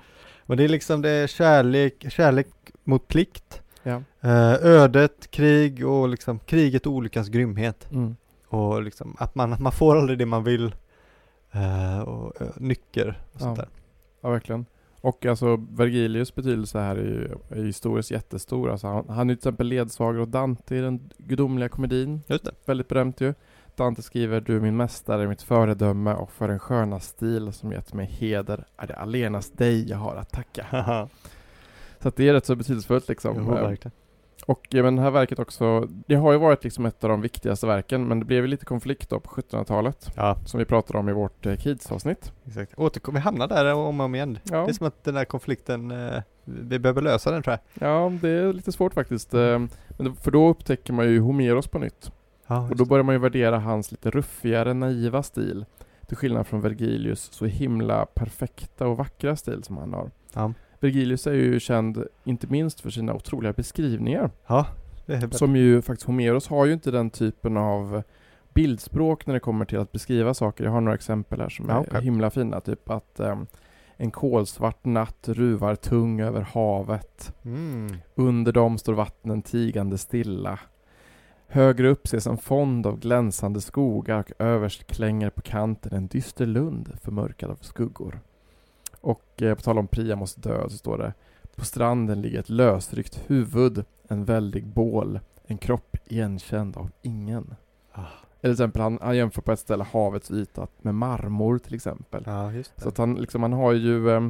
Men 0.45 0.57
det 0.57 0.63
är 0.63 0.67
liksom 0.67 1.01
det 1.01 1.09
är 1.09 1.27
kärlek, 1.27 2.05
kärlek 2.09 2.47
mot 2.83 3.07
plikt, 3.07 3.61
Ja. 3.83 4.01
eh, 4.21 4.53
ödet, 4.53 5.31
krig 5.31 5.87
och 5.87 6.09
liksom 6.09 6.39
kriget 6.39 6.85
och 6.85 6.93
olyckans 6.93 7.27
grymhet. 7.29 7.87
Mm. 7.91 8.15
Och 8.47 8.83
liksom 8.83 9.15
att 9.19 9.35
man, 9.35 9.55
man 9.59 9.71
får 9.71 9.95
aldrig 9.97 10.17
det 10.19 10.25
man 10.25 10.43
vill. 10.43 10.75
eh, 11.51 11.99
och 11.99 12.41
uh, 12.41 12.47
nycker 12.57 13.21
och 13.33 13.39
sånt 13.41 13.57
Ja. 13.57 13.63
där. 13.63 13.69
ja, 14.21 14.29
verkligen. 14.29 14.65
Och 15.01 15.25
alltså 15.25 15.55
Vergilius 15.71 16.35
betydelse 16.35 16.79
här 16.79 16.95
är 16.95 17.03
ju, 17.03 17.29
är 17.49 17.63
historiskt 17.63 18.11
jättestor. 18.11 18.71
Alltså, 18.71 18.87
han, 18.87 19.05
han 19.09 19.29
är 19.29 19.33
till 19.33 19.39
exempel 19.39 19.67
ledsagare 19.67 20.21
åt 20.21 20.31
Dante 20.31 20.75
i 20.75 20.81
den 20.81 21.09
gudomliga 21.17 21.69
komedin. 21.69 22.21
Just 22.27 22.45
det. 22.45 22.51
Väldigt 22.65 22.87
berömt 22.87 23.21
ju. 23.21 23.33
Dante 23.75 24.01
skriver 24.01 24.41
Du 24.41 24.55
är 24.55 24.59
min 24.59 24.77
mästare, 24.77 25.27
mitt 25.27 25.41
föredöme 25.41 26.13
och 26.13 26.31
för 26.31 26.47
den 26.47 26.59
sköna 26.59 26.99
stil 26.99 27.53
som 27.53 27.71
gett 27.71 27.93
mig 27.93 28.05
heder 28.05 28.65
är 28.77 28.87
det 28.87 28.95
allenast 28.95 29.57
dig 29.57 29.89
jag 29.89 29.97
har 29.97 30.15
att 30.15 30.31
tacka. 30.31 30.65
Så 31.99 32.11
det 32.15 32.29
är 32.29 32.33
rätt 32.33 32.45
så 32.45 32.55
betydelsefullt 32.55 33.07
liksom. 33.09 33.35
Jo, 33.37 33.55
Eh, 33.57 33.67
verkligen. 33.67 33.91
Och 34.45 34.75
eh, 34.75 34.83
men 34.83 34.95
det 34.95 35.01
här 35.01 35.11
verket 35.11 35.39
också, 35.39 35.87
det 36.07 36.15
har 36.15 36.31
ju 36.31 36.37
varit 36.37 36.63
liksom 36.63 36.85
ett 36.85 37.03
av 37.03 37.09
de 37.09 37.21
viktigaste 37.21 37.67
verken 37.67 38.07
men 38.07 38.19
det 38.19 38.25
blev 38.25 38.41
ju 38.43 38.47
lite 38.47 38.65
konflikt 38.65 39.09
då 39.09 39.19
på 39.19 39.29
1700-talet 39.41 40.11
Ja, 40.15 40.37
som 40.45 40.57
vi 40.57 40.65
pratade 40.65 40.99
om 40.99 41.09
i 41.09 41.13
vårt 41.13 41.45
eh, 41.45 41.55
Kids-avsnitt. 41.55 42.33
exakt. 42.47 42.73
Återkom, 42.77 43.13
vi 43.13 43.19
hamnar 43.19 43.47
där 43.47 43.73
om 43.73 43.99
och 43.99 44.05
om 44.05 44.15
igen. 44.15 44.39
Ja. 44.43 44.63
Det 44.65 44.71
är 44.71 44.73
som 44.73 44.87
att 44.87 45.03
den 45.03 45.15
här 45.15 45.25
konflikten, 45.25 45.91
eh, 45.91 46.21
vi 46.43 46.79
behöver 46.79 47.01
lösa 47.01 47.31
den 47.31 47.43
tror 47.43 47.57
jag. 47.73 47.89
ja, 47.89 48.11
det 48.21 48.29
är 48.29 48.53
lite 48.53 48.71
svårt 48.71 48.93
faktiskt. 48.93 49.33
eh, 49.33 49.65
för 50.21 50.31
då 50.31 50.47
upptäcker 50.49 50.93
man 50.93 51.05
ju 51.05 51.19
Homeros 51.19 51.67
på 51.67 51.79
nytt. 51.79 52.11
Ja, 52.47 52.69
Och 52.69 52.75
då 52.75 52.85
börjar 52.85 53.03
man 53.03 53.15
ju 53.15 53.19
värdera 53.19 53.59
hans 53.59 53.91
lite 53.91 54.11
ruffigare, 54.11 54.73
naiva 54.73 55.23
stil. 55.23 55.65
Till 56.07 56.17
skillnad 56.17 56.47
från 56.47 56.61
Vergilius 56.61 57.29
så 57.31 57.45
himla 57.45 58.05
perfekta 58.05 58.87
och 58.87 58.97
vackra 58.97 59.35
stil 59.35 59.63
som 59.63 59.77
han 59.77 59.93
har. 59.93 60.11
Ja. 60.33 60.53
Vergilius 60.79 61.27
är 61.27 61.33
ju 61.33 61.59
känd 61.59 62.03
inte 62.23 62.47
minst 62.47 62.81
för 62.81 62.89
sina 62.89 63.13
otroliga 63.13 63.53
beskrivningar. 63.53 64.31
ja, 64.47 64.65
det 65.05 65.13
är 65.13 65.29
Som 65.37 65.55
ju 65.55 65.81
faktiskt 65.81 66.07
Homeros 66.07 66.47
har 66.47 66.65
ju 66.65 66.73
inte 66.73 66.91
den 66.91 67.09
typen 67.09 67.57
av 67.57 68.03
bildspråk 68.53 69.25
när 69.25 69.33
det 69.33 69.39
kommer 69.39 69.65
till 69.65 69.79
att 69.79 69.91
beskriva 69.91 70.33
saker. 70.33 70.63
Jag 70.63 70.71
har 70.71 70.81
några 70.81 70.95
exempel 70.95 71.41
här 71.41 71.49
som 71.49 71.69
Ja, 71.69 71.85
är 71.91 72.01
himla 72.01 72.29
fina. 72.29 72.61
Typ 72.61 72.89
att 72.89 73.19
ehm, 73.19 73.47
En 73.97 74.11
kolsvart 74.11 74.85
natt 74.85 75.29
ruvar 75.29 75.75
tung 75.75 76.21
över 76.21 76.41
havet. 76.41 77.33
Mm. 77.45 77.97
Under 78.15 78.51
dem 78.51 78.77
står 78.77 78.93
vattnen 78.93 79.41
tigande 79.41 79.97
stilla. 79.97 80.59
Högre 81.47 81.89
upp 81.89 82.05
ses 82.05 82.27
en 82.27 82.37
fond 82.37 82.87
av 82.87 82.99
glänsande 82.99 83.61
skogar 83.61 84.19
och 84.19 84.31
överst 84.45 84.87
klänger 84.87 85.29
på 85.29 85.41
kanten 85.41 85.93
en 85.93 86.07
dyster 86.07 86.45
lund 86.45 86.91
förmörkad 87.01 87.51
av 87.51 87.57
skuggor. 87.61 88.19
Och 89.01 89.41
eh, 89.41 89.55
på 89.55 89.61
tal 89.61 89.77
om 89.77 89.87
Priamos 89.87 90.35
död 90.35 90.71
så 90.71 90.77
står 90.77 90.97
det 90.97 91.13
På 91.55 91.65
stranden 91.65 92.21
ligger 92.21 92.39
ett 92.39 92.49
lösryckt 92.49 93.23
huvud, 93.27 93.85
en 94.07 94.25
väldig 94.25 94.65
bål, 94.65 95.19
en 95.43 95.57
kropp 95.57 95.97
igenkänd 96.05 96.77
av 96.77 96.91
ingen. 97.01 97.55
Ah. 97.91 97.99
Eller 98.41 98.53
till 98.55 98.63
exempel, 98.63 98.81
han, 98.81 98.99
han 99.01 99.17
jämför 99.17 99.41
på 99.41 99.51
ett 99.51 99.59
ställe 99.59 99.83
havets 99.83 100.31
yta 100.31 100.67
med 100.81 100.95
marmor 100.95 101.57
till 101.57 101.75
exempel. 101.75 102.23
Det. 102.23 102.63
Så 102.77 102.89
att 102.89 102.97
han, 102.97 103.15
liksom, 103.15 103.41
han 103.41 103.53
har 103.53 103.73
ju 103.73 104.09
eh, 104.09 104.29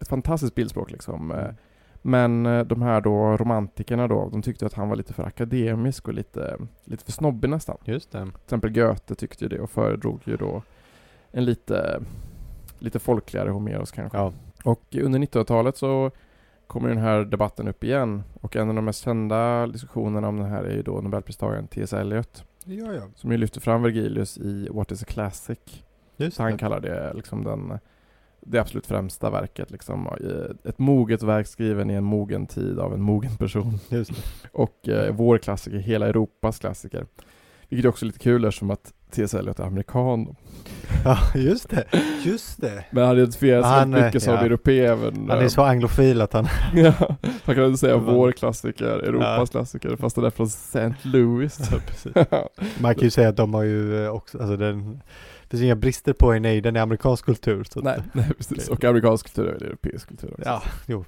ett 0.00 0.08
fantastiskt 0.08 0.54
bildspråk 0.54 0.90
liksom. 0.90 1.30
Eh, 1.30 1.50
men 2.02 2.46
eh, 2.46 2.64
de 2.64 2.82
här 2.82 3.00
då 3.00 3.36
romantikerna 3.36 4.08
då, 4.08 4.28
de 4.32 4.42
tyckte 4.42 4.66
att 4.66 4.74
han 4.74 4.88
var 4.88 4.96
lite 4.96 5.12
för 5.12 5.22
akademisk 5.22 6.08
och 6.08 6.14
lite, 6.14 6.56
lite 6.84 7.04
för 7.04 7.12
snobbig 7.12 7.50
nästan. 7.50 7.76
Just 7.84 8.12
det. 8.12 8.24
Till 8.24 8.32
exempel 8.44 8.72
Goethe 8.72 9.14
tyckte 9.14 9.44
ju 9.44 9.48
det 9.48 9.60
och 9.60 9.70
föredrog 9.70 10.20
ju 10.24 10.36
då 10.36 10.62
en 11.30 11.44
lite, 11.44 12.00
lite 12.80 12.98
folkligare 12.98 13.50
Homeros 13.50 13.90
kanske. 13.90 14.18
Ja. 14.18 14.32
Och 14.64 14.96
under 15.02 15.18
1900-talet 15.18 15.76
så 15.76 16.10
kommer 16.66 16.88
den 16.88 16.98
här 16.98 17.24
debatten 17.24 17.68
upp 17.68 17.84
igen 17.84 18.22
och 18.40 18.56
en 18.56 18.68
av 18.68 18.74
de 18.74 18.84
mest 18.84 19.04
kända 19.04 19.66
diskussionerna 19.66 20.28
om 20.28 20.36
den 20.36 20.46
här 20.50 20.64
är 20.64 20.74
ju 20.74 20.82
då 20.82 21.00
Nobelpristagaren 21.00 21.66
T.S. 21.66 21.92
Eliot 21.92 22.44
Ja, 22.64 22.92
ja. 22.94 23.02
som 23.14 23.32
ju 23.32 23.36
lyfter 23.36 23.60
fram 23.60 23.82
Vergilius 23.82 24.38
i 24.38 24.68
What 24.70 24.92
is 24.92 25.02
a 25.02 25.06
Classic. 25.08 25.58
Just 26.16 26.36
Så 26.36 26.42
han 26.42 26.58
kallar 26.58 26.80
det 26.80 27.12
liksom 27.14 27.44
den, 27.44 27.78
det 28.40 28.58
absolut 28.58 28.86
främsta 28.86 29.30
verket 29.30 29.70
liksom. 29.70 30.08
Ett 30.64 30.78
moget 30.78 31.22
verk 31.22 31.46
skriven 31.46 31.90
i 31.90 31.94
en 31.94 32.04
mogen 32.04 32.46
tid 32.46 32.78
av 32.78 32.94
en 32.94 33.02
mogen 33.02 33.36
person. 33.36 33.78
Just 33.88 34.10
det. 34.10 34.48
Och 34.52 34.88
eh, 34.88 35.14
vår 35.14 35.38
klassiker, 35.38 35.78
hela 35.78 36.06
Europas 36.06 36.58
klassiker. 36.58 37.06
Vilket 37.70 37.84
är 37.84 37.88
också 37.88 38.04
lite 38.06 38.18
kul 38.18 38.44
eftersom 38.44 38.70
att 38.70 38.92
T.S. 39.10 39.34
Eliot 39.34 39.58
är 39.58 39.64
amerikan. 39.64 40.36
Ja, 41.04 41.18
just 41.34 41.70
det. 41.70 41.84
Just 42.24 42.60
det. 42.60 42.84
Men 42.90 43.06
han 43.06 43.16
identifierar 43.16 43.62
sig 43.62 43.70
Han, 43.70 43.90
väldigt 43.90 44.06
mycket 44.06 44.22
som 44.22 44.34
ja. 44.34 44.40
europé 44.40 44.86
även. 44.86 45.30
Han 45.30 45.38
är 45.38 45.48
så 45.48 45.62
anglofil 45.62 46.20
att 46.20 46.32
han... 46.32 46.46
ja, 46.74 46.94
man 47.44 47.56
kan 47.56 47.64
inte 47.64 47.78
säga 47.78 47.96
Men- 47.96 48.14
vår 48.14 48.32
klassiker, 48.32 48.86
Europas 48.86 49.50
klassiker, 49.50 49.96
fast 49.96 50.16
den 50.16 50.24
är 50.24 50.30
från 50.30 50.46
St. 50.46 50.94
Louis. 51.02 51.56
typ. 51.56 52.14
Man 52.80 52.94
kan 52.94 53.04
ju 53.04 53.10
säga 53.10 53.28
att 53.28 53.36
de 53.36 53.54
har 53.54 53.62
ju 53.62 54.04
eh, 54.04 54.10
också, 54.10 54.38
alltså 54.38 54.56
den... 54.56 55.00
Det 55.42 55.56
finns 55.56 55.62
inga 55.62 55.76
brister 55.76 56.12
på 56.12 56.34
Eneiden 56.34 56.76
i 56.76 56.78
amerikansk 56.78 57.24
kultur. 57.24 57.64
Så 57.64 57.80
nej, 57.80 58.02
nej, 58.12 58.30
precis. 58.36 58.68
Och 58.68 58.84
amerikansk 58.84 59.26
kultur 59.26 59.48
är 59.48 59.64
europeisk 59.66 60.08
kultur 60.08 60.30
också. 60.30 60.48
Ja, 60.48 60.62
jo. 60.86 61.04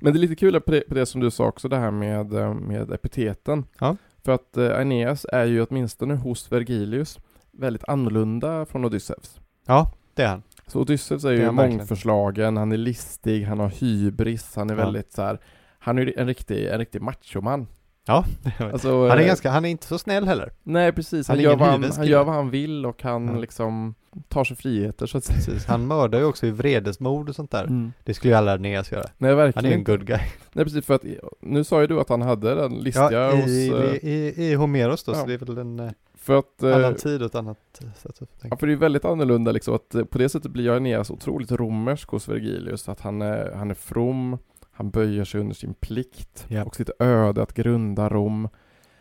Men 0.00 0.12
det 0.12 0.18
är 0.18 0.20
lite 0.20 0.36
kul 0.36 0.60
på 0.60 0.70
det, 0.70 0.80
på 0.80 0.94
det 0.94 1.06
som 1.06 1.20
du 1.20 1.30
sa 1.30 1.46
också, 1.46 1.68
det 1.68 1.76
här 1.76 1.90
med, 1.90 2.32
eh, 2.34 2.54
med 2.54 2.92
epiteten. 2.92 3.64
Ja. 3.78 3.96
För 4.24 4.32
att 4.32 4.56
eh, 4.56 4.64
Aeneas 4.70 5.26
är 5.32 5.44
ju 5.44 5.62
åtminstone 5.66 6.14
hos 6.14 6.52
Vergilius 6.52 7.18
väldigt 7.52 7.84
annorlunda 7.88 8.66
från 8.66 8.84
Odysseus. 8.84 9.40
Ja, 9.66 9.92
det 10.14 10.22
är 10.22 10.28
han. 10.28 10.42
Så 10.66 10.80
Odysseus 10.80 11.24
är 11.24 11.28
är 11.28 11.32
ju 11.32 11.38
verkligen. 11.38 11.54
mångförslagen, 11.76 12.56
han 12.56 12.72
är 12.72 12.76
listig, 12.76 13.44
han 13.44 13.58
har 13.60 13.68
hybris, 13.68 14.56
han 14.56 14.70
är 14.70 14.74
Ja. 14.76 14.84
väldigt 14.84 15.12
så 15.12 15.22
här. 15.22 15.40
Han 15.78 15.98
är 15.98 16.18
en 16.18 16.26
riktig, 16.26 16.66
en 16.66 16.78
riktig 16.78 17.02
machoman. 17.02 17.66
Ja, 18.10 18.24
Alltså, 18.72 19.08
han 19.08 19.18
är 19.18 19.22
eh, 19.22 19.26
ganska, 19.26 19.50
han 19.50 19.64
är 19.64 19.68
inte 19.68 19.86
så 19.86 19.98
snäll 19.98 20.26
heller. 20.28 20.52
Nej 20.62 20.92
precis, 20.92 21.28
han 21.28 21.36
han, 21.36 21.40
är 21.46 21.48
gör 21.50 21.56
vad 21.56 21.68
han, 21.68 21.84
han 21.96 22.06
gör 22.06 22.24
vad 22.24 22.34
han 22.34 22.50
vill 22.50 22.86
och 22.86 23.02
han 23.02 23.26
Ja. 23.28 23.40
liksom 23.40 23.94
tar 24.28 24.44
sig 24.44 24.56
friheter 24.56 25.06
så 25.06 25.18
att 25.18 25.24
säga. 25.24 25.36
Precis. 25.36 25.66
Han 25.66 25.86
mördar 25.86 26.18
ju 26.18 26.24
också 26.24 26.46
i 26.46 26.50
vredesmord 26.50 27.28
och 27.28 27.34
sånt 27.34 27.50
där. 27.50 27.64
Mm. 27.64 27.92
Det 28.04 28.14
skulle 28.14 28.32
ju 28.32 28.38
alla 28.38 28.52
Aeneas 28.52 28.92
göra. 28.92 29.04
Nej 29.18 29.30
Han 29.30 29.38
verkligen 29.38 29.66
är 29.66 29.70
ju 29.70 29.74
en 29.78 29.84
good 29.84 30.06
guy. 30.06 30.18
Nej 30.52 30.64
precis 30.64 30.86
för 30.86 30.94
att, 30.94 31.04
nu 31.40 31.64
sa 31.64 31.80
ju 31.80 31.86
du 31.86 32.00
att 32.00 32.08
han 32.08 32.22
hade 32.22 32.54
den 32.54 32.72
listiga 32.74 33.12
Ja, 33.12 33.30
hos... 33.36 33.46
i, 33.46 33.68
eh, 33.68 34.08
i, 34.10 34.34
i, 34.36 34.50
i 34.50 34.54
Homeros 34.54 35.04
då, 35.04 35.12
ja. 35.12 35.16
så 35.16 35.26
det 35.26 35.34
är 35.34 35.38
väl 35.38 35.58
en 35.58 35.80
eh, 35.80 35.90
För 36.14 36.38
att... 36.38 36.62
annan 36.62 36.94
tid 36.94 37.22
och 37.22 37.26
ett 37.26 37.34
annat 37.34 37.58
sätt 37.96 38.06
att 38.06 38.20
Ja, 38.20 38.26
tänka. 38.40 38.56
för 38.56 38.66
det 38.66 38.72
är 38.72 38.76
väldigt 38.76 39.04
annorlunda 39.04 39.52
liksom 39.52 39.74
att 39.74 40.10
på 40.10 40.18
det 40.18 40.28
sättet 40.28 40.50
blir 40.50 40.70
Aeneas 40.70 41.10
otroligt 41.10 41.52
romersk 41.52 42.08
hos 42.08 42.28
Vergilius. 42.28 42.88
Att 42.88 43.00
han 43.00 43.22
är, 43.22 43.52
han 43.52 43.70
är 43.70 43.74
from, 43.74 44.38
han 44.72 44.90
böjer 44.90 45.24
sig 45.24 45.40
under 45.40 45.54
sin 45.54 45.74
plikt 45.74 46.44
Ja. 46.48 46.64
och 46.64 46.76
sitt 46.76 46.90
öde 46.98 47.42
att 47.42 47.54
grunda 47.54 48.08
Rom. 48.08 48.48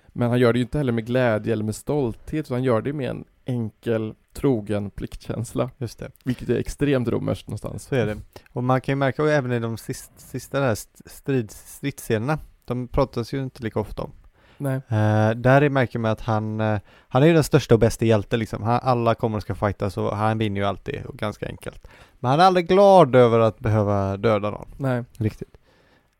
Men 0.07 0.29
han 0.29 0.39
gör 0.39 0.53
det 0.53 0.59
ju 0.59 0.63
inte 0.63 0.77
heller 0.77 0.91
med 0.91 1.05
glädje 1.05 1.53
eller 1.53 1.63
med 1.63 1.75
stolthet, 1.75 2.45
utan 2.45 2.55
han 2.55 2.63
gör 2.63 2.81
det 2.81 2.93
med 2.93 3.09
en 3.09 3.25
enkel, 3.45 4.13
trogen 4.33 4.89
pliktkänsla. 4.89 5.69
Just 5.77 5.99
det, 5.99 6.11
Vilket 6.23 6.49
är 6.49 6.57
extremt 6.57 7.07
romerskt 7.07 7.47
någonstans. 7.47 7.83
så 7.83 7.95
är 7.95 8.05
det. 8.05 8.17
Och 8.53 8.63
man 8.63 8.81
kan 8.81 8.91
ju 8.91 8.95
märka 8.95 9.23
och 9.23 9.29
även 9.29 9.51
i 9.51 9.59
de 9.59 9.77
sista, 9.77 10.13
sista 10.17 10.59
där 10.59 10.71
st- 10.71 11.03
strid, 11.09 11.51
stridsscenerna, 11.51 12.39
de 12.65 12.87
pratas 12.87 13.33
ju 13.33 13.43
inte 13.43 13.63
lika 13.63 13.79
ofta 13.79 14.01
om. 14.01 14.11
Nej. 14.57 14.75
Eh, 14.75 15.29
där 15.35 15.69
märker 15.69 15.99
man 15.99 16.11
att 16.11 16.21
han, 16.21 16.59
eh, 16.61 16.79
han 17.07 17.23
är 17.23 17.27
ju 17.27 17.33
den 17.33 17.43
största 17.43 17.75
och 17.75 17.79
bästa 17.79 18.05
hjälte 18.05 18.37
liksom. 18.37 18.63
Han, 18.63 18.79
alla 18.83 19.15
kommer 19.15 19.37
och 19.37 19.41
ska 19.43 19.55
fightas 19.55 19.97
och 19.97 20.17
han 20.17 20.37
vinner 20.37 20.61
ju 20.61 20.67
alltid 20.67 21.05
och 21.05 21.17
ganska 21.17 21.47
enkelt. 21.47 21.87
Men 22.19 22.31
han 22.31 22.39
är 22.39 22.43
aldrig 22.43 22.67
glad 22.67 23.15
över 23.15 23.39
att 23.39 23.59
behöva 23.59 24.17
döda 24.17 24.49
någon, 24.49 24.67
Nej. 24.77 25.03
riktigt. 25.17 25.57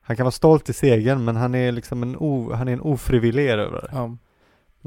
Han 0.10 0.16
kan 0.16 0.24
vara 0.24 0.32
stolt 0.32 0.70
i 0.70 0.74
segern 0.74 1.26
men 1.26 1.36
han 1.36 1.56
är 1.56 1.72
liksom 1.72 2.04
en, 2.04 2.16
o, 2.18 2.54
han 2.54 2.68
är 2.68 2.74
en 2.74 2.82
ofrivillig 2.82 3.48
det. 3.48 3.88
Ja. 3.92 4.18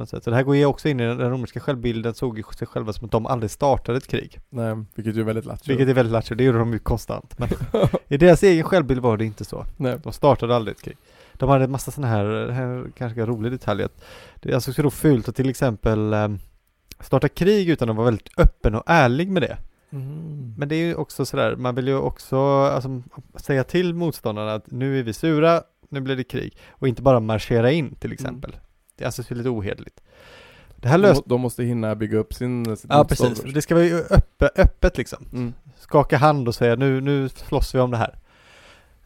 Så 0.07 0.19
det 0.19 0.35
här 0.35 0.43
går 0.43 0.57
ju 0.57 0.65
också 0.65 0.89
in 0.89 1.01
i 1.01 1.07
den, 1.07 1.31
romerska 1.31 1.61
självbilden, 1.61 2.15
såg 2.15 2.39
ju 2.39 2.45
sig 2.59 2.67
själva 2.67 2.93
som 2.93 3.05
att 3.05 3.11
de 3.11 3.27
aldrig 3.27 3.51
startade 3.51 3.99
ett 3.99 4.07
krig. 4.07 4.39
Nej, 4.51 4.85
vilket 4.95 5.17
ju 5.17 5.21
är 5.21 5.25
väldigt 5.25 5.45
lattjo. 5.45 5.69
Vilket 5.69 5.89
är 5.89 5.95
väldigt 5.95 6.13
lattjo, 6.13 6.35
det 6.35 6.45
gjorde 6.45 6.59
de 6.59 6.73
ju 6.73 6.79
konstant. 6.79 7.39
Men 7.39 7.49
i 8.09 8.17
deras 8.17 8.43
egen 8.43 8.65
självbild 8.65 9.01
var 9.01 9.17
det 9.17 9.25
inte 9.25 9.45
så. 9.45 9.67
Nej. 9.77 9.99
De 10.03 10.13
startade 10.13 10.57
aldrig 10.57 10.77
ett 10.77 10.83
krig. 10.83 10.97
De 11.33 11.49
hade 11.49 11.65
en 11.65 11.71
massa 11.71 11.91
sådana 11.91 12.13
här, 12.13 12.25
det 12.25 12.53
här 12.53 12.67
är 12.67 12.85
ganska 12.99 13.27
rolig 13.27 13.53
detalj 13.53 13.83
att 13.83 14.05
det 14.41 14.51
är 14.51 14.55
alltså 14.55 14.73
så 14.73 14.83
då 14.83 14.91
fult 14.91 15.29
att 15.29 15.37
till 15.37 15.51
exempel 15.51 16.13
eh, 16.13 16.29
starta 17.01 17.29
krig 17.29 17.69
utan 17.69 17.91
att 17.91 17.97
vara 17.97 18.05
väldigt 18.05 18.39
öppen 18.39 18.75
och 18.75 18.83
ärlig 18.87 19.31
med 19.31 19.43
det. 19.43 19.59
Mm. 19.93 20.55
Men 20.59 20.69
det 20.69 20.77
är 20.77 20.87
ju 20.87 20.95
också 20.95 21.25
sådär, 21.25 21.57
man 21.57 21.75
vill 21.75 21.89
ju 21.89 21.97
också 21.97 22.39
alltså, 22.65 23.03
säga 23.35 23.65
till 23.65 23.95
motståndarna 23.95 24.55
att 24.55 24.71
nu 24.71 24.99
är 24.99 25.03
vi 25.03 25.13
sura, 25.13 25.63
nu 25.89 26.01
blir 26.01 26.17
det 26.17 26.25
krig. 26.25 26.57
Och 26.71 26.89
inte 26.89 27.03
bara 27.03 27.21
marschera 27.21 27.71
in 27.71 27.95
till 27.95 28.13
exempel. 28.13 28.57
Det 28.97 29.05
är 29.05 29.07
alltså 29.07 29.35
lite 29.35 29.49
ohederligt. 29.49 30.01
Det 30.77 30.89
här 30.89 30.99
de, 30.99 31.03
löste... 31.03 31.23
må- 31.27 31.35
de 31.35 31.41
måste 31.41 31.65
hinna 31.65 31.95
bygga 31.95 32.19
upp 32.19 32.35
sin, 32.35 32.77
sitt 32.77 32.91
Ja 32.91 33.05
precis, 33.05 33.41
först. 33.41 33.55
det 33.55 33.63
ska 33.63 33.75
vara 33.75 33.85
ju 33.85 34.03
öppet, 34.11 34.59
öppet 34.59 34.99
liksom. 34.99 35.27
Mm. 35.33 35.55
Skaka 35.79 36.17
hand 36.17 36.49
och 36.49 36.55
säga 36.55 36.77
nu, 36.77 37.01
nu 37.01 37.29
slåss 37.29 37.75
vi 37.75 37.79
om 37.79 37.91
det 37.91 37.97
här. 37.97 38.19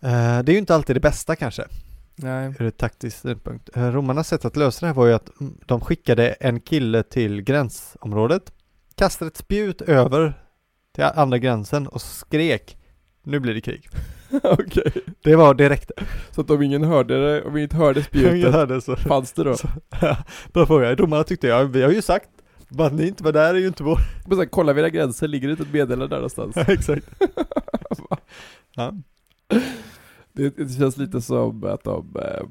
Eh, 0.00 0.42
det 0.42 0.52
är 0.52 0.54
ju 0.54 0.58
inte 0.58 0.74
alltid 0.74 0.96
det 0.96 1.00
bästa 1.00 1.36
kanske. 1.36 1.64
Nej. 2.18 2.54
ur 2.58 2.66
ett 2.66 2.76
taktiskt 2.76 3.20
synpunkt. 3.20 3.76
Eh, 3.76 3.92
Romarnas 3.92 4.28
sätt 4.28 4.44
att 4.44 4.56
lösa 4.56 4.80
det 4.80 4.86
här 4.86 4.94
var 4.94 5.06
ju 5.06 5.12
att 5.12 5.40
mm, 5.40 5.58
de 5.66 5.80
skickade 5.80 6.28
en 6.28 6.60
kille 6.60 7.02
till 7.02 7.42
gränsområdet, 7.42 8.52
kastade 8.94 9.28
ett 9.28 9.36
spjut 9.36 9.82
över 9.82 10.45
till 10.96 11.04
andra 11.04 11.38
gränsen 11.38 11.86
och 11.86 12.00
skrek 12.00 12.76
nu 13.22 13.40
blir 13.40 13.54
det 13.54 13.60
krig. 13.60 13.88
Okej. 14.42 14.92
Det 15.22 15.36
var 15.36 15.54
direkt. 15.54 15.90
Så 16.30 16.40
att 16.40 16.50
om 16.50 16.62
ingen 16.62 16.84
hörde 16.84 17.26
det, 17.26 17.42
om 17.44 17.56
ingen 17.56 17.70
hörde 17.70 18.02
spjutet, 18.02 18.52
hörde 18.54 18.80
så. 18.80 18.96
fanns 18.96 19.32
det 19.32 19.44
då? 19.44 19.56
Så- 19.56 19.68
Då 20.52 20.66
frågade 20.66 20.88
jag, 20.88 20.96
domarna 20.98 21.24
tyckte 21.24 21.46
jag, 21.46 21.64
vi 21.64 21.82
har 21.82 21.90
ju 21.90 22.02
sagt, 22.02 22.28
bara 22.68 22.88
ni 22.88 23.06
inte 23.08 23.24
var 23.24 23.32
där 23.32 23.54
är 23.54 23.58
ju 23.58 23.66
inte 23.66 23.82
vår. 23.82 23.98
Men 24.26 24.38
sen, 24.38 24.48
kolla 24.48 24.72
vid 24.72 24.84
era 24.84 24.90
gränser, 24.90 25.28
ligger 25.28 25.48
det 25.48 25.50
inte 25.52 25.62
ett 25.62 25.72
meddelande 25.72 26.06
där 26.06 26.16
någonstans? 26.16 26.56
Exakt. 26.68 27.06
ja. 28.74 28.92
Det, 30.32 30.50
det 30.56 30.78
känns 30.78 30.96
lite 30.96 31.20
som 31.20 31.64
att 31.64 31.84
de 31.84 32.16
eh, 32.16 32.42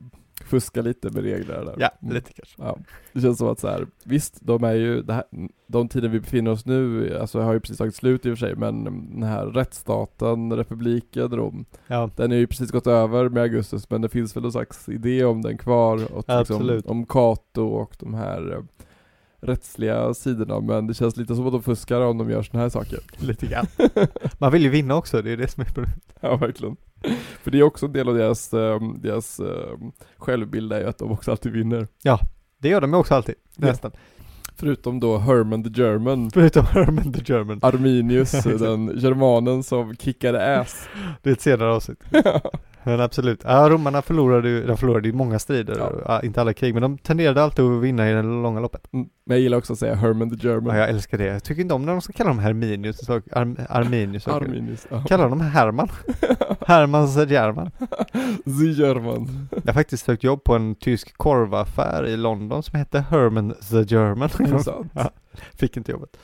fuskar 0.45 0.81
lite 0.81 1.09
med 1.09 1.23
reglerna 1.23 1.63
där. 1.63 1.75
ja, 1.77 1.89
Mm. 2.01 2.13
lite 2.15 2.33
kanske. 2.33 2.55
Ja, 2.61 2.77
det 3.13 3.21
känns 3.21 3.37
som 3.37 3.47
att 3.47 3.59
så 3.59 3.67
här, 3.67 3.87
visst, 4.03 4.37
de 4.41 4.63
är 4.63 4.73
ju, 4.73 5.03
här, 5.11 5.23
de 5.67 5.87
tiden 5.89 6.11
vi 6.11 6.19
befinner 6.19 6.51
oss 6.51 6.65
nu, 6.65 7.17
alltså 7.17 7.39
har 7.41 7.53
ju 7.53 7.59
precis 7.59 7.77
tagit 7.77 7.95
slut 7.95 8.25
i 8.25 8.29
och 8.31 8.37
för 8.37 8.47
sig, 8.47 8.55
men 8.55 8.83
den 9.13 9.23
här 9.23 9.45
rättsstaten, 9.45 10.53
republiken 10.53 11.29
Rom, 11.31 11.65
Ja, 11.87 12.09
den 12.15 12.31
är 12.31 12.35
ju 12.35 12.47
precis 12.47 12.71
gått 12.71 12.87
över 12.87 13.29
med 13.29 13.43
Augustus, 13.43 13.89
men 13.89 14.01
det 14.01 14.09
finns 14.09 14.35
väl 14.35 14.43
någon 14.43 14.51
slags 14.51 14.89
idé 14.89 15.25
om 15.25 15.41
den 15.41 15.57
kvar, 15.57 15.95
och 15.95 16.17
liksom, 16.17 16.23
Absolut. 16.39 16.85
om 16.85 17.05
Cato 17.05 17.61
och 17.67 17.95
de 17.99 18.13
här 18.13 18.51
eh, 18.53 18.63
rättsliga 19.41 20.13
sidorna, 20.13 20.59
men 20.59 20.87
det 20.87 20.93
känns 20.93 21.17
lite 21.17 21.35
som 21.35 21.45
att 21.47 21.53
de 21.53 21.63
fuskar 21.63 22.01
om 22.01 22.17
de 22.17 22.29
gör 22.29 22.41
såna 22.41 22.61
här 22.63 22.69
saker. 22.69 22.99
lite 23.19 23.45
grann. 23.47 23.65
Man 24.37 24.51
vill 24.51 24.61
ju 24.63 24.69
vinna 24.69 24.95
också, 24.95 25.21
det 25.21 25.31
är 25.31 25.37
det 25.37 25.47
som 25.51 25.61
är 25.61 25.65
problemet. 25.65 26.13
Ja, 26.19 26.35
verkligen. 26.37 26.75
För 27.43 27.51
det 27.51 27.59
är 27.59 27.63
också 27.63 27.85
en 27.85 27.93
del 27.93 28.09
av 28.09 28.15
deras, 28.15 28.53
eh, 28.53 28.79
deras 28.99 29.39
eh, 29.39 29.77
självbild 30.17 30.73
är 30.73 30.79
ju 30.79 30.87
att 30.87 30.97
de 30.97 31.11
också 31.11 31.31
alltid 31.31 31.51
vinner. 31.51 31.87
Det 32.57 32.69
gör 32.69 32.81
de 32.81 32.93
också 32.93 33.15
alltid, 33.15 33.35
Ja. 33.55 33.67
nästan. 33.67 33.91
Förutom 34.57 34.99
då 34.99 35.17
Herman 35.17 35.63
the 35.63 35.81
German, 35.81 36.31
Förutom 36.31 36.65
Herman 36.71 37.13
the 37.13 37.33
German. 37.33 37.59
Arminius, 37.61 38.31
den 38.43 38.91
germanen 38.99 39.63
som 39.63 39.95
kickade 39.95 40.59
ass. 40.59 40.87
Det 41.21 41.29
är 41.29 41.33
ett 41.33 41.41
senare 41.41 41.73
avsnitt. 41.73 41.99
Men 42.85 42.99
absolut. 42.99 43.41
Ja, 43.43 43.69
romarna 43.69 44.01
förlorade 44.01 44.49
ju, 44.49 44.65
de 44.67 44.77
förlorade 44.77 45.07
ju 45.07 45.13
många 45.13 45.39
strider, 45.39 45.75
Ja. 45.77 45.91
ja, 46.05 46.21
inte 46.21 46.41
alla 46.41 46.53
krig, 46.53 46.73
men 46.73 46.81
de 46.81 46.97
tenderade 46.97 47.43
alltid 47.43 47.65
att 47.65 47.81
vinna 47.81 48.09
i 48.09 48.13
det 48.13 48.21
långa 48.21 48.59
loppet. 48.59 48.93
Mm. 48.93 49.09
Men 49.25 49.37
jag 49.37 49.41
gillar 49.43 49.57
också 49.57 49.73
att 49.73 49.79
säga 49.79 49.95
Herman 49.95 50.37
the 50.37 50.47
German. 50.47 50.75
Ja, 50.75 50.81
jag 50.81 50.89
älskar 50.89 51.17
det. 51.17 51.25
Jag 51.25 51.43
tycker 51.43 51.61
inte 51.61 51.73
om 51.73 51.85
när 51.85 51.91
de 51.91 52.01
ska 52.01 52.13
kalla 52.13 52.29
dem 52.29 52.39
Herminius. 52.39 53.09
Arm, 53.09 53.57
Arminius. 53.69 54.27
Arminius. 54.27 54.87
Ja. 54.89 55.03
Kallar 55.03 55.29
dem 55.29 55.41
Herman. 55.41 55.89
Herman 56.67 57.13
the 57.15 57.33
German. 57.33 57.71
the 58.45 58.81
German. 58.81 59.47
Jag 59.51 59.65
har 59.65 59.73
faktiskt 59.73 60.05
sökt 60.05 60.23
jobb 60.23 60.43
på 60.43 60.55
en 60.55 60.75
tysk 60.75 61.17
korvaffär 61.17 62.07
i 62.07 62.17
London 62.17 62.63
som 62.63 62.79
hette 62.79 62.99
Herman 63.09 63.53
the 63.69 63.95
German. 63.95 64.29
Är 64.39 64.51
det 64.51 64.63
sant? 64.63 64.91
Ja. 64.95 65.09
Fick 65.53 65.77
inte 65.77 65.91
jobbet. 65.91 66.17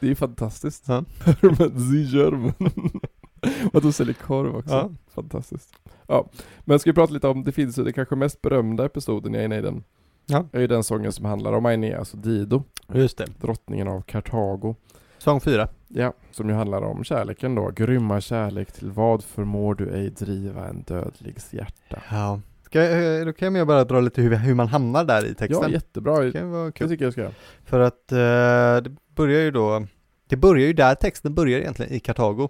Det 0.00 0.06
är 0.06 0.10
ju 0.10 0.14
fantastiskt. 0.14 0.84
Ja. 0.88 1.04
Herman 1.24 1.90
the 1.92 2.16
German. 2.16 2.54
Och 3.72 3.82
de 3.82 3.92
säljer 3.92 4.14
korv 4.14 4.56
också. 4.56 4.74
Ja. 4.74 4.90
Fantastiskt. 5.14 5.68
Ja, 6.12 6.28
men 6.64 6.78
ska 6.78 6.90
vi 6.90 6.94
prata 6.94 7.12
lite 7.12 7.28
om, 7.28 7.44
det 7.44 7.52
finns 7.52 7.78
ju 7.78 7.84
den 7.84 7.92
kanske 7.92 8.16
mest 8.16 8.42
berömda 8.42 8.84
episoden 8.86 9.34
i 9.34 9.38
Aeneiden. 9.38 9.84
Ja. 10.26 10.46
är 10.52 10.60
ju 10.60 10.66
den 10.66 10.84
sången 10.84 11.12
som 11.12 11.24
handlar 11.24 11.52
om 11.52 11.66
Aeneas 11.66 12.12
och 12.14 12.18
Dido, 12.18 12.62
Just 12.94 13.18
det. 13.18 13.26
drottningen 13.40 13.88
av 13.88 14.02
Kartago. 14.02 14.74
Sång 15.18 15.40
fyra. 15.40 15.68
Ja, 15.88 16.12
som 16.30 16.48
ju 16.48 16.54
handlar 16.54 16.82
om 16.82 17.04
kärleken 17.04 17.54
då. 17.54 17.70
Grymma 17.70 18.20
kärlek 18.20 18.72
till 18.72 18.90
vad 18.90 19.24
förmår 19.24 19.74
du 19.74 19.90
ej 19.94 20.10
driva 20.10 20.68
en 20.68 20.82
dödligs 20.82 21.52
hjärta. 21.54 22.02
Ja. 22.10 22.40
Ska, 22.64 22.82
jag- 22.84 23.26
då 23.26 23.32
kan 23.32 23.54
jag 23.54 23.66
bara 23.66 23.84
dra 23.84 24.00
lite 24.00 24.22
hur, 24.22 24.36
hur 24.36 24.54
man 24.54 24.68
hamnar 24.68 25.04
där 25.04 25.24
i 25.26 25.34
texten. 25.34 25.62
Ja, 25.62 25.68
jättebra. 25.68 26.18
det 26.20 26.32
kan 26.32 26.50
vara 26.50 26.72
kul. 26.72 26.88
tycker 26.88 27.04
jag 27.04 27.12
ska 27.12 27.22
göra. 27.22 27.32
För 27.64 27.80
att 27.80 28.12
eh, 28.12 28.82
det 28.82 28.96
börjar 29.14 29.40
ju 29.40 29.50
då, 29.50 29.86
det 30.28 30.36
börjar 30.36 30.66
ju 30.66 30.72
där 30.72 30.94
texten 30.94 31.34
börjar 31.34 31.58
egentligen 31.60 31.92
i 31.92 32.00
Kartago. 32.00 32.48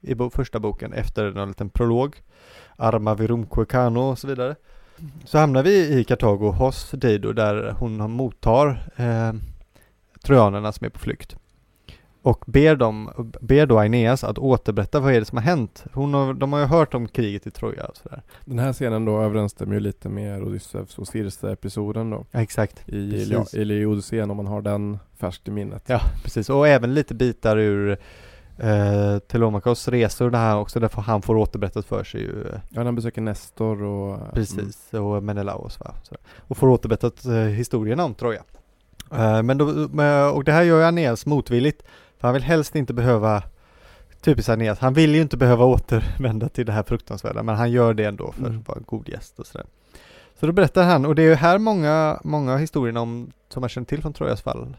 I 0.00 0.14
bo, 0.14 0.30
första 0.30 0.60
boken 0.60 0.92
efter 0.92 1.38
en 1.38 1.48
liten 1.48 1.70
prolog. 1.70 2.16
Arma 2.76 3.14
virumque 3.14 3.64
cano 3.64 4.00
och 4.00 4.18
så 4.18 4.26
vidare. 4.26 4.56
Så 5.24 5.38
hamnar 5.38 5.62
vi 5.62 5.98
i 6.00 6.04
Kartago 6.04 6.50
hos 6.50 6.90
Dido 6.90 7.32
där 7.32 7.70
hon 7.78 8.10
mottar 8.10 8.88
eh, 8.96 9.32
trojanerna 10.22 10.72
som 10.72 10.84
är 10.84 10.90
på 10.90 10.98
flykt. 10.98 11.36
Och 12.22 12.44
ber, 12.46 12.76
dem, 12.76 13.10
ber 13.40 13.66
då 13.66 13.78
Aeneas 13.78 14.24
att 14.24 14.38
återberätta 14.38 15.00
vad 15.00 15.12
är 15.14 15.18
det 15.20 15.24
som 15.26 15.38
har 15.38 15.42
hänt. 15.44 15.84
Hon 15.92 16.14
har, 16.14 16.34
de 16.34 16.52
har 16.52 16.60
ju 16.60 16.66
hört 16.66 16.94
om 16.94 17.08
kriget 17.08 17.46
i 17.46 17.50
Troja 17.50 17.84
och 17.84 17.96
sådär. 17.96 18.22
Den 18.44 18.58
här 18.58 18.72
scenen 18.72 19.04
då 19.04 19.20
överensstämmer 19.20 19.74
ju 19.74 19.80
lite 19.80 20.08
med 20.08 20.42
Odysseus 20.42 20.98
och 20.98 21.08
Circe-episoden 21.08 22.10
då. 22.10 22.24
Ja, 22.30 22.40
exakt. 22.40 22.88
I 22.88 23.10
Precis. 23.10 23.54
Ilia- 23.54 23.74
i 23.82 23.86
Odysseen 23.86 24.30
om 24.30 24.36
man 24.36 24.46
har 24.46 24.62
den 24.62 24.98
färskt 25.16 25.48
i 25.48 25.50
minnet. 25.50 25.82
Ja, 25.86 26.00
precis. 26.22 26.50
Och 26.50 26.68
även 26.68 26.94
lite 26.94 27.14
bitar 27.14 27.56
ur 27.56 27.98
eh, 28.58 29.18
Telemachos 29.18 29.88
resor 29.88 30.30
där 30.30 30.56
också, 30.56 30.80
därför 30.80 31.02
han 31.02 31.22
får 31.22 31.36
återberättat 31.36 31.86
för 31.86 32.04
sig 32.04 32.20
ju. 32.20 32.40
eh, 32.42 32.52
Ja, 32.52 32.60
när 32.70 32.84
han 32.84 32.94
besöker 32.94 33.20
Nestor 33.20 33.82
och... 33.82 34.14
mm, 34.14 34.28
Precis, 34.34 34.94
och 34.94 35.22
Menelaos 35.22 35.80
va. 35.80 35.94
Så, 36.02 36.16
och 36.48 36.56
får 36.56 36.68
återberättat 36.68 37.24
eh, 37.24 37.32
historierna 37.34 38.04
om 38.04 38.14
Troja. 38.14 38.42
Eh, 39.12 39.42
men 39.42 39.58
då, 39.58 39.64
och 40.34 40.44
det 40.44 40.52
här 40.52 40.62
gör 40.62 40.78
ju 40.78 40.84
Aeneas 40.84 41.26
motvilligt. 41.26 41.82
För 42.18 42.28
han 42.28 42.34
vill 42.34 42.42
helst 42.42 42.74
inte 42.76 42.94
behöva, 42.94 43.42
typiskt 44.20 44.48
Aeneas, 44.48 44.78
han 44.78 44.94
vill 44.94 45.14
ju 45.14 45.22
inte 45.22 45.36
behöva 45.36 45.64
återvända 45.64 46.48
till 46.48 46.66
det 46.66 46.72
här 46.72 46.82
fruktansvärda, 46.82 47.42
men 47.42 47.54
han 47.56 47.70
gör 47.70 47.94
det 47.94 48.04
ändå 48.04 48.32
för 48.32 48.46
Mm. 48.46 48.58
att 48.60 48.68
vara 48.68 48.78
en 48.78 48.84
god 48.86 49.08
gäst 49.08 49.38
och 49.38 49.46
sådär. 49.46 49.66
Så 50.40 50.46
då 50.46 50.52
berättar 50.52 50.82
han, 50.84 51.06
och 51.06 51.14
det 51.14 51.22
är 51.22 51.26
ju 51.26 51.34
här 51.34 51.58
många, 51.58 52.20
många 52.24 52.56
historierna 52.56 53.00
om, 53.00 53.32
som 53.48 53.60
man 53.60 53.68
känner 53.68 53.84
till 53.86 54.02
från 54.02 54.12
Trojas 54.12 54.42
fall, 54.42 54.76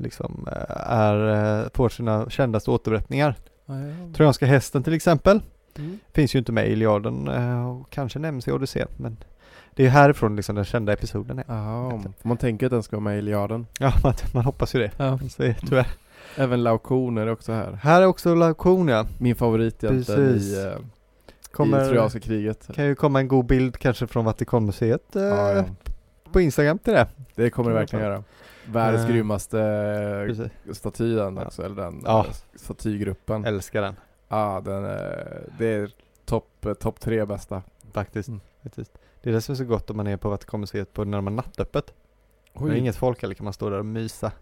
liksom 0.00 0.48
eh, 0.52 0.76
är, 0.90 1.60
eh, 1.62 1.68
får 1.74 1.88
sina 1.88 2.30
kändaste 2.30 2.70
återberättningar. 2.70 3.34
Ja, 3.66 3.74
ja. 3.80 3.94
Trojanska 4.16 4.46
hästen 4.46 4.82
till 4.82 4.94
exempel, 4.94 5.40
Mm. 5.78 5.98
Finns 6.12 6.34
ju 6.34 6.38
inte 6.38 6.52
med 6.52 6.68
i 6.68 6.72
Iliaden 6.72 7.28
eh, 7.28 7.70
och 7.70 7.90
kanske 7.90 8.18
nämns 8.18 8.48
i 8.48 8.52
Odysseen 8.52 8.88
men 8.96 9.16
det 9.74 9.86
är 9.86 9.88
härifrån 9.88 10.36
liksom 10.36 10.54
den 10.56 10.64
kända 10.64 10.92
episoden 10.92 11.38
är. 11.38 11.44
Jaha, 11.48 12.02
man 12.22 12.36
tänker 12.36 12.66
att 12.66 12.70
den 12.72 12.82
ska 12.82 12.96
vara 12.96 13.04
med 13.04 13.16
i 13.16 13.18
Iliaden. 13.18 13.66
Ja, 13.78 13.92
man, 14.02 14.14
man 14.34 14.44
hoppas 14.44 14.74
ju 14.74 14.78
det. 14.78 14.90
Ja. 14.96 15.18
Så 15.30 15.42
är, 15.42 15.56
tyvärr. 15.68 15.86
Även 16.36 16.62
Laukon 16.62 17.18
är 17.18 17.26
också 17.26 17.52
här. 17.52 17.78
Här 17.82 18.02
är 18.02 18.06
också 18.06 18.34
Laukon 18.34 18.88
ja. 18.88 19.06
Min 19.18 19.34
favorit 19.34 19.84
egentligen 19.84 20.32
Precis. 20.32 20.56
i, 20.58 20.66
eh, 20.66 20.72
Kommer, 21.52 21.84
i 21.84 21.88
Trojanska 21.88 22.20
kriget. 22.20 22.68
kan 22.74 22.84
ju 22.84 22.94
komma 22.94 23.20
en 23.20 23.28
god 23.28 23.46
bild 23.46 23.78
kanske 23.78 24.06
från 24.06 24.24
Vatikanmuseet 24.24 25.16
eh, 25.16 25.22
Ja, 25.22 25.52
ja. 25.52 25.64
på 26.32 26.40
Instagram 26.40 26.78
till 26.78 26.92
det. 26.92 27.06
Det 27.34 27.50
kommer 27.50 27.70
det 27.70 27.76
verkligen 27.76 28.04
göra. 28.04 28.24
Världens 28.72 29.02
Eh, 29.04 29.08
grymmaste 29.10 29.56
Precis. 30.26 30.78
statyn 30.78 31.16
Ja. 31.36 31.46
också, 31.46 31.62
eller 31.64 31.76
den 31.82 32.02
Ja. 32.04 32.26
statygruppen. 32.54 33.44
Älskar 33.44 33.82
den 33.82 33.96
Ja, 34.28 34.62
den 34.64 34.84
är, 34.84 35.42
det 35.58 35.66
är 35.66 35.90
topp 36.24 36.66
top 36.80 37.00
tre 37.00 37.24
bästa. 37.24 37.62
faktiskt. 37.92 38.28
Mm. 38.28 38.40
faktiskt. 38.62 38.98
Det 39.22 39.30
är 39.30 39.34
det 39.34 39.40
som 39.40 39.52
är 39.52 39.56
så 39.56 39.64
gott 39.64 39.90
om 39.90 39.96
man 39.96 40.06
är 40.06 40.16
på 40.16 40.28
Vatikanmuseet 40.30 40.92
på 40.92 41.04
när 41.04 41.18
de 41.18 41.26
har 41.26 41.34
nattöppet. 41.34 41.94
Det 42.54 42.64
är 42.64 42.64
Oj. 42.70 42.78
inget 42.78 42.96
folk 42.96 43.22
eller 43.22 43.34
kan 43.34 43.44
man 43.44 43.52
stå 43.52 43.70
där 43.70 43.78
och 43.78 43.86
mysa. 43.86 44.32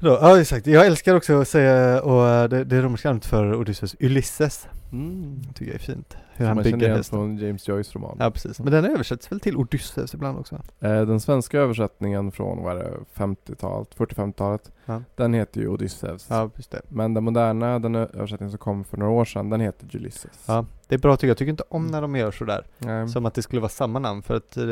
Wow. 0.00 0.18
Ja 0.20 0.40
exakt, 0.40 0.66
jag 0.66 0.86
älskar 0.86 1.14
också 1.14 1.40
att 1.40 1.48
säga 1.48 2.02
och 2.02 2.28
eh, 2.28 2.48
det, 2.48 2.64
det 2.64 2.82
romerska 2.82 3.08
namnet 3.08 3.26
för 3.26 3.54
Odysseus, 3.54 3.96
Ulysses. 4.00 4.68
Mm. 4.92 5.40
Tycker 5.54 5.72
jag 5.72 5.74
är 5.74 5.84
fint. 5.84 6.16
Hur 6.34 6.46
Som 6.46 6.56
han 6.56 6.64
bygger 6.64 6.96
hästen. 6.96 7.16
från 7.18 7.36
James 7.38 7.68
Joyce 7.68 7.94
roman. 7.96 8.16
Ja 8.20 8.30
precis, 8.30 8.60
men 8.60 8.72
den 8.72 8.84
översätts 8.84 9.32
väl 9.32 9.40
till 9.40 9.56
Odysseus 9.56 10.14
ibland 10.14 10.38
också? 10.38 10.54
Eh, 10.80 11.00
Den 11.02 11.20
svenska 11.20 11.58
översättningen 11.58 12.32
från 12.32 12.62
vad 12.62 12.76
är 12.78 12.84
det, 12.84 12.90
50-talet, 13.14 13.88
40-50-talet, 13.96 14.72
Ja. 14.86 15.02
den 15.16 15.34
heter 15.34 15.60
ju 15.60 15.68
Odysseus. 15.68 16.26
Ja, 16.30 16.50
just 16.56 16.70
det. 16.70 16.80
Men 16.88 17.14
den 17.14 17.24
moderna, 17.24 17.78
den 17.78 17.94
översättningen 17.94 18.50
som 18.50 18.58
kom 18.58 18.84
för 18.84 18.96
några 18.96 19.12
år 19.12 19.24
sedan, 19.24 19.50
den 19.50 19.60
heter 19.60 19.96
Ulysses. 19.96 20.44
Ja, 20.46 20.64
det 20.88 20.94
är 20.94 20.98
bra 20.98 21.16
tycker 21.16 21.26
jag. 21.26 21.30
Jag 21.30 21.38
tycker 21.38 21.50
inte 21.50 21.64
om 21.68 21.86
när 21.86 22.02
de 22.02 22.16
gör 22.16 22.30
sådär. 22.30 22.64
Nej. 22.78 23.08
Som 23.08 23.26
att 23.26 23.34
det 23.34 23.42
skulle 23.42 23.60
vara 23.60 23.68
samma 23.68 23.98
namn 23.98 24.22
för 24.22 24.36
att 24.36 24.56
eh, 24.56 24.64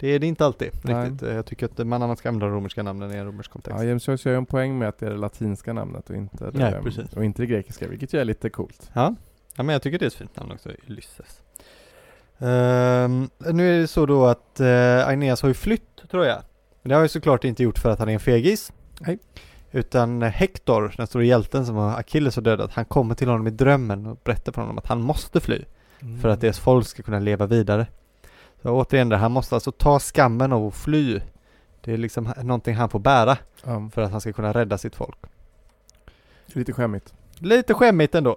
det 0.00 0.08
är 0.08 0.18
det 0.18 0.26
inte 0.26 0.44
alltid 0.44 0.68
riktigt. 0.82 1.22
Eh, 1.22 1.34
Jag 1.34 1.46
tycker 1.46 1.66
att 1.66 1.86
man 1.86 2.02
annars 2.02 2.18
ska 2.18 2.28
använda 2.28 2.46
de 2.46 2.54
romerska 2.54 2.82
namnen 2.82 3.12
i 3.12 3.16
en 3.16 3.26
romersk 3.26 3.50
kontext. 3.50 3.78
Ja, 3.80 3.84
James 3.88 4.08
Joyce 4.08 4.28
gör 4.28 4.34
ju 4.34 4.38
en 4.38 4.46
poäng 4.46 4.78
med 4.78 4.88
att 4.88 4.98
det 4.98 5.06
är 5.06 5.10
det 5.10 5.16
latinska 5.16 5.72
namnet 5.72 6.10
och 6.10 6.16
inte 6.16 6.50
det, 6.50 6.58
Nej, 6.58 6.82
precis. 6.82 7.12
och 7.12 7.24
inte 7.24 7.42
det 7.42 7.46
grekiska, 7.46 7.88
vilket 7.88 8.12
ju 8.14 8.20
är 8.20 8.24
lite 8.24 8.50
coolt. 8.50 8.90
Ja. 8.92 9.14
ja, 9.56 9.62
men 9.62 9.72
jag 9.72 9.82
tycker 9.82 9.98
det 9.98 10.04
är 10.04 10.06
ett 10.06 10.14
fint 10.14 10.36
namn 10.36 10.52
också, 10.52 10.70
Ulysses. 10.88 11.42
Ehm, 12.38 13.30
nu 13.38 13.74
är 13.76 13.80
det 13.80 13.86
så 13.88 14.06
då 14.06 14.26
att 14.26 14.56
uh, 14.60 14.66
Aeneas 15.08 15.42
har 15.42 15.48
ju 15.48 15.54
flytt 15.54 16.02
tror 16.10 16.26
jag. 16.26 16.42
Men 16.82 16.88
det 16.88 16.94
har 16.94 17.02
ju 17.02 17.08
såklart 17.08 17.44
inte 17.44 17.62
gjort 17.62 17.78
för 17.78 17.90
att 17.90 17.98
han 17.98 18.08
är 18.08 18.12
en 18.12 18.20
fegis. 18.20 18.72
Nej. 19.00 19.18
Utan 19.70 20.22
eh, 20.22 20.28
Hector, 20.28 20.94
den 20.96 21.06
stora 21.06 21.24
hjälten 21.24 21.66
som 21.66 21.78
Achilles 21.78 22.36
har 22.36 22.42
dödat, 22.42 22.70
han 22.72 22.84
kommer 22.84 23.14
till 23.14 23.28
honom 23.28 23.46
i 23.46 23.50
drömmen 23.50 24.06
och 24.06 24.18
berättar 24.24 24.52
för 24.52 24.60
honom 24.60 24.78
att 24.78 24.86
han 24.86 25.00
måste 25.02 25.40
fly. 25.40 25.64
för 26.22 26.28
att 26.28 26.40
deras 26.40 26.58
folk 26.58 26.86
ska 26.86 27.02
kunna 27.02 27.18
leva 27.18 27.46
vidare. 27.46 27.86
Så 28.62 28.70
återigen, 28.70 29.08
det, 29.08 29.16
han 29.16 29.32
måste 29.32 29.54
alltså 29.54 29.72
ta 29.72 29.98
skammen 29.98 30.52
att 30.52 30.74
fly. 30.74 31.20
Det 31.80 31.92
är 31.92 31.96
liksom 31.96 32.32
någonting 32.42 32.74
han 32.74 32.88
får 32.90 32.98
bära 32.98 33.38
Ja, 33.64 33.90
för 33.94 34.02
att 34.02 34.10
han 34.10 34.20
ska 34.20 34.32
kunna 34.32 34.52
rädda 34.52 34.78
sitt 34.78 34.96
folk. 34.96 35.18
lite 36.46 36.72
skämmigt. 36.72 37.14
Lite 37.38 37.74
skämmigt 37.74 38.14
ändå. 38.14 38.36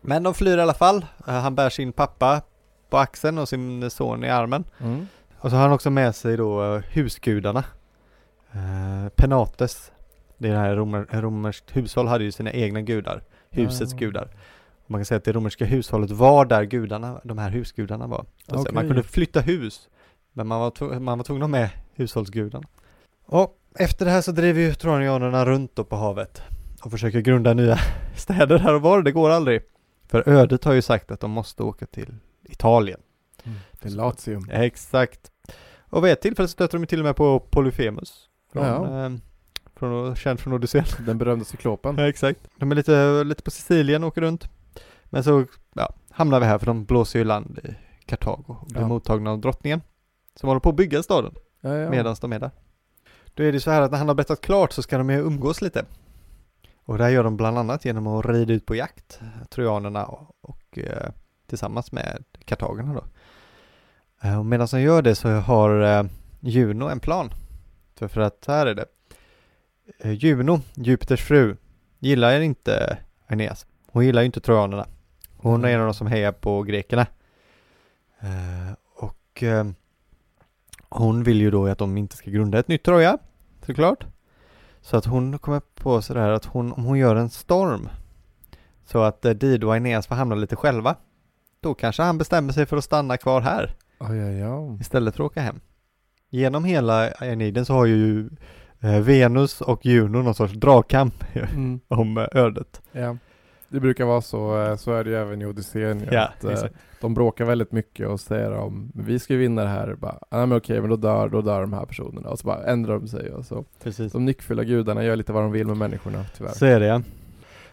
Men 0.00 0.22
de 0.22 0.34
flyr 0.34 0.58
i 0.58 0.60
alla 0.60 0.74
fall. 0.74 1.06
Eh, 1.26 1.34
Han 1.34 1.54
bär 1.54 1.70
sin 1.70 1.92
pappa 1.92 2.42
på 2.90 2.98
axeln 2.98 3.38
och 3.38 3.48
sin 3.48 3.90
son 3.90 4.24
i 4.24 4.28
armen. 4.30 4.64
Mm. 4.80 5.06
Och 5.38 5.50
så 5.50 5.56
har 5.56 5.62
han 5.62 5.72
också 5.72 5.90
med 5.90 6.14
sig 6.14 6.36
då 6.36 6.74
eh, 6.74 6.82
husgudarna. 6.82 7.64
Eh, 8.52 9.08
Penates. 9.16 9.92
Det 10.38 10.48
är 10.48 10.52
det 10.52 10.58
här 10.58 10.76
romer, 10.76 11.06
romerskt 11.10 11.76
hushåll 11.76 12.06
hade 12.08 12.24
ju 12.24 12.32
sina 12.32 12.52
egna 12.52 12.80
gudar. 12.80 13.22
Husets 13.50 13.92
Ah. 13.94 13.96
gudar. 13.96 14.28
Man 14.86 14.98
kan 15.00 15.04
säga 15.06 15.18
att 15.18 15.24
det 15.24 15.32
romerska 15.32 15.64
hushållet 15.64 16.10
var 16.10 16.44
där 16.44 16.64
gudarna, 16.64 17.20
de 17.24 17.38
här 17.38 17.50
husgudarna 17.50 18.06
var. 18.06 18.24
Säga. 18.48 18.64
Man 18.72 18.86
kunde 18.86 19.02
flytta 19.02 19.40
hus. 19.40 19.88
Men 20.32 20.46
man 20.46 20.60
var, 20.60 20.98
man 21.00 21.18
var 21.18 21.24
tvungen 21.24 21.42
att 21.42 21.48
ha 21.48 21.50
med 21.60 21.70
hushållsgudarna. 21.94 22.66
Och 23.26 23.58
efter 23.78 24.04
det 24.04 24.10
här 24.10 24.20
så 24.22 24.32
driver 24.32 24.60
ju 24.60 24.74
tronianerna 24.74 25.44
runt 25.46 25.76
då 25.76 25.84
på 25.84 25.96
havet. 25.96 26.42
Och 26.82 26.90
försöker 26.90 27.20
grunda 27.20 27.54
nya 27.54 27.78
städer 28.16 28.58
här 28.58 28.74
och 28.74 28.82
var. 28.82 29.02
Det 29.02 29.12
går 29.12 29.30
aldrig. 29.30 29.62
För 30.08 30.28
ödet 30.28 30.64
har 30.64 30.72
ju 30.72 30.82
sagt 30.82 31.10
att 31.10 31.20
de 31.20 31.30
måste 31.30 31.62
åka 31.62 31.86
till 31.86 32.14
Italien. 32.48 33.00
Det 33.72 33.88
är 33.88 33.92
Latium. 33.92 34.46
Exakt. 34.50 35.30
Och 35.80 36.04
vid 36.04 36.12
ett 36.12 36.20
tillfälle 36.20 36.48
stöter 36.48 36.78
de 36.78 36.86
till 36.86 36.98
och 36.98 37.04
med 37.04 37.16
på 37.16 37.40
Polyphemus. 37.40 38.28
Från, 38.52 38.64
Ja. 38.66 39.04
eh, 39.04 39.10
från, 39.76 40.16
känd 40.16 40.40
från 40.40 40.52
Odysseen. 40.52 40.84
Den 41.06 41.18
berömda 41.18 41.44
cyklopen. 41.44 41.98
Ja, 41.98 42.08
exakt. 42.08 42.40
De 42.56 42.70
är 42.70 42.76
lite, 42.76 43.24
lite 43.24 43.42
på 43.42 43.50
Sicilien 43.50 44.02
och 44.04 44.08
åker 44.08 44.20
runt. 44.20 44.48
Men 45.12 45.24
så 45.24 45.44
ja, 45.74 45.94
hamnar 46.10 46.40
vi 46.40 46.46
här 46.46 46.58
för 46.58 46.66
de 46.66 46.84
blåser 46.84 47.18
ju 47.18 47.24
land 47.24 47.58
i 47.64 47.74
Kartago 48.06 48.44
och 48.60 48.66
blir 48.66 48.80
Ja. 48.80 48.88
mottagna 48.88 49.30
av 49.30 49.38
drottningen. 49.40 49.82
Som 50.34 50.48
håller 50.48 50.60
på 50.60 50.68
att 50.68 50.76
bygga 50.76 51.02
staden 51.02 51.34
Ja, 51.60 51.74
ja. 51.76 51.90
medan 51.90 52.16
de 52.20 52.32
är 52.32 52.38
där. 52.38 52.50
Då 53.34 53.42
är 53.42 53.52
det 53.52 53.60
så 53.60 53.70
här 53.70 53.80
att 53.82 53.90
när 53.90 53.98
han 53.98 54.08
har 54.08 54.14
berättat 54.14 54.40
klart 54.40 54.72
så 54.72 54.82
ska 54.82 54.98
de 54.98 55.10
ju 55.10 55.18
umgås 55.18 55.62
lite. 55.62 55.84
Och 56.84 56.98
det 56.98 57.04
här 57.04 57.10
gör 57.10 57.24
de 57.24 57.36
bland 57.36 57.58
annat 57.58 57.84
genom 57.84 58.06
att 58.06 58.26
rida 58.26 58.52
ut 58.52 58.66
på 58.66 58.74
jakt, 58.74 59.20
trojanerna 59.50 60.04
och, 60.06 60.36
och 60.40 60.78
eh, 60.78 61.10
tillsammans 61.46 61.92
med 61.92 62.24
kartagerna 62.44 62.94
då. 62.94 63.04
Eh, 64.28 64.38
och 64.38 64.46
medan 64.46 64.68
de 64.70 64.80
gör 64.80 65.02
det 65.02 65.14
så 65.14 65.28
har 65.28 65.82
eh, 65.82 66.04
Juno 66.40 66.88
en 66.88 67.00
plan. 67.00 67.30
För, 67.94 68.08
för 68.08 68.20
att 68.20 68.44
här 68.46 68.66
är 68.66 68.74
det. 68.74 68.86
Eh, 69.98 70.12
Juno, 70.12 70.60
Jupiters 70.74 71.22
fru, 71.22 71.56
gillar 71.98 72.40
inte 72.40 72.98
Aeneas. 73.26 73.66
Hon 73.86 74.04
gillar 74.06 74.22
ju 74.22 74.26
inte 74.26 74.40
trojanerna. 74.40 74.86
Hon 75.42 75.64
är 75.64 75.68
en 75.68 75.80
av 75.80 75.86
de 75.86 75.94
som 75.94 76.06
hejar 76.06 76.32
på 76.32 76.62
grekerna. 76.62 77.06
Eh, 78.20 78.72
och 78.96 79.42
eh, 79.42 79.64
hon 80.88 81.22
vill 81.22 81.40
ju 81.40 81.50
då 81.50 81.66
att 81.66 81.78
de 81.78 81.96
inte 81.96 82.16
ska 82.16 82.30
grunda 82.30 82.58
ett 82.58 82.68
nytt 82.68 82.82
Troja, 82.84 83.18
såklart. 83.66 84.06
Så 84.80 84.96
att 84.96 85.04
hon 85.04 85.38
kommer 85.38 85.60
på 85.74 86.02
sådär 86.02 86.30
att 86.30 86.44
hon, 86.44 86.72
om 86.72 86.84
hon 86.84 86.98
gör 86.98 87.16
en 87.16 87.30
storm 87.30 87.88
så 88.84 89.02
att 89.02 89.24
eh, 89.24 89.30
Dido 89.32 89.66
och 89.66 89.72
Aeneas 89.74 90.06
får 90.06 90.14
hamna 90.14 90.34
lite 90.34 90.56
själva, 90.56 90.96
då 91.60 91.74
kanske 91.74 92.02
han 92.02 92.18
bestämmer 92.18 92.52
sig 92.52 92.66
för 92.66 92.76
att 92.76 92.84
stanna 92.84 93.16
kvar 93.16 93.40
här 93.40 93.74
Oj, 94.00 94.24
oj, 94.24 94.46
oj. 94.46 94.80
istället 94.80 95.16
för 95.16 95.24
att 95.24 95.30
åka 95.30 95.40
hem. 95.40 95.60
Genom 96.30 96.64
hela 96.64 96.94
Aeneiden 97.10 97.64
så 97.64 97.72
har 97.74 97.86
ju 97.86 98.30
Venus 99.02 99.60
och 99.60 99.86
Juno 99.86 100.22
någon 100.22 100.34
sorts 100.34 100.52
dragkamp 100.54 101.14
Mm. 101.34 101.80
om 101.88 102.26
ödet. 102.32 102.82
Ja. 102.92 103.16
Det 103.72 103.80
brukar 103.80 104.04
vara 104.04 104.20
så, 104.20 104.62
eh, 104.62 104.76
så 104.76 104.92
är 104.92 105.04
det 105.04 105.10
ju 105.10 105.16
även 105.16 105.42
i 105.42 105.46
Odysseen 105.46 106.00
ju, 106.00 106.06
Ja, 106.10 106.22
att, 106.22 106.44
eh, 106.44 106.52
exakt. 106.52 106.74
De 107.00 107.14
bråkar 107.14 107.44
väldigt 107.44 107.72
mycket 107.72 108.08
och 108.08 108.20
säger 108.20 108.52
om 108.52 108.92
vi 108.94 109.18
ska 109.18 109.36
vinna 109.36 109.62
det 109.62 109.68
här, 109.68 109.94
bara, 109.94 110.18
ah, 110.28 110.46
men 110.46 110.58
okej 110.58 110.80
men 110.80 110.90
då 110.90 110.96
dör, 110.96 111.28
då 111.28 111.42
dör 111.42 111.60
de 111.60 111.72
här 111.72 111.84
personerna 111.84 112.28
och 112.28 112.38
så 112.38 112.46
bara 112.46 112.64
ändrar 112.64 112.98
de 112.98 113.08
sig 113.08 113.30
och 113.30 113.44
så. 113.44 113.64
Precis. 113.82 114.12
De 114.12 114.24
nyckfulla 114.24 114.64
gudarna 114.64 115.04
gör 115.04 115.16
lite 115.16 115.32
vad 115.32 115.42
de 115.42 115.52
vill 115.52 115.66
med 115.66 115.76
människorna 115.76 116.24
tyvärr. 116.36 116.52
Så 116.52 116.66
är 116.66 116.80
det 116.80 116.86
ja. 116.86 117.02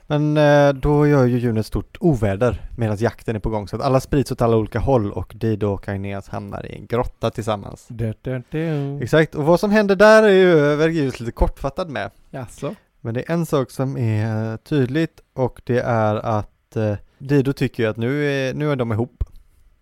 Men 0.08 0.38
eh, 0.38 0.74
då 0.74 1.08
gör 1.08 1.26
ju 1.26 1.38
Juno 1.38 1.60
ett 1.60 1.66
stort 1.66 1.98
oväder 2.00 2.62
medan 2.78 2.98
jakten 2.98 3.36
är 3.36 3.40
på 3.40 3.50
gång 3.50 3.68
så 3.68 3.76
att 3.76 3.82
alla 3.82 4.00
sprids 4.00 4.32
åt 4.32 4.42
alla 4.42 4.58
olika 4.58 4.80
håll 4.80 5.12
och 5.12 5.34
Dido 5.36 5.68
och 5.68 5.88
Aeneas 5.90 6.30
hamnar 6.30 6.66
i 6.66 6.76
en 6.76 6.86
grotta 6.86 7.30
tillsammans. 7.30 7.86
Du, 7.90 8.14
du, 8.22 8.44
du. 8.50 8.98
Exakt, 9.04 9.36
och 9.36 9.44
vad 9.44 9.60
som 9.60 9.72
händer 9.72 9.96
där 9.96 10.24
är 10.24 10.30
ju 10.30 10.76
Vergilius 10.76 11.20
lite 11.20 11.32
kortfattad 11.32 11.90
med. 11.90 12.12
Jaså? 12.32 12.76
Men 13.02 13.14
det 13.14 13.30
är 13.30 13.34
en 13.34 13.46
sak 13.46 13.72
som 13.72 13.98
är 13.98 14.58
tydligt 14.58 15.20
och 15.34 15.62
det 15.66 15.80
är 15.80 16.16
att 16.16 16.76
eh, 16.76 16.98
Dido 17.18 17.54
tycker 17.54 17.88
att 17.88 17.98
nu 17.98 18.26
är, 18.26 18.54
nu 18.54 18.72
är 18.72 18.76
de 18.76 18.92
ihop. 18.92 19.24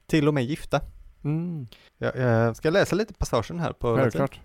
Till 0.08 0.28
och 0.28 0.34
med 0.34 0.44
gifta. 0.44 0.82
Mm. 1.24 1.68
Jag, 1.98 2.16
jag 2.18 2.56
ska 2.56 2.70
läsa 2.70 2.96
lite 2.96 3.14
passagen 3.14 3.60
här 3.60 3.74
på. 3.74 3.96
Självklart. 3.96 4.40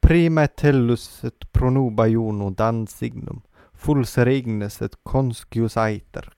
Prima 0.00 0.46
tellus 0.46 1.24
et 1.24 1.52
pronuba 1.52 2.06
juno 2.06 2.50
dansignum, 2.50 3.42
fulser 3.72 4.28
ignes 4.28 4.82
et 4.82 4.96
conscius 5.02 5.76
aiter, 5.76 6.32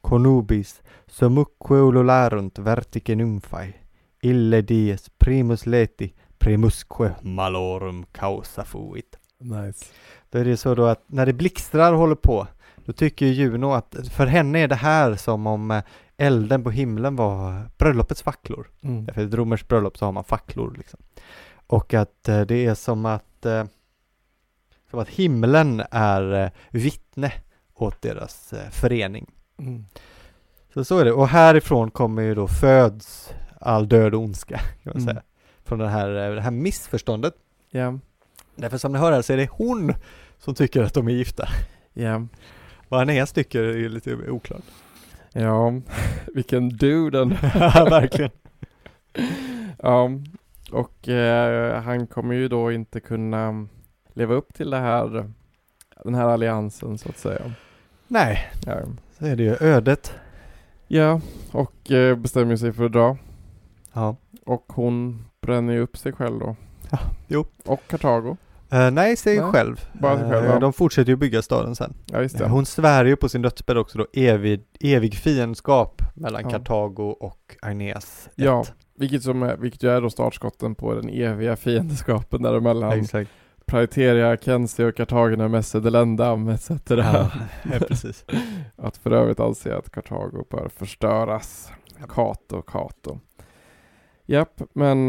conubis 0.00 0.82
sumuque 1.06 1.76
ulularunt 1.76 2.58
vertice 2.58 3.14
nymphai, 3.14 3.74
ille 4.22 4.62
dies 4.62 5.10
primus 5.18 5.66
leti 5.66 6.14
primusque 6.38 7.14
malorum 7.22 8.04
causa 8.12 8.64
fuit. 8.64 9.18
Nice. 9.38 9.84
Då 10.34 10.40
är 10.40 10.44
det 10.44 10.56
så 10.56 10.74
då 10.74 10.86
att 10.86 11.02
när 11.06 11.26
det 11.26 11.32
blixtrar 11.32 11.92
håller 11.92 12.14
på, 12.14 12.46
då 12.84 12.92
tycker 12.92 13.26
ju 13.26 13.32
Juno 13.32 13.72
att 13.72 13.96
för 14.12 14.26
henne 14.26 14.58
är 14.58 14.68
det 14.68 14.74
här 14.74 15.16
som 15.16 15.46
om 15.46 15.70
eh, 15.70 15.82
elden 16.16 16.64
på 16.64 16.70
himlen 16.70 17.16
var 17.16 17.68
bröllopets 17.78 18.22
facklor. 18.22 18.66
Mm. 18.82 19.06
För 19.14 19.24
ett 19.26 19.34
romerskt 19.34 19.68
bröllop 19.68 19.98
så 19.98 20.04
har 20.04 20.12
man 20.12 20.24
facklor 20.24 20.74
liksom. 20.78 21.00
Och 21.66 21.94
att 21.94 22.28
eh, 22.28 22.40
det 22.40 22.66
är 22.66 22.74
som 22.74 23.06
att 23.06 23.46
eh, 23.46 23.64
som 24.90 24.98
att 24.98 25.08
himlen 25.08 25.82
är 25.90 26.50
vittne 26.70 27.32
åt 27.74 28.02
deras 28.02 28.54
förening. 28.70 29.30
Mm. 29.58 29.84
Så 30.74 30.84
så 30.84 30.98
är 30.98 31.04
det. 31.04 31.12
Och 31.12 31.28
härifrån 31.28 31.90
kommer 31.90 32.22
ju 32.22 32.34
då 32.34 32.48
föds 32.48 33.32
all 33.60 33.88
död 33.88 34.14
och 34.14 34.20
ondska 34.20 34.58
kan 34.58 34.92
man 34.94 35.02
Mm. 35.02 35.06
säga. 35.14 35.22
Från 35.64 35.78
den 35.78 35.88
här, 35.88 36.08
det 36.08 36.40
här 36.40 36.50
missförståndet. 36.50 37.34
Ja. 37.70 37.98
Därför 38.56 38.78
som 38.78 38.92
ni 38.92 38.98
hör 38.98 39.12
här 39.12 39.22
så 39.22 39.32
är 39.32 39.36
det 39.36 39.48
hon 39.50 39.94
som 40.38 40.54
tycker 40.54 40.82
att 40.82 40.94
de 40.94 41.08
är 41.08 41.12
gifta. 41.12 41.48
Ja. 41.92 42.26
Vad 42.88 43.00
Aeneas 43.00 43.32
tycker 43.32 43.62
är 43.62 43.88
lite 43.88 44.14
oklart. 44.30 44.64
Ja. 45.32 45.72
Vilken 46.34 46.68
dude 46.68 47.18
den. 47.18 47.28
Verkligen. 47.90 48.30
Ja. 49.82 50.10
Och 50.72 51.08
eh, 51.08 51.82
han 51.82 52.06
kommer 52.06 52.34
ju 52.34 52.48
då 52.48 52.72
inte 52.72 53.00
kunna 53.00 53.66
leva 54.14 54.34
upp 54.34 54.54
till 54.54 54.70
det 54.70 54.76
här, 54.78 55.30
den 56.04 56.14
här 56.14 56.28
alliansen 56.28 56.98
så 56.98 57.08
att 57.08 57.18
säga. 57.18 57.52
Nej, 58.08 58.50
Ja. 58.66 58.78
så 59.18 59.26
är 59.26 59.36
det 59.36 59.42
ju 59.42 59.56
ödet. 59.60 60.14
Ja, 60.86 61.20
och 61.52 61.90
eh, 61.90 62.16
bestämmer 62.16 62.56
sig 62.56 62.72
för 62.72 62.84
att 62.84 62.92
dra. 62.92 63.16
Ja. 63.92 64.16
Och 64.46 64.64
hon 64.72 65.24
bränner 65.40 65.72
ju 65.72 65.80
upp 65.80 65.96
sig 65.96 66.12
själv 66.12 66.38
då. 66.38 66.56
Ja, 66.90 66.98
jo. 67.28 67.46
Och 67.64 67.82
Kartago. 67.86 68.36
Eh, 68.74 68.90
nej, 68.90 69.16
sig 69.16 69.40
Nej, 69.40 69.52
själv. 69.52 69.88
bara 69.92 70.18
sig 70.18 70.30
själv, 70.30 70.44
Eh, 70.46 70.52
ja. 70.52 70.58
De 70.58 70.72
fortsätter 70.72 71.10
ju 71.10 71.16
bygga 71.16 71.42
staden 71.42 71.74
sen. 71.76 71.94
Ja, 72.06 72.46
Hon 72.48 72.66
svär 72.66 73.04
ju 73.04 73.16
på 73.16 73.28
sin 73.28 73.42
dödsbädd 73.42 73.78
också 73.78 73.98
då 73.98 74.06
evig, 74.12 74.64
evig 74.80 75.14
fiendskap 75.14 76.02
mellan 76.14 76.42
Ja. 76.44 76.50
Kartago 76.50 77.02
och 77.20 77.56
Aeneas. 77.62 78.28
Ja, 78.34 78.60
ett. 78.62 78.72
vilket, 78.98 79.22
som 79.22 79.42
är, 79.42 79.56
vilket 79.56 79.82
ju 79.82 79.90
är 79.90 80.00
då 80.00 80.10
startskotten 80.10 80.74
på 80.74 80.94
den 80.94 81.08
eviga 81.08 81.56
fiendskapen 81.56 82.42
däremellan. 82.42 82.92
Exakt. 82.92 83.30
Praeteria, 83.66 84.36
Kensi 84.36 84.84
och 84.84 84.96
Kartagina, 84.96 85.48
Messe, 85.48 85.80
Delendam 85.80 86.48
etc. 86.48 86.70
Ja, 86.88 87.30
ja, 87.72 87.78
precis. 87.88 88.24
Att 88.76 88.96
för 88.96 89.10
övrigt 89.10 89.40
anse 89.40 89.76
att 89.76 89.90
Kartago 89.90 90.44
bör 90.50 90.68
förstöras. 90.68 91.70
Kato, 92.08 92.62
Kato. 92.62 93.18
Japp, 94.26 94.62
men 94.72 95.08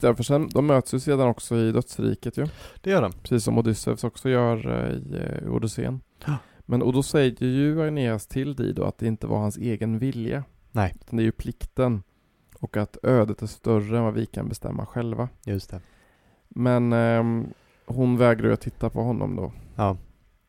därför 0.00 0.22
sen, 0.22 0.48
de 0.48 0.66
möts 0.66 0.94
ju 0.94 1.00
sedan 1.00 1.28
också 1.28 1.56
i 1.56 1.72
dödsriket 1.72 2.36
ju. 2.36 2.46
Det 2.80 2.90
gör 2.90 3.02
de. 3.02 3.12
Precis 3.12 3.44
som 3.44 3.58
Odysseus 3.58 4.04
också 4.04 4.28
gör 4.28 4.86
eh, 4.86 4.92
i 4.92 5.38
eh, 5.42 5.54
Odysseen. 5.54 6.00
Ja. 6.26 6.36
Men 6.60 6.82
och 6.82 6.92
då 6.92 7.02
säger 7.02 7.44
ju 7.44 7.82
Aeneas 7.82 8.26
till 8.26 8.54
Dido 8.54 8.84
att 8.84 8.98
det 8.98 9.06
inte 9.06 9.26
var 9.26 9.38
hans 9.38 9.56
egen 9.56 9.98
vilja. 9.98 10.44
Nej. 10.72 10.94
Utan 11.00 11.16
det 11.16 11.22
är 11.22 11.24
ju 11.24 11.32
plikten. 11.32 12.02
Och 12.60 12.76
att 12.76 12.96
ödet 13.02 13.42
är 13.42 13.46
större 13.46 13.98
än 13.98 14.04
vad 14.04 14.14
vi 14.14 14.26
kan 14.26 14.48
bestämma 14.48 14.86
själva. 14.86 15.28
Just 15.44 15.70
det. 15.70 15.80
Men 16.48 16.92
ehm, 16.92 17.46
hon 17.86 18.16
vägrar 18.16 18.46
ju 18.46 18.52
att 18.52 18.60
titta 18.60 18.90
på 18.90 19.02
honom 19.02 19.36
då. 19.36 19.52
Ja. 19.76 19.96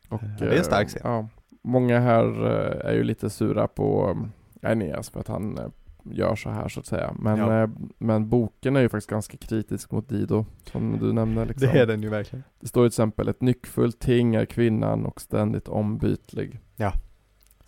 Och, 0.08 0.20
Ja, 0.22 0.46
det 0.46 0.54
är 0.54 0.58
en 0.58 0.64
stark 0.64 0.86
eh, 0.86 0.88
scen. 0.88 1.00
Ja, 1.04 1.28
många 1.62 2.00
här 2.00 2.24
eh, 2.24 2.90
är 2.90 2.94
ju 2.94 3.04
lite 3.04 3.30
sura 3.30 3.68
på 3.68 4.10
um, 4.10 4.32
Aeneas 4.62 5.10
för 5.10 5.20
att 5.20 5.28
han 5.28 5.58
eh, 5.58 5.68
gör 6.04 6.36
så 6.36 6.50
här 6.50 6.68
så 6.68 6.80
att 6.80 6.86
säga. 6.86 7.14
Men, 7.18 7.38
Ja. 7.38 7.62
eh, 7.62 7.68
men 7.98 8.28
boken 8.28 8.76
är 8.76 8.80
ju 8.80 8.88
faktiskt 8.88 9.10
ganska 9.10 9.36
kritisk 9.36 9.90
mot 9.90 10.08
Dido, 10.08 10.46
som 10.72 10.98
du 11.00 11.12
nämnde. 11.12 11.44
Liksom. 11.44 11.68
Det 11.72 11.78
är 11.80 11.86
den 11.86 12.02
ju 12.02 12.08
verkligen. 12.08 12.42
Det 12.60 12.66
står 12.68 12.84
ju 12.84 12.88
till 12.90 12.94
exempel 12.94 13.28
ett 13.28 13.40
nyckfullt 13.40 14.00
ting 14.00 14.34
är 14.34 14.44
kvinnan 14.44 15.06
och 15.06 15.20
ständigt 15.20 15.68
ombytlig. 15.68 16.60
Ja. 16.76 16.92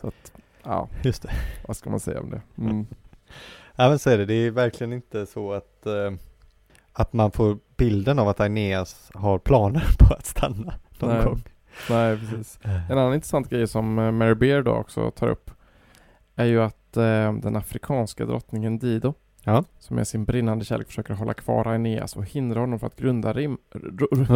Så 0.00 0.06
att, 0.08 0.32
ja, 0.62 0.88
Just 1.02 1.22
det. 1.22 1.30
vad 1.68 1.76
ska 1.76 1.90
man 1.90 2.00
säga 2.00 2.20
om 2.20 2.30
det? 2.30 2.40
Mm. 2.58 2.86
Ja 3.76 3.88
men 3.88 3.98
så 3.98 4.10
är 4.10 4.18
det. 4.18 4.24
Det 4.26 4.34
är 4.34 4.50
verkligen 4.50 4.92
inte 4.92 5.26
så 5.26 5.52
att 5.52 5.86
eh, 5.86 6.12
att 6.92 7.12
man 7.12 7.30
får 7.30 7.58
bilden 7.76 8.18
av 8.18 8.28
att 8.28 8.40
Aeneas 8.40 9.10
har 9.14 9.38
planer 9.38 9.84
på 9.98 10.14
att 10.14 10.26
stanna 10.26 10.74
någon 10.98 11.10
Nej. 11.14 11.24
gång. 11.24 11.42
Nej, 11.90 12.18
precis. 12.18 12.58
En 12.64 12.98
annan 12.98 13.14
intressant 13.14 13.50
grej 13.50 13.66
som 13.68 13.98
eh, 13.98 14.10
Mary 14.12 14.34
Beard 14.34 14.64
då 14.64 14.70
också 14.70 15.10
tar 15.10 15.28
upp 15.28 15.50
är 16.36 16.44
ju 16.44 16.62
att 16.62 16.76
eh, 16.76 16.85
den 17.02 17.56
afrikanska 17.56 18.24
drottningen 18.24 18.78
Dido 18.78 19.14
Ja. 19.44 19.64
som 19.78 19.96
med 19.96 20.08
sin 20.08 20.24
brinnande 20.24 20.64
kärlek 20.64 20.86
försöker 20.86 21.14
hålla 21.14 21.34
kvar 21.34 21.66
Aeneas 21.66 22.16
och 22.16 22.24
hindra 22.24 22.60
honom 22.60 22.78
från 22.78 22.86
att 22.86 22.96
grunda 22.96 23.32
Rim, 23.32 23.58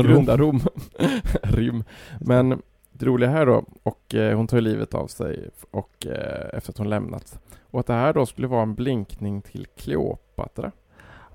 grunda 0.02 0.36
Rom. 0.36 0.60
Rim. 1.42 1.84
Men 2.20 2.62
det 2.92 3.06
roliga 3.06 3.30
här 3.30 3.46
då, 3.46 3.64
och 3.82 4.14
eh, 4.14 4.36
hon 4.36 4.46
tar 4.46 4.60
livet 4.60 4.94
av 4.94 5.06
sig 5.06 5.48
och 5.70 6.06
eh, 6.06 6.56
efter 6.58 6.72
att 6.72 6.78
hon 6.78 6.88
lämnat. 6.90 7.38
Och 7.70 7.80
att 7.80 7.86
det 7.86 7.92
här 7.92 8.12
då 8.12 8.26
skulle 8.26 8.46
vara 8.46 8.62
en 8.62 8.74
blinkning 8.74 9.42
till 9.42 9.66
Kleopatra. 9.76 10.72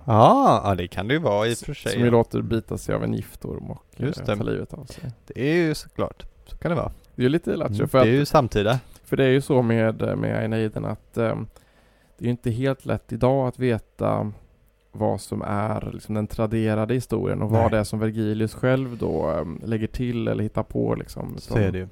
Ja, 0.05 0.75
det 0.77 0.87
kan 0.87 1.07
det 1.07 1.13
ju 1.13 1.19
vara 1.19 1.47
i 1.47 1.53
och 1.53 1.57
för 1.57 1.73
sig. 1.73 1.91
Som 1.91 2.01
ju 2.01 2.09
låter 2.11 2.41
bita 2.41 2.77
sig 2.77 2.95
av 2.95 3.03
en 3.03 3.13
giftorm 3.13 3.71
och 3.71 3.83
Just 3.97 4.19
eh, 4.19 4.25
ta 4.37 4.43
livet 4.43 4.73
av 4.73 4.85
sig. 4.85 5.11
Det 5.27 5.39
är 5.51 5.55
ju 5.55 5.75
såklart. 5.75 6.25
Så 6.45 6.57
kan 6.57 6.71
det 6.71 6.75
vara. 6.75 6.91
Det 7.15 7.21
är 7.21 7.23
ju 7.23 7.29
lite 7.29 7.55
lattjo 7.55 7.75
Mm. 7.75 7.87
för 7.89 7.97
Det 7.97 8.01
att 8.01 8.07
är 8.07 8.11
ju 8.11 8.25
samtida. 8.25 8.79
För 9.05 9.17
det 9.17 9.23
är 9.23 9.29
ju 9.29 9.41
så 9.41 9.61
med, 9.61 10.17
med 10.17 10.37
Aeneiden 10.37 10.85
att 10.85 11.17
ehm, 11.17 11.47
det 12.17 12.23
är 12.23 12.25
ju 12.25 12.31
inte 12.31 12.51
helt 12.51 12.85
lätt 12.85 13.13
idag 13.13 13.47
att 13.47 13.59
veta 13.59 14.31
vad 14.91 15.21
som 15.21 15.41
är 15.41 15.89
liksom 15.93 16.15
den 16.15 16.27
traderade 16.27 16.93
historien 16.93 17.41
och 17.41 17.51
Nej. 17.51 17.61
vad 17.61 17.71
det 17.71 17.77
är 17.77 17.83
som 17.83 17.99
Vergilius 17.99 18.53
själv 18.53 18.97
då 18.97 19.29
ehm, 19.29 19.61
lägger 19.63 19.87
till 19.87 20.27
eller 20.27 20.43
hittar 20.43 20.63
på 20.63 20.95
liksom. 20.95 21.35
Så 21.37 21.57
är 21.57 21.71
det 21.71 21.77
ju. 21.77 21.87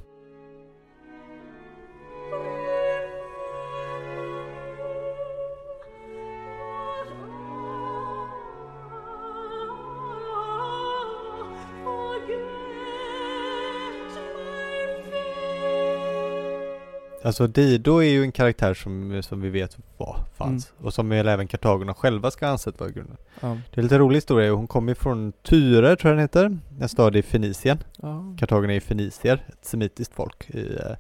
Alltså 17.23 17.47
Dido 17.47 17.97
är 17.97 18.09
ju 18.09 18.23
en 18.23 18.31
karaktär 18.31 18.73
som, 18.73 19.23
som 19.23 19.41
vi 19.41 19.49
vet 19.49 19.77
var, 19.97 20.17
fanns. 20.37 20.73
Och 20.77 20.93
som 20.93 21.09
väl 21.09 21.27
även 21.27 21.47
kartagerna 21.47 21.93
själva 21.93 22.31
ska 22.31 22.45
ha 22.45 22.51
ansett 22.51 22.79
vara 22.79 22.89
grunden. 22.89 23.17
Ja. 23.41 23.57
Det 23.73 23.81
är 23.81 23.83
lite 23.83 23.97
rolig 23.97 24.17
historia. 24.17 24.51
Hon 24.53 24.67
kommer 24.67 24.93
från 24.93 25.31
Tyre, 25.41 25.95
tror 25.95 26.09
jag 26.11 26.17
den 26.17 26.21
heter. 26.23 26.57
En 26.81 26.89
stad 26.89 27.15
i 27.15 27.21
Fenicien. 27.21 27.77
Ja. 28.01 28.35
Kartagerna 28.39 28.73
är 28.73 28.79
fenicier, 28.79 29.45
ett 29.49 29.65
semitiskt 29.65 30.13
folk 30.13 30.49
i 30.49 30.75
eh, 30.75 30.95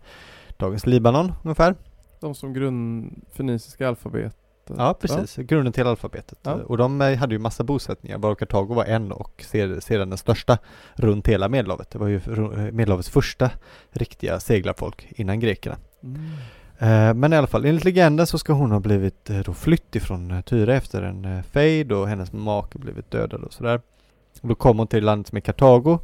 dagens 0.57 0.85
Libanon 0.85 1.31
ungefär. 1.43 1.75
de 2.19 2.35
som 2.35 2.53
grund, 2.53 3.13
feniciska 3.31 3.87
alfabetet. 3.87 4.35
Ja, 4.77 4.93
precis. 5.01 5.35
Grunden 5.35 5.73
till 5.73 5.87
alfabetet. 5.87 6.39
Ja. 6.43 6.53
Och 6.53 6.77
de 6.77 7.01
eh, 7.01 7.17
hade 7.17 7.35
ju 7.35 7.39
massa 7.39 7.63
bosättningar, 7.63 8.17
varav 8.17 8.35
Kartago 8.35 8.73
var 8.73 8.85
en 8.85 9.11
och 9.11 9.43
ser- 9.47 9.79
sedan 9.79 10.09
den 10.09 10.17
största 10.17 10.57
runt 10.93 11.27
hela 11.27 11.49
Medelhavet. 11.49 11.89
Det 11.89 11.99
var 11.99 12.07
ju 12.07 12.19
Medelhavets 12.71 13.09
första 13.09 13.49
riktiga 13.91 14.39
seglarfolk 14.39 15.07
innan 15.09 15.39
grekerna. 15.39 15.77
Mm. 16.03 16.21
Eh, 16.77 17.13
Men 17.13 17.33
i 17.33 17.35
alla 17.35 17.47
fall, 17.47 17.65
enligt 17.65 17.83
legenden 17.83 18.27
så 18.27 18.37
ska 18.37 18.53
hon 18.53 18.71
ha 18.71 18.79
blivit 18.79 19.29
eh, 19.29 19.39
då 19.39 19.53
flytt 19.53 19.95
ifrån 19.95 20.31
eh, 20.31 20.41
Tyre 20.41 20.75
efter 20.75 21.01
en 21.03 21.43
fejd 21.43 21.91
och 21.91 22.07
hennes 22.07 22.33
make 22.33 22.79
blivit 22.79 23.11
dödad 23.11 23.43
och 23.43 23.53
sådär. 23.53 23.81
Och 24.41 24.47
då 24.47 24.55
kom 24.55 24.77
hon 24.77 24.87
till 24.87 25.03
landet 25.03 25.27
som 25.27 25.35
är 25.35 25.41
Kartago 25.41 25.99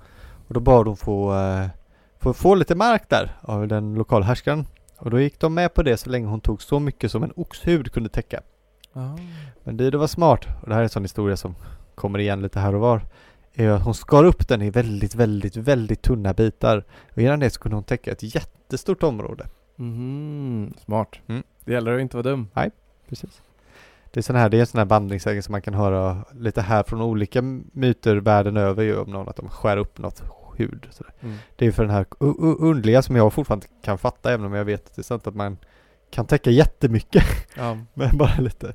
och 0.48 0.54
då 0.54 0.60
bad 0.60 0.88
hon 0.88 0.98
få, 0.98 1.36
få, 2.20 2.34
få 2.34 2.56
lite 2.56 2.76
mark 2.76 3.10
där 3.10 3.32
av 3.42 3.68
den 3.68 3.96
lokala 3.96 4.26
härskaren. 4.26 4.66
Och 4.98 5.10
då 5.10 5.20
gick 5.20 5.40
de 5.40 5.54
med 5.54 5.74
på 5.74 5.84
det 5.84 5.98
så 5.98 6.10
länge 6.10 6.28
hon 6.28 6.42
tog 6.42 6.62
så 6.62 6.80
mycket 6.80 7.12
som 7.12 7.24
en 7.24 7.34
oxhud 7.36 7.92
kunde 7.92 8.10
täcka. 8.10 8.42
Ah. 8.94 9.18
Men 9.64 9.78
Dido 9.78 9.98
var 9.98 10.08
smart 10.08 10.46
och 10.62 10.70
det 10.70 10.74
här 10.74 10.82
är 10.82 10.84
en 10.84 10.90
sån 10.90 11.04
historia 11.04 11.38
som 11.38 11.56
kommer 11.96 12.20
igen 12.20 12.42
lite 12.42 12.60
här 12.60 12.76
och 12.76 12.82
var. 12.82 13.02
Är 13.54 13.70
att 13.70 13.84
hon 13.84 13.94
skar 13.94 14.24
upp 14.24 14.48
den 14.48 14.62
i 14.62 14.70
väldigt, 14.70 15.16
väldigt, 15.16 15.56
väldigt 15.56 16.02
tunna 16.02 16.34
bitar. 16.34 16.84
Och 17.12 17.22
genom 17.22 17.40
det 17.40 17.50
så 17.50 17.60
kunde 17.60 17.76
hon 17.76 17.84
täcka 17.84 18.12
ett 18.12 18.36
jättestort 18.36 19.04
område. 19.04 19.46
Mhm, 19.80 20.74
Smart. 20.86 21.20
Mm. 21.28 21.44
Det 21.66 21.72
gäller 21.74 21.94
att 21.96 22.02
inte 22.02 22.18
vara 22.18 22.24
dum. 22.24 22.48
Precis. 23.10 23.42
Det 24.12 24.20
är 24.20 24.22
sån 24.22 24.36
här, 24.36 24.50
det 24.50 24.58
är 24.58 24.62
en 24.62 24.68
sån 24.68 24.78
här 24.80 24.86
vandringssägen 24.86 25.44
som 25.44 25.52
man 25.52 25.62
kan 25.62 25.74
höra 25.74 26.26
lite 26.36 26.62
här 26.62 26.84
från 26.84 27.02
olika 27.02 27.42
myter 27.74 28.16
världen 28.16 28.58
över 28.58 28.84
ju 28.84 28.98
om 28.98 29.10
någon 29.12 29.30
att 29.30 29.36
de 29.36 29.50
skär 29.50 29.78
upp 29.78 29.98
något 29.98 30.24
hud. 30.58 30.88
Mm. 31.22 31.36
Det 31.56 31.66
är 31.66 31.72
för 31.72 31.84
den 31.84 31.92
här 31.96 32.06
underliga 32.60 33.02
som 33.02 33.16
jag 33.16 33.34
fortfarande 33.34 33.68
kan 33.82 33.98
fatta 33.98 34.34
även 34.34 34.46
om 34.46 34.54
jag 34.54 34.66
vet 34.66 34.86
att 34.88 34.96
det 34.96 35.02
är 35.02 35.04
sant 35.04 35.28
att 35.28 35.36
man 35.36 35.58
kan 36.12 36.26
täcka 36.26 36.50
jättemycket 36.50 37.24
Ja. 37.58 37.78
men 37.94 38.18
bara 38.18 38.38
lite. 38.40 38.74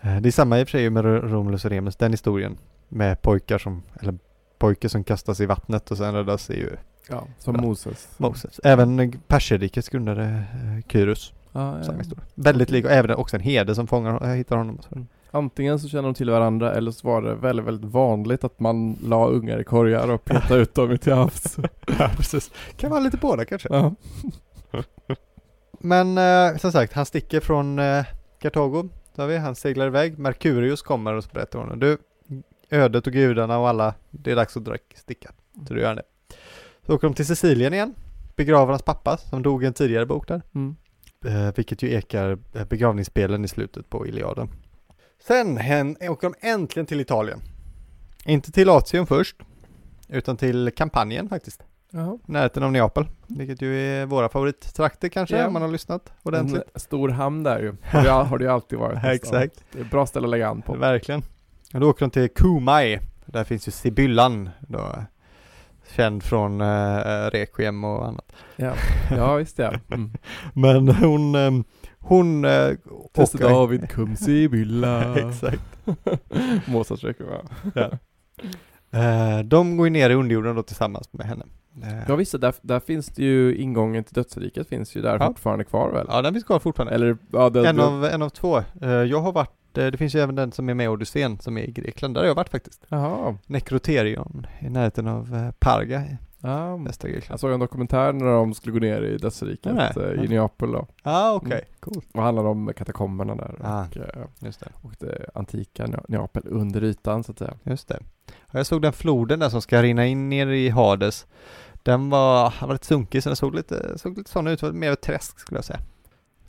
Eh, 0.00 0.16
Det 0.20 0.28
är 0.28 0.32
samma 0.32 0.60
i 0.60 0.64
och 0.64 0.68
för 0.68 0.78
sig 0.78 0.90
med 0.90 1.04
Ro- 1.04 1.28
Romulus 1.28 1.64
och 1.64 1.70
Remus, 1.70 1.96
den 1.96 2.10
historien 2.10 2.58
med 2.88 3.22
pojkar 3.22 3.58
som, 3.58 3.82
eller 4.00 4.18
pojkar 4.58 4.88
som 4.88 5.04
kastas 5.04 5.40
i 5.40 5.46
vattnet 5.46 5.90
och 5.90 5.96
sen 5.96 6.14
räddas 6.14 6.50
är 6.50 6.54
ju 6.54 6.70
ja, 7.08 7.26
som 7.38 7.52
Bra. 7.54 7.62
Moses. 7.62 8.08
Moses. 8.16 8.60
Även 8.64 9.00
eh, 9.00 9.10
Perserrikets 9.26 9.88
grundare 9.88 10.24
eh, 10.24 10.88
Kyrus, 10.92 11.32
Ja, 11.52 11.78
ja. 11.78 11.84
samma 11.84 11.98
historia. 11.98 12.24
Väldigt 12.34 12.70
lik 12.70 12.84
och 12.84 12.90
även 12.90 13.10
också 13.16 13.36
en 13.36 13.42
herde 13.42 13.74
som 13.74 13.86
fångar, 13.86 14.24
äh, 14.24 14.34
hittar 14.34 14.56
honom. 14.56 14.78
Mm. 14.92 15.06
Antingen 15.30 15.78
så 15.78 15.88
känner 15.88 16.02
de 16.02 16.14
till 16.14 16.30
varandra 16.30 16.74
eller 16.74 16.90
så 16.90 17.06
var 17.08 17.22
det 17.22 17.34
väldigt, 17.34 17.66
väldigt 17.66 17.90
vanligt 17.90 18.44
att 18.44 18.60
man 18.60 18.98
la 19.04 19.26
ungar 19.26 19.60
i 19.60 19.64
korgar 19.64 20.10
och 20.10 20.24
petade 20.24 20.60
ut 20.60 20.74
dem 20.74 20.98
till 20.98 21.12
havs. 21.12 21.56
Ja, 21.98 22.10
precis. 22.16 22.50
Kan 22.76 22.90
vara 22.90 23.00
lite 23.00 23.16
båda 23.16 23.44
kanske. 23.44 23.68
Ja. 23.70 23.94
Men 25.80 26.18
eh, 26.18 26.56
som 26.58 26.72
sagt, 26.72 26.92
han 26.92 27.06
sticker 27.06 27.40
från 27.40 27.78
eh, 27.78 28.04
Kartago. 28.40 28.88
Där 29.14 29.26
vi, 29.26 29.36
han 29.36 29.54
seglar 29.54 29.86
iväg. 29.86 30.18
Merkurius 30.18 30.82
kommer 30.82 31.14
och 31.14 31.24
så 31.24 31.30
berättar 31.32 31.58
honom. 31.58 31.78
Du, 31.80 31.98
ödet 32.70 33.06
och 33.06 33.12
gudarna 33.12 33.58
och 33.58 33.68
alla, 33.68 33.94
det 34.10 34.30
är 34.30 34.36
dags 34.36 34.56
att 34.56 34.64
dra, 34.64 34.76
sticka. 34.94 35.30
Så 35.68 35.74
du 35.74 35.80
gör 35.80 35.94
det. 35.94 36.02
Så 36.90 36.94
åker 36.96 37.06
de 37.08 37.14
till 37.14 37.26
Sicilien 37.26 37.74
igen. 37.74 37.94
Begraver 38.36 38.70
hans 38.72 38.82
pappa 38.82 39.16
som 39.16 39.42
dog 39.42 39.64
i 39.64 39.66
en 39.66 39.72
tidigare 39.72 40.06
bok 40.06 40.28
där. 40.28 40.42
Mm. 40.54 40.76
Eh, 41.24 41.54
vilket 41.56 41.82
ju 41.82 41.90
ekar 41.92 42.38
eh, 42.54 42.64
begravningsspelen 42.64 43.44
i 43.44 43.48
slutet 43.48 43.90
på 43.90 44.06
Iliaden. 44.06 44.48
Sen 45.26 45.56
hen, 45.56 45.96
åker 46.00 46.28
de 46.30 46.48
äntligen 46.48 46.86
till 46.86 47.00
Italien. 47.00 47.40
Inte 48.24 48.52
till 48.52 48.66
Latium 48.66 49.06
först, 49.06 49.36
utan 50.08 50.36
till 50.36 50.70
Kampanjen 50.76 51.28
faktiskt. 51.28 51.62
Jaha. 51.90 52.18
Närheten 52.26 52.62
av 52.62 52.72
Neapel, 52.72 53.04
vilket 53.26 53.62
ju 53.62 53.80
är 53.80 54.06
våra 54.06 54.28
favorittrakter 54.28 55.08
kanske 55.08 55.38
Ja. 55.38 55.46
om 55.46 55.52
man 55.52 55.62
har 55.62 55.68
lyssnat 55.68 56.08
En 56.08 56.14
ordentligt. 56.22 56.62
stor 56.74 57.08
hamn 57.08 57.42
där 57.42 57.60
ju. 57.60 57.74
Har 57.84 58.02
det, 58.02 58.10
har 58.10 58.38
det 58.38 58.44
ju 58.44 58.50
alltid 58.50 58.78
varit. 58.78 58.98
Exakt, 59.04 59.64
Det 59.72 59.78
är 59.78 59.84
ett 59.84 59.90
bra 59.90 60.06
ställe 60.06 60.26
att 60.26 60.30
lägga 60.30 60.48
an 60.48 60.62
på. 60.62 60.74
verkligen. 60.76 61.22
Och 61.74 61.80
då 61.80 61.90
åker 61.90 62.00
de 62.06 62.10
till 62.10 62.28
Cumae. 62.28 63.00
Där 63.26 63.44
finns 63.44 63.68
ju 63.68 63.72
Sibyllan 63.72 64.50
då, 64.60 65.04
känd 65.96 66.22
från 66.22 66.60
uh, 66.60 67.30
Requiem 67.30 67.84
och 67.84 68.06
annat. 68.08 68.32
Ja, 68.56 68.72
ja 69.10 69.34
visst 69.34 69.58
ja. 69.58 69.72
Mm. 69.90 70.10
Men 70.54 70.88
hon, 70.88 71.34
ehm, 71.34 71.64
hon 71.98 72.44
uh, 72.44 72.76
Teste 73.12 73.38
David 73.38 73.88
cum 73.90 74.16
Sibylla. 74.16 75.14
Exakt. 75.28 75.62
Mozarts 76.66 77.04
Requiem, 77.04 77.30
ja. 77.74 77.90
Eh, 78.92 79.38
de 79.44 79.76
går 79.76 79.86
ju 79.86 79.90
ner 79.90 80.10
i 80.10 80.14
underjorden 80.14 80.56
då 80.56 80.62
tillsammans 80.62 81.12
med 81.12 81.26
henne. 81.26 81.44
Eh, 81.82 82.04
Ja 82.08 82.16
visst, 82.16 82.40
där, 82.40 82.54
där 82.62 82.80
finns 82.80 83.06
det 83.06 83.22
ju 83.22 83.56
ingången 83.56 84.04
till 84.04 84.14
dödsriket 84.14 84.68
finns 84.68 84.96
ju 84.96 85.02
där 85.02 85.18
Ja. 85.20 85.26
fortfarande 85.26 85.64
kvar 85.64 85.90
väl? 85.92 86.06
ja, 86.08 86.22
den 86.22 86.32
finns 86.32 86.44
kvar 86.44 86.58
fortfarande. 86.58 86.94
Eller, 86.94 87.16
ja 87.32 87.50
det, 87.50 87.68
en, 87.68 87.76
det, 87.76 87.84
av, 87.84 88.04
en 88.04 88.22
av 88.22 88.28
två. 88.28 88.58
Eh, 88.82 88.90
jag 88.90 89.20
har 89.20 89.32
varit, 89.32 89.52
eh, 89.78 89.86
det 89.86 89.98
finns 89.98 90.14
ju 90.14 90.20
även 90.20 90.34
den 90.34 90.52
som 90.52 90.68
är 90.68 90.74
med 90.74 90.84
i 90.84 90.88
Odysseen 90.88 91.38
som 91.38 91.58
är 91.58 91.62
i 91.62 91.70
Grekland. 91.70 92.14
Där 92.14 92.20
har 92.20 92.28
jag 92.28 92.34
varit 92.34 92.48
faktiskt. 92.48 92.84
Jaha. 92.88 93.36
Nekroterion 93.46 94.46
i 94.60 94.68
närheten 94.70 95.08
av 95.08 95.34
eh, 95.34 95.50
Parga 95.58 96.04
Ja. 96.42 96.76
västra 96.76 97.08
Grekland. 97.08 97.32
Jag 97.32 97.40
såg 97.40 97.52
en 97.52 97.60
dokumentär 97.60 98.12
när 98.12 98.26
de 98.26 98.54
skulle 98.54 98.72
gå 98.72 98.78
ner 98.78 99.02
i 99.02 99.16
dödsriket 99.16 99.74
Nej. 99.74 99.92
eh, 99.96 100.24
i 100.24 100.28
Neapel 100.28 100.72
då. 100.72 100.86
ah, 101.02 101.32
okej. 101.32 101.52
Mm. 101.52 101.64
Cool. 101.80 102.02
Och 102.12 102.22
handlade 102.22 102.48
om 102.48 102.72
katakomberna 102.76 103.34
där 103.34 103.54
Ah. 103.64 103.84
och, 103.86 103.96
eh, 103.96 104.24
Just 104.38 104.60
det. 104.60 104.68
och 104.82 104.92
det 104.98 105.26
antika 105.34 105.86
Ne- 105.86 106.04
Neapel 106.08 106.42
under 106.46 106.84
ytan 106.84 107.24
så 107.24 107.32
att 107.32 107.38
säga. 107.38 107.54
Just 107.62 107.88
det. 107.88 107.98
Ja, 108.26 108.58
jag 108.58 108.66
såg 108.66 108.82
den 108.82 108.92
floden 108.92 109.38
där 109.38 109.48
som 109.48 109.62
ska 109.62 109.82
rinna 109.82 110.06
in 110.06 110.28
ner 110.28 110.46
i 110.46 110.68
Hades. 110.68 111.26
Den 111.82 112.10
var, 112.10 112.54
den 112.60 112.68
var 112.68 112.74
lite 112.74 112.86
sunkig 112.86 113.22
så 113.22 113.28
den 113.28 113.36
såg 113.36 113.54
lite, 113.54 113.98
såg 113.98 114.18
lite 114.18 114.30
sån 114.30 114.46
ut, 114.46 114.62
mer 114.62 114.94
träsk 114.94 115.38
skulle 115.38 115.58
jag 115.58 115.64
säga. 115.64 115.80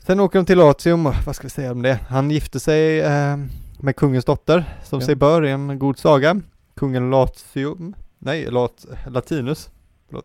Sen 0.06 0.20
åker 0.20 0.38
de 0.38 0.46
till 0.46 0.58
Latium, 0.58 1.04
vad 1.26 1.36
ska 1.36 1.42
vi 1.46 1.50
säga 1.50 1.72
om 1.72 1.82
det? 1.82 1.94
Han 2.08 2.30
gifte 2.30 2.60
sig 2.60 3.00
eh, 3.00 3.36
med 3.80 3.96
kungens 3.96 4.24
dotter, 4.24 4.64
som 4.84 5.00
Ja. 5.00 5.06
sig 5.06 5.14
bör 5.14 5.44
i 5.44 5.50
en 5.50 5.78
god 5.78 5.98
saga. 5.98 6.40
Kungen 6.76 7.10
Latium, 7.10 7.94
nej, 8.18 8.50
Lat, 8.50 8.86
Latinus. 9.06 9.70
Förlåt. 10.06 10.24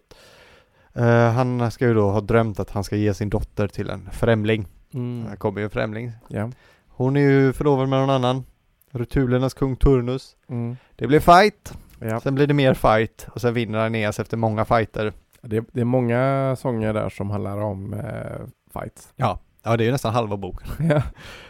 Eh, 0.93 1.31
han 1.31 1.71
ska 1.71 1.87
ju 1.87 1.93
då 1.93 2.09
ha 2.11 2.21
drömt 2.21 2.59
att 2.59 2.69
han 2.69 2.83
ska 2.83 2.95
ge 2.95 3.13
sin 3.13 3.29
dotter 3.29 3.67
till 3.67 3.89
en 3.89 4.09
främling. 4.11 4.67
Mm. 4.93 5.25
Här 5.29 5.35
kommer 5.35 5.59
ju 5.59 5.63
en 5.63 5.69
främling. 5.69 6.11
Ja. 6.27 6.51
Hon 6.87 7.17
är 7.17 7.21
ju 7.21 7.53
förlovad 7.53 7.89
med 7.89 7.99
någon 7.99 8.09
annan. 8.09 8.43
Rutulernas 8.91 9.53
kung 9.53 9.75
Turnus. 9.75 10.35
Mm. 10.49 10.77
Det 10.95 11.07
blir 11.07 11.19
fight. 11.19 11.73
ja. 11.99 12.19
Sen 12.19 12.35
blir 12.35 12.47
det 12.47 12.53
mer 12.53 12.73
fight 12.73 13.27
och 13.33 13.41
sen 13.41 13.53
vinner 13.53 13.79
Aeneas 13.79 14.19
efter 14.19 14.37
många 14.37 14.65
fighter. 14.65 15.13
Det, 15.41 15.63
det 15.71 15.81
är 15.81 15.85
många 15.85 16.55
sånger 16.59 16.93
där 16.93 17.09
som 17.09 17.29
handlar 17.29 17.57
om 17.57 17.93
eh, 17.93 18.45
fights. 18.73 19.13
Ja. 19.15 19.39
Ja, 19.67 19.77
det 19.77 19.83
är 19.83 19.85
ju 19.85 19.91
nästan 19.91 20.13
halva 20.13 20.37
boken. 20.37 20.67
ja. 20.89 21.01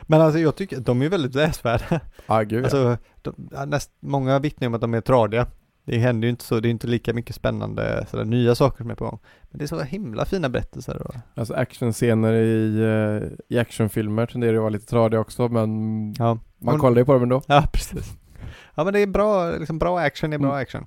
Men 0.01 0.21
alltså 0.21 0.39
jag 0.39 0.55
tycker 0.55 0.79
de 0.79 1.01
är 1.01 1.09
väldigt 1.09 1.35
läsvärda. 1.35 1.99
Ah, 2.27 2.41
gud, 2.43 2.59
ja. 2.59 2.63
Alltså, 2.63 2.97
de, 3.21 3.49
ja, 3.51 3.65
näst, 3.65 3.91
många 3.99 4.39
vittnar 4.39 4.67
om 4.67 4.73
att 4.73 4.81
de 4.81 4.93
är 4.93 5.01
tradiga. 5.01 5.47
Det 5.85 5.97
händer 5.97 6.25
ju 6.25 6.29
inte 6.29 6.43
så, 6.43 6.59
det 6.59 6.67
är 6.67 6.69
inte 6.69 6.87
lika 6.87 7.13
mycket 7.13 7.35
spännande 7.35 8.05
sådär, 8.11 8.25
nya 8.25 8.55
saker 8.55 8.77
som 8.77 8.89
är 8.91 8.95
på 8.95 9.05
gång. 9.05 9.19
Men 9.49 9.57
det 9.59 9.65
är 9.65 9.67
så 9.67 9.79
himla 9.81 10.25
fina 10.25 10.49
berättelser. 10.49 11.01
Och, 11.07 11.15
Alltså 11.35 11.53
actionscener 11.53 12.33
i, 12.33 12.79
eh, 12.81 13.55
i 13.57 13.59
actionfilmer 13.59 14.25
tenderar 14.25 14.51
ju 14.51 14.57
att 14.57 14.61
vara 14.61 14.69
lite 14.69 14.85
tradiga 14.85 15.19
också 15.19 15.47
men 15.47 15.69
ja. 16.17 16.39
man 16.57 16.73
Hon- 16.73 16.79
kollar 16.79 16.97
ju 16.97 17.05
på 17.05 17.13
dem 17.13 17.23
ändå. 17.23 17.41
Ja, 17.47 17.63
precis. 17.73 18.17
Ja, 18.75 18.83
men 18.83 18.93
det 18.93 18.99
är 18.99 19.07
bra, 19.07 19.51
liksom 19.51 19.79
bra 19.79 19.99
action, 19.99 20.33
är 20.33 20.37
bra 20.37 20.49
Mm. 20.49 20.61
action. 20.61 20.85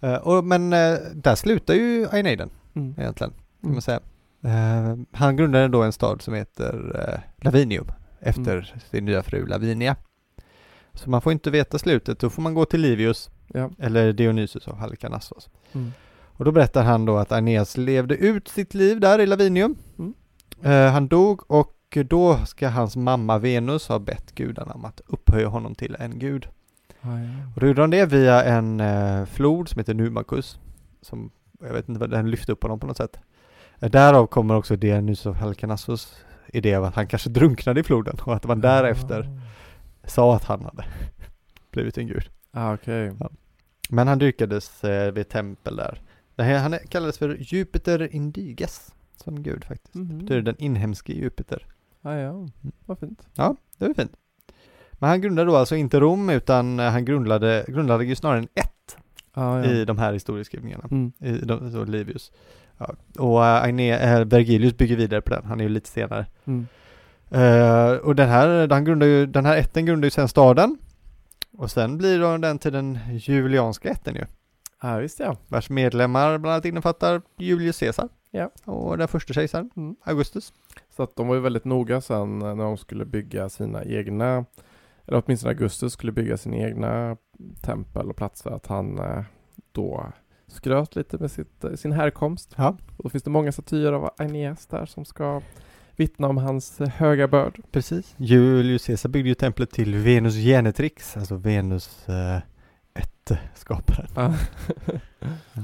Eh, 0.00 0.14
och, 0.14 0.44
men 0.44 0.72
eh, 0.72 0.94
där 1.14 1.34
slutar 1.34 1.74
ju 1.74 2.06
Aeneiden 2.12 2.50
Mm. 2.74 2.94
egentligen. 2.98 3.32
kan 3.32 3.40
Mm. 3.64 3.74
man 3.74 3.82
säga. 3.82 4.00
Eh, 4.44 4.96
han 5.12 5.36
grundade 5.36 5.68
då 5.68 5.82
en 5.82 5.92
stad 5.92 6.22
som 6.22 6.34
heter 6.34 7.02
eh, 7.08 7.44
Lavinium 7.44 7.86
efter 8.20 8.52
Mm. 8.52 8.80
sin 8.90 9.04
nya 9.04 9.22
fru 9.22 9.46
Lavinia. 9.46 9.96
Så 10.94 11.10
man 11.10 11.20
får 11.20 11.32
inte 11.32 11.50
veta 11.50 11.78
slutet, 11.78 12.18
då 12.18 12.30
får 12.30 12.42
man 12.42 12.54
gå 12.54 12.64
till 12.64 12.80
Livius 12.80 13.30
Ja. 13.54 13.70
eller 13.78 14.12
Dionysus 14.12 14.68
av 14.68 14.76
Halikarnassos. 14.78 15.48
Mm. 15.72 15.92
Och 16.22 16.44
då 16.44 16.52
berättar 16.52 16.84
han 16.84 17.04
då 17.04 17.16
att 17.18 17.32
Aeneas 17.32 17.76
levde 17.76 18.14
ut 18.16 18.48
sitt 18.48 18.74
liv 18.74 19.00
där 19.00 19.18
i 19.18 19.26
Lavinium. 19.26 19.76
Mm. 19.98 20.14
Eh, 20.62 20.92
han 20.92 21.08
dog 21.08 21.50
och 21.50 21.76
då 22.06 22.36
ska 22.46 22.68
hans 22.68 22.96
mamma 22.96 23.38
Venus 23.38 23.88
ha 23.88 23.98
bett 23.98 24.34
gudarna 24.34 24.72
om 24.72 24.84
att 24.84 25.00
upphöja 25.06 25.48
honom 25.48 25.74
till 25.74 25.96
en 25.98 26.18
gud. 26.18 26.48
Ah, 27.00 27.08
ja. 27.18 27.28
Och 27.54 27.60
då 27.60 27.66
gjorde 27.66 27.80
han 27.80 27.90
det 27.90 28.06
via 28.06 28.44
en 28.44 28.80
eh, 28.80 29.24
flod 29.26 29.68
som 29.68 29.78
heter 29.78 29.94
Numacus. 29.94 30.58
Som, 31.02 31.30
jag 31.60 31.72
vet 31.72 31.88
inte 31.88 32.00
vad 32.00 32.10
den 32.10 32.30
lyfte 32.30 32.52
upp 32.52 32.62
honom 32.62 32.80
på 32.80 32.86
något 32.86 32.96
sätt. 32.96 33.18
Därav 33.80 34.26
kommer 34.26 34.56
också 34.56 34.76
Dionysus 34.76 35.26
av 35.26 35.34
Halikarnassos 35.34 36.24
idé 36.46 36.74
av 36.74 36.84
att 36.84 36.94
han 36.94 37.06
kanske 37.06 37.30
drunknade 37.30 37.80
i 37.80 37.82
floden 37.82 38.16
och 38.24 38.34
att 38.34 38.44
man 38.44 38.60
därefter 38.60 39.40
sa 40.04 40.36
att 40.36 40.44
han 40.44 40.64
hade 40.64 40.84
blivit 41.70 41.98
en 41.98 42.06
gud. 42.06 42.28
Ah, 42.52 42.74
okej. 42.74 43.12
Men 43.88 44.08
han 44.08 44.18
dyrkades 44.18 44.84
eh, 44.84 45.12
vid 45.12 45.28
tempel 45.28 45.76
där. 45.76 46.00
Han 46.36 46.78
kallades 46.88 47.18
för 47.18 47.36
Jupiter 47.40 48.14
Indiges 48.14 48.94
som 49.16 49.42
gud 49.42 49.64
faktiskt. 49.64 49.94
Mhm. 49.94 50.26
Det 50.26 50.34
är 50.34 50.42
den 50.42 50.56
inhemske 50.58 51.12
Jupiter. 51.12 51.66
Ah, 52.02 52.14
ja, 52.14 52.48
vad 52.86 52.98
fint. 52.98 53.28
Det 53.78 53.86
var 53.86 53.94
fint. 53.94 54.12
Men 54.92 55.08
han 55.08 55.20
grundade 55.20 55.50
då 55.50 55.56
alltså 55.56 55.76
inte 55.76 56.00
Rom 56.00 56.30
utan 56.30 56.80
eh, 56.80 56.90
han 56.90 57.04
grundade, 57.04 57.64
grundade 57.68 58.04
ju 58.04 58.16
snarare 58.16 58.38
en 58.38 58.48
ett. 58.54 58.96
Ah, 59.32 59.64
i 59.64 59.84
de 59.84 59.98
här 59.98 60.12
historieskrivningarna. 60.12 60.84
Mm. 60.90 61.12
I 61.18 61.32
de, 61.32 61.72
så 61.72 61.84
Livius. 61.84 62.32
Ja. 62.80 62.94
Och 63.18 63.44
äh, 63.44 63.62
Agne, 63.62 63.98
äh, 63.98 64.24
Vergilius 64.24 64.76
bygger 64.76 64.96
vidare 64.96 65.20
på 65.20 65.30
den, 65.30 65.44
han 65.44 65.60
är 65.60 65.64
ju 65.64 65.70
lite 65.70 65.88
senare. 65.88 66.26
Mm. 66.44 66.66
Eh, 67.30 67.92
och 67.92 68.14
den 68.16 68.28
här, 68.28 68.66
den, 68.66 68.84
grundar 68.84 69.06
ju, 69.06 69.26
den 69.26 69.46
här 69.46 69.56
ätten 69.56 69.86
grundar 69.86 70.06
ju 70.06 70.10
sen 70.10 70.28
staden. 70.28 70.78
Och 71.58 71.70
sen 71.70 71.98
blir 71.98 72.20
då 72.20 72.36
den 72.36 72.58
till 72.58 72.72
den 72.72 72.98
julianska 73.12 73.88
ätten 73.88 74.14
ju. 74.14 74.24
Ja, 74.82 74.96
visst 74.96 75.20
ja. 75.20 75.36
Vars 75.48 75.70
medlemmar 75.70 76.38
bland 76.38 76.52
annat 76.52 76.64
innefattar 76.64 77.22
Julius 77.38 77.78
Caesar. 77.78 78.08
Ja. 78.30 78.50
Och 78.64 78.98
den 78.98 79.08
första 79.08 79.32
kejsaren, 79.34 79.70
Mm. 79.76 79.96
Augustus. 80.04 80.52
Så 80.96 81.02
att 81.02 81.16
de 81.16 81.28
var 81.28 81.34
ju 81.34 81.40
väldigt 81.40 81.64
noga 81.64 82.00
sen 82.00 82.38
när 82.38 82.54
de 82.54 82.76
skulle 82.76 83.04
bygga 83.04 83.48
sina 83.48 83.84
egna, 83.84 84.44
eller 85.06 85.22
åtminstone 85.24 85.52
Augustus 85.52 85.92
skulle 85.92 86.12
bygga 86.12 86.36
sina 86.36 86.56
egna 86.56 87.16
tempel 87.62 88.10
och 88.10 88.16
platser, 88.16 88.50
att 88.50 88.66
han 88.66 88.98
eh, 88.98 89.22
då 89.72 90.12
skröt 90.50 90.96
lite 90.96 91.18
med 91.18 91.30
sitt, 91.30 91.64
eh, 91.64 91.72
sin 91.72 91.92
härkomst. 91.92 92.54
Ja. 92.56 92.76
Och 92.96 93.04
då 93.04 93.08
finns 93.08 93.24
det 93.24 93.30
många 93.30 93.52
statyer 93.52 93.92
av 93.92 94.10
Aeneas 94.18 94.66
där 94.66 94.86
som 94.86 95.04
ska 95.04 95.42
vittna 95.96 96.28
om 96.28 96.36
hans 96.36 96.80
eh, 96.80 96.88
höga 96.88 97.28
börd. 97.28 97.60
Precis. 97.70 98.14
Julius 98.16 98.86
Caesar 98.86 99.08
byggde 99.08 99.28
ju 99.28 99.34
templet 99.34 99.70
till 99.70 99.94
Venus 99.96 100.34
Genetrix, 100.34 101.16
alltså 101.16 101.36
Venus 101.36 102.08
äh, 102.08 102.38
ätteskaparen. 102.94 104.08
Ja. 105.52 105.62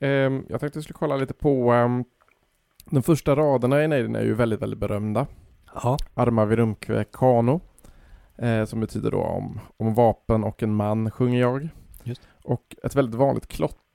Ehm, 0.00 0.44
jag 0.48 0.60
tänkte 0.60 0.76
jag 0.76 0.84
skulle 0.84 0.98
kolla 0.98 1.16
lite 1.16 1.34
på 1.34 1.72
ehm, 1.72 2.04
de 2.90 3.02
första 3.02 3.36
raderna 3.36 3.84
i 3.84 3.88
Neiden 3.88 4.16
är 4.16 4.22
ju 4.22 4.34
väldigt, 4.34 4.62
väldigt 4.62 4.78
berömda. 4.78 5.26
Ja. 5.74 5.96
Arma 6.14 6.44
virumque 6.44 7.04
kano. 7.12 7.60
Eh, 8.38 8.64
som 8.64 8.80
betyder 8.80 9.10
då 9.10 9.22
om, 9.22 9.60
om 9.76 9.94
vapen 9.94 10.44
och 10.44 10.62
en 10.62 10.74
man, 10.74 11.10
sjunger 11.10 11.40
jag. 11.40 11.68
Just. 12.02 12.28
Och 12.44 12.76
ett 12.84 12.94
väldigt 12.94 13.14
vanligt 13.14 13.48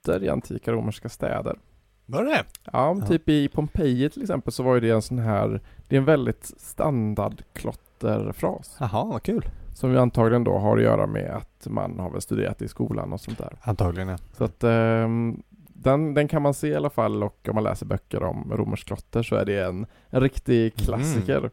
klotter 0.04 0.24
i 0.24 0.28
antika 0.28 0.72
romerska 0.72 1.08
städer. 1.08 1.58
Var 2.06 2.24
det 2.24 2.44
Ja, 2.72 2.96
Ja. 3.00 3.06
typ 3.06 3.28
i 3.28 3.48
Pompeji 3.48 4.10
till 4.10 4.22
exempel 4.22 4.52
så 4.52 4.62
var 4.62 4.74
ju 4.74 4.80
det 4.80 4.90
en 4.90 5.02
sån 5.02 5.18
här, 5.18 5.60
det 5.88 5.96
är 5.96 5.98
en 6.00 6.04
väldigt 6.04 6.44
standard 6.56 7.42
klotterfras. 7.52 8.76
Jaha, 8.80 9.04
vad 9.04 9.22
kul. 9.22 9.48
Som 9.74 9.90
ju 9.90 9.98
antagligen 9.98 10.44
då 10.44 10.58
har 10.58 10.76
att 10.76 10.82
göra 10.82 11.06
med 11.06 11.30
att 11.30 11.66
man 11.70 11.98
har 11.98 12.10
väl 12.10 12.20
studerat 12.20 12.62
i 12.62 12.68
skolan 12.68 13.12
och 13.12 13.20
sånt 13.20 13.38
där. 13.38 13.52
Antagligen 13.62 14.08
ja. 14.08 14.18
Så 14.36 14.44
att 14.44 14.64
ehm, 14.64 15.42
den, 15.68 16.14
den 16.14 16.28
kan 16.28 16.42
man 16.42 16.54
se 16.54 16.68
i 16.68 16.74
alla 16.74 16.90
fall 16.90 17.22
och 17.22 17.48
om 17.48 17.54
man 17.54 17.64
läser 17.64 17.86
böcker 17.86 18.22
om 18.22 18.52
romersk 18.52 18.86
klotter 18.86 19.22
så 19.22 19.36
är 19.36 19.44
det 19.44 19.64
en, 19.64 19.86
en 20.10 20.20
riktig 20.20 20.74
klassiker. 20.74 21.50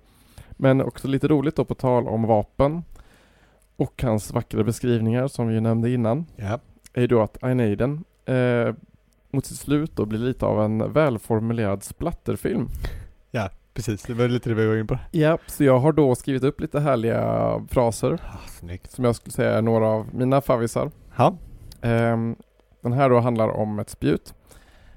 Men 0.51 0.81
också 0.81 1.07
lite 1.07 1.27
roligt 1.27 1.55
då 1.55 1.65
på 1.65 1.75
tal 1.75 2.07
om 2.07 2.23
vapen 2.23 2.83
och 3.75 4.03
hans 4.03 4.31
vackra 4.33 4.63
beskrivningar 4.63 5.27
som 5.27 5.47
vi 5.47 5.61
nämnde 5.61 5.89
innan 5.91 6.25
Ja. 6.35 6.59
är 6.93 7.01
ju 7.01 7.07
då 7.07 7.21
att 7.21 7.43
Aeneiden 7.43 8.03
eh, 8.25 8.75
mot 9.31 9.45
sitt 9.45 9.57
slut 9.57 9.95
då 9.95 10.05
blir 10.05 10.19
lite 10.19 10.45
av 10.45 10.63
en 10.63 10.93
välformulerad 10.93 11.83
splatterfilm. 11.83 12.67
Precis, 13.73 14.03
det 14.03 14.13
var 14.13 14.27
lite 14.27 14.49
det 14.49 14.55
vi 14.55 14.67
var 14.67 14.75
inne 14.75 14.85
på. 14.85 14.97
Ja, 15.11 15.37
så 15.47 15.63
jag 15.63 15.79
har 15.79 15.91
då 15.91 16.15
skrivit 16.15 16.43
upp 16.43 16.61
lite 16.61 16.79
härliga 16.79 17.61
fraser 17.69 18.19
Ah, 18.25 18.77
som 18.89 19.05
jag 19.05 19.15
skulle 19.15 19.31
säga 19.31 19.57
är 19.57 19.61
några 19.61 19.87
av 19.87 20.15
mina 20.15 20.41
favvisar. 20.41 20.91
Ja. 21.17 21.37
Ehm, 21.81 22.35
den 22.81 22.93
här 22.93 23.09
då 23.09 23.19
handlar 23.19 23.49
om 23.49 23.79
ett 23.79 23.89
spjut. 23.89 24.33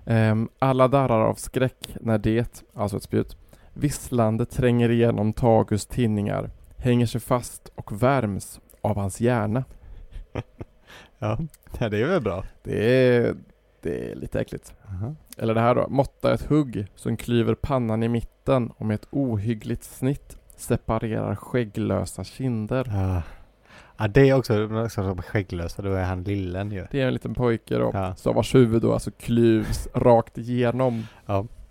Ehm, 0.07 0.49
alla 0.59 0.89
darrar 0.89 1.21
av 1.21 1.35
skräck 1.35 1.97
när 2.01 2.19
det, 2.19 2.65
alltså 2.75 2.97
ett 2.97 3.03
spjut, 3.03 3.37
visslande 3.73 4.47
tränger 4.47 4.89
igenom 4.89 5.33
Tagus 5.33 5.87
tinningar, 5.87 6.51
hänger 6.77 7.07
sig 7.07 7.21
fast 7.21 7.69
och 7.75 8.03
värms 8.03 8.61
av 8.81 8.97
hans 8.97 9.21
hjärna. 9.21 9.65
Ja. 11.25 11.39
ja, 11.79 11.89
det 11.89 11.99
är 12.03 12.07
väl 12.07 12.21
bra. 12.21 12.45
Det 12.63 13.07
är, 13.17 13.35
det 13.81 14.11
är 14.11 14.15
lite 14.15 14.41
äckligt. 14.41 14.75
Eller 15.39 15.55
det 15.55 15.61
här 15.61 15.75
då, 15.75 15.87
måtta 15.89 16.35
ett 16.35 16.43
hugg 16.47 16.87
som 16.95 17.17
klyver 17.17 17.55
pannan 17.55 18.03
i 18.03 18.09
mitten 18.09 18.71
och 18.71 18.87
med 18.87 18.95
ett 18.95 19.07
ohyggligt 19.11 19.85
snitt 19.85 20.37
separerar 20.57 21.35
skägglösa 21.37 22.25
kinder. 22.25 22.85
Ja. 22.89 23.23
Ja, 23.97 24.09
det 24.09 24.29
är 24.29 24.35
också, 24.35 24.83
också 24.85 25.03
som 25.03 25.23
skägglösa, 25.23 25.83
då 25.83 25.93
är 25.93 26.05
han 26.05 26.23
lillen 26.23 26.71
ju. 26.73 26.87
Det 26.91 27.01
är 27.01 27.07
en 27.07 27.13
liten 27.13 27.35
pojke 27.35 27.79
då, 27.79 27.91
Ja. 27.95 28.15
så 28.17 28.33
vars 28.33 28.55
huvud 28.55 28.83
då 28.83 28.93
alltså 28.93 29.11
klyvs 29.11 29.89
rakt 29.95 30.39
igenom. 30.39 31.07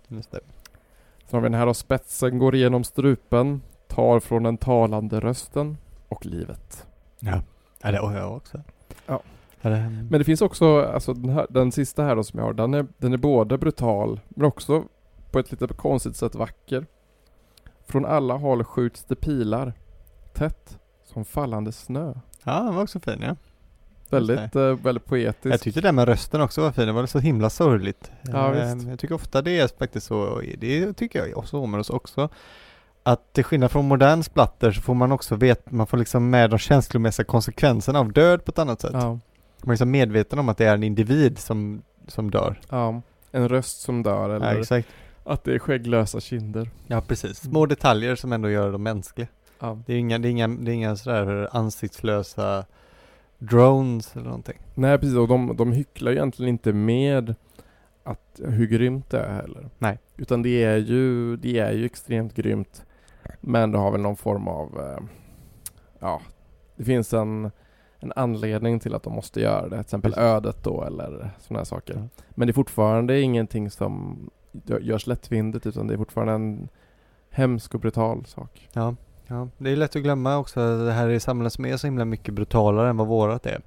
Just 0.08 0.30
det. 0.30 0.40
Så 1.30 1.36
har 1.36 1.40
vi 1.40 1.44
den 1.48 1.54
här 1.58 1.66
då, 1.66 1.74
spetsen 1.74 2.38
går 2.38 2.54
igenom 2.54 2.84
strupen, 2.84 3.62
tar 3.88 4.20
från 4.20 4.42
den 4.42 4.56
talande 4.58 5.20
rösten 5.20 5.76
och 6.08 6.26
livet. 6.26 6.86
Ja. 7.18 7.42
Ja, 7.82 7.90
det 7.90 7.98
har 7.98 8.16
jag 8.16 8.36
också. 8.36 8.62
Ja. 9.06 9.20
Men 9.70 10.18
det 10.18 10.24
finns 10.24 10.42
också, 10.42 10.80
alltså 10.84 11.14
den, 11.14 11.30
här, 11.30 11.46
den 11.50 11.72
sista 11.72 12.02
här 12.04 12.16
då 12.16 12.24
som 12.24 12.38
jag 12.38 12.46
har, 12.46 12.52
den 12.52 12.74
är, 12.74 12.86
den 12.98 13.12
är 13.12 13.16
både 13.16 13.58
brutal 13.58 14.20
men 14.28 14.46
också 14.46 14.84
på 15.30 15.38
ett 15.38 15.50
lite 15.52 15.66
konstigt 15.66 16.16
sätt 16.16 16.34
vacker. 16.34 16.86
Från 17.86 18.04
alla 18.04 18.34
håll 18.34 18.64
skjuts 18.64 19.04
det 19.04 19.14
pilar, 19.14 19.72
tätt 20.32 20.78
som 21.04 21.24
fallande 21.24 21.72
snö. 21.72 22.14
ja, 22.44 22.62
den 22.62 22.74
var 22.74 22.82
också 22.82 23.00
fin 23.00 23.22
ja. 23.22 23.36
Väldigt, 24.10 24.56
eh, 24.56 24.62
väldigt 24.62 25.04
poetiskt. 25.04 25.44
Jag 25.44 25.60
tyckte 25.60 25.80
det 25.80 25.92
med 25.92 26.08
rösten 26.08 26.40
också 26.40 26.60
var 26.60 26.72
fin, 26.72 26.86
det 26.86 26.92
var 26.92 27.06
så 27.06 27.18
himla 27.18 27.50
sorgligt. 27.50 28.10
Ja, 28.22 28.54
Eh, 28.54 28.74
visst. 28.74 28.88
Jag 28.88 28.98
tycker 28.98 29.14
ofta 29.14 29.42
det 29.42 29.60
är 29.60 29.68
faktiskt 29.78 30.06
så, 30.06 30.42
det 30.58 30.92
tycker 30.92 31.26
jag 31.26 31.38
också 31.38 31.58
om 31.58 31.74
oss 31.74 31.90
också. 31.90 32.28
Att 33.02 33.32
till 33.32 33.44
skillnad 33.44 33.70
från 33.70 33.88
modern 33.88 34.22
splatter 34.22 34.72
så 34.72 34.80
får 34.80 34.94
man 34.94 35.12
också 35.12 35.36
veta, 35.36 35.70
man 35.70 35.86
får 35.86 35.96
liksom 35.96 36.30
med 36.30 36.50
de 36.50 36.58
känslomässiga 36.58 37.24
konsekvenserna 37.26 37.98
av 37.98 38.12
död 38.12 38.44
på 38.44 38.50
ett 38.50 38.58
annat 38.58 38.80
sätt. 38.80 38.90
ja, 38.94 39.18
Man 39.66 39.72
liksom 39.72 39.90
medveten 39.90 40.38
om 40.38 40.48
att 40.48 40.58
det 40.58 40.64
är 40.66 40.74
en 40.74 40.82
individ 40.82 41.38
som, 41.38 41.82
som 42.06 42.30
dör. 42.30 42.60
ja, 42.70 43.02
en 43.32 43.48
röst 43.48 43.80
som 43.80 44.02
dör 44.02 44.30
eller 44.30 44.52
Ja, 44.54 44.60
exakt. 44.60 44.88
att 45.24 45.44
det 45.44 45.54
är 45.54 45.58
skägglösa 45.58 46.20
kinder. 46.20 46.70
Ja, 46.86 47.00
precis. 47.08 47.36
Små 47.38 47.66
detaljer 47.66 48.16
som 48.16 48.32
ändå 48.32 48.50
gör 48.50 48.72
dem 48.72 48.82
mänskliga. 48.82 49.28
Ja. 49.60 49.78
Det 49.86 49.92
är 49.94 49.98
inga, 49.98 50.18
det 50.18 50.28
är 50.28 50.30
inga, 50.30 50.48
det 50.48 50.70
är 50.70 50.74
inga 50.74 50.96
sådär 50.96 51.48
ansiktslösa 51.52 52.64
drones 53.38 54.16
eller 54.16 54.24
någonting. 54.24 54.58
Nej 54.74 54.98
precis, 54.98 55.16
och 55.16 55.28
de, 55.28 55.56
de 55.56 55.72
hycklar 55.72 56.10
ju 56.12 56.16
egentligen 56.16 56.48
inte 56.48 56.72
med 56.72 57.34
att, 58.04 58.40
hur 58.44 58.66
grymt 58.66 59.10
det 59.10 59.20
är 59.20 59.32
heller. 59.34 59.70
Nej. 59.78 59.98
Utan 60.16 60.42
det 60.42 60.64
är 60.64 60.76
ju, 60.76 61.36
det 61.36 61.58
är 61.58 61.72
ju 61.72 61.84
extremt 61.84 62.34
grymt. 62.34 62.84
Men 63.40 63.72
det 63.72 63.78
har 63.78 63.90
väl 63.90 64.00
någon 64.00 64.16
form 64.16 64.48
av, 64.48 64.80
eh, 64.80 65.04
ja, 65.98 66.20
det 66.76 66.84
finns 66.84 67.12
en, 67.14 67.50
en 68.04 68.12
anledning 68.16 68.80
till 68.80 68.94
att 68.94 69.02
de 69.02 69.12
måste 69.12 69.40
göra 69.40 69.62
det. 69.62 69.68
Till 69.70 69.80
exempel 69.80 70.12
Precis. 70.12 70.24
ödet 70.24 70.64
då 70.64 70.84
eller 70.84 71.30
sådana 71.38 71.60
här 71.60 71.64
saker. 71.64 71.94
Ja. 71.94 72.22
Men 72.30 72.46
det 72.48 72.50
är 72.50 72.54
fortfarande 72.54 73.20
ingenting 73.20 73.70
som 73.70 74.18
gö- 74.52 74.82
görs 74.82 75.06
lättvindigt 75.06 75.66
utan 75.66 75.86
det 75.86 75.94
är 75.94 75.98
fortfarande 75.98 76.32
en 76.32 76.68
hemsk 77.30 77.74
och 77.74 77.80
brutal 77.80 78.24
sak. 78.26 78.68
Ja, 78.72 78.94
ja. 79.26 79.48
Det 79.58 79.70
är 79.70 79.76
lätt 79.76 79.96
att 79.96 80.02
glömma 80.02 80.36
också 80.36 80.60
att 80.60 80.86
det 80.86 80.92
här 80.92 81.08
är 81.08 81.18
samhällen 81.18 81.50
som 81.50 81.66
är 81.66 81.76
så 81.76 81.86
himla 81.86 82.04
mycket 82.04 82.34
brutalare 82.34 82.88
än 82.90 82.96
vad 82.96 83.06
vårat 83.06 83.46
är. 83.46 83.60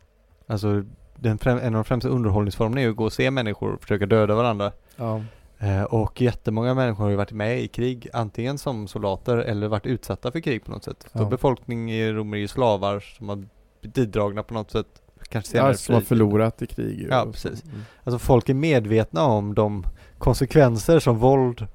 Alltså, 0.48 0.84
den 1.16 1.38
främ- 1.38 1.60
en 1.60 1.66
av 1.76 1.80
de 1.80 1.84
främsta 1.84 2.10
underhållningsformerna 2.10 2.82
är 2.82 2.86
ju 2.86 2.92
att 2.92 2.98
gå 2.98 3.04
och 3.06 3.14
se 3.14 3.32
människor 3.32 3.78
försöka 3.82 4.06
döda 4.06 4.36
varandra. 4.36 4.72
Ja. 4.96 5.22
Eh, 5.60 5.84
och 5.84 6.22
jättemånga 6.22 6.74
människor 6.74 7.04
har 7.04 7.10
ju 7.10 7.16
varit 7.16 7.32
med 7.32 7.60
i 7.62 7.68
krig, 7.68 8.08
antingen 8.14 8.58
som 8.58 8.88
soldater 8.88 9.38
eller 9.38 9.68
varit 9.68 9.86
utsatta 9.86 10.32
för 10.32 10.40
krig 10.40 10.66
på 10.66 10.72
något 10.72 10.84
sätt. 10.84 11.08
Ja. 11.12 11.26
Befolkning 11.26 11.92
i 11.92 12.12
Rom 12.12 12.34
är 12.34 12.38
ju 12.38 12.48
slavar 12.48 13.00
som 13.00 13.30
har 13.30 13.44
bidragna 13.82 14.44
på 14.44 14.54
något 14.54 14.72
sätt. 14.72 14.88
Kanske 15.30 15.52
senare 15.52 15.70
Ja, 15.72 15.74
som 15.78 15.96
har 15.96 16.02
förlorat 16.02 16.62
i 16.62 16.68
krig. 16.68 17.00
ju. 17.02 17.08
Ja, 17.08 17.26
precis. 17.32 17.64
Mm. 17.64 17.76
Alltså 18.04 18.20
folk 18.20 18.50
är 18.50 18.54
medvetna 18.54 19.24
om 19.24 19.56
de 19.56 19.84
konsekvenser 20.18 21.00
som 21.00 21.18
våld 21.18 21.68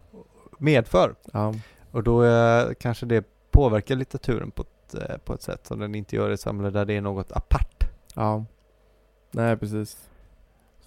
medför. 0.58 1.14
Ja. 1.32 1.54
Och 1.90 2.02
då 2.02 2.24
eh, 2.24 2.66
kanske 2.80 3.06
det 3.06 3.24
påverkar 3.50 3.96
litteraturen 3.96 4.50
på 4.50 4.62
ett, 4.62 4.94
eh, 4.94 5.16
på 5.16 5.34
ett 5.34 5.42
sätt 5.42 5.66
som 5.66 5.78
den 5.78 5.94
inte 5.94 6.16
gör 6.16 6.30
i 6.30 6.34
ett 6.34 6.40
samhälle 6.40 6.70
där 6.70 6.84
det 6.84 6.94
är 6.96 7.00
något 7.00 7.32
apart. 7.32 7.84
Ja. 8.14 8.44
Nej, 9.30 9.56
precis. 9.56 10.08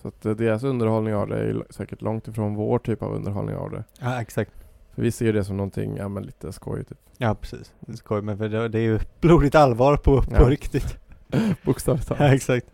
Så 0.02 0.08
att 0.08 0.26
eh, 0.26 0.32
deras 0.36 0.64
underhållning 0.64 1.16
av 1.16 1.28
det 1.28 1.38
är 1.38 1.44
ju 1.44 1.62
säkert 1.70 2.02
långt 2.02 2.28
ifrån 2.28 2.56
vår 2.56 2.80
typ 2.80 3.02
av 3.04 3.14
underhållning 3.16 3.56
av 3.56 3.72
det. 3.72 3.84
Ja, 4.02 4.22
exakt. 4.22 4.52
För 4.96 5.02
vi 5.02 5.12
ser 5.12 5.34
det 5.34 5.44
som 5.44 5.58
någonting, 5.58 5.98
ja 5.98 6.08
men 6.10 6.24
lite 6.24 6.52
skoj 6.52 6.84
typ. 6.86 6.98
Ja, 7.18 7.36
precis. 7.36 7.74
Det 7.80 7.92
är 7.92 7.96
skoj, 7.96 8.22
men 8.22 8.38
för 8.38 8.50
det, 8.50 8.68
det 8.68 8.78
är 8.80 8.84
ju 8.84 9.00
blodigt 9.22 9.56
allvar 9.56 9.98
på, 9.98 10.22
på 10.22 10.32
Ja. 10.34 10.50
riktigt. 10.50 10.98
Bokstavligt 11.64 12.10
Ja, 12.10 12.16
talat. 12.16 12.34
exakt. 12.34 12.68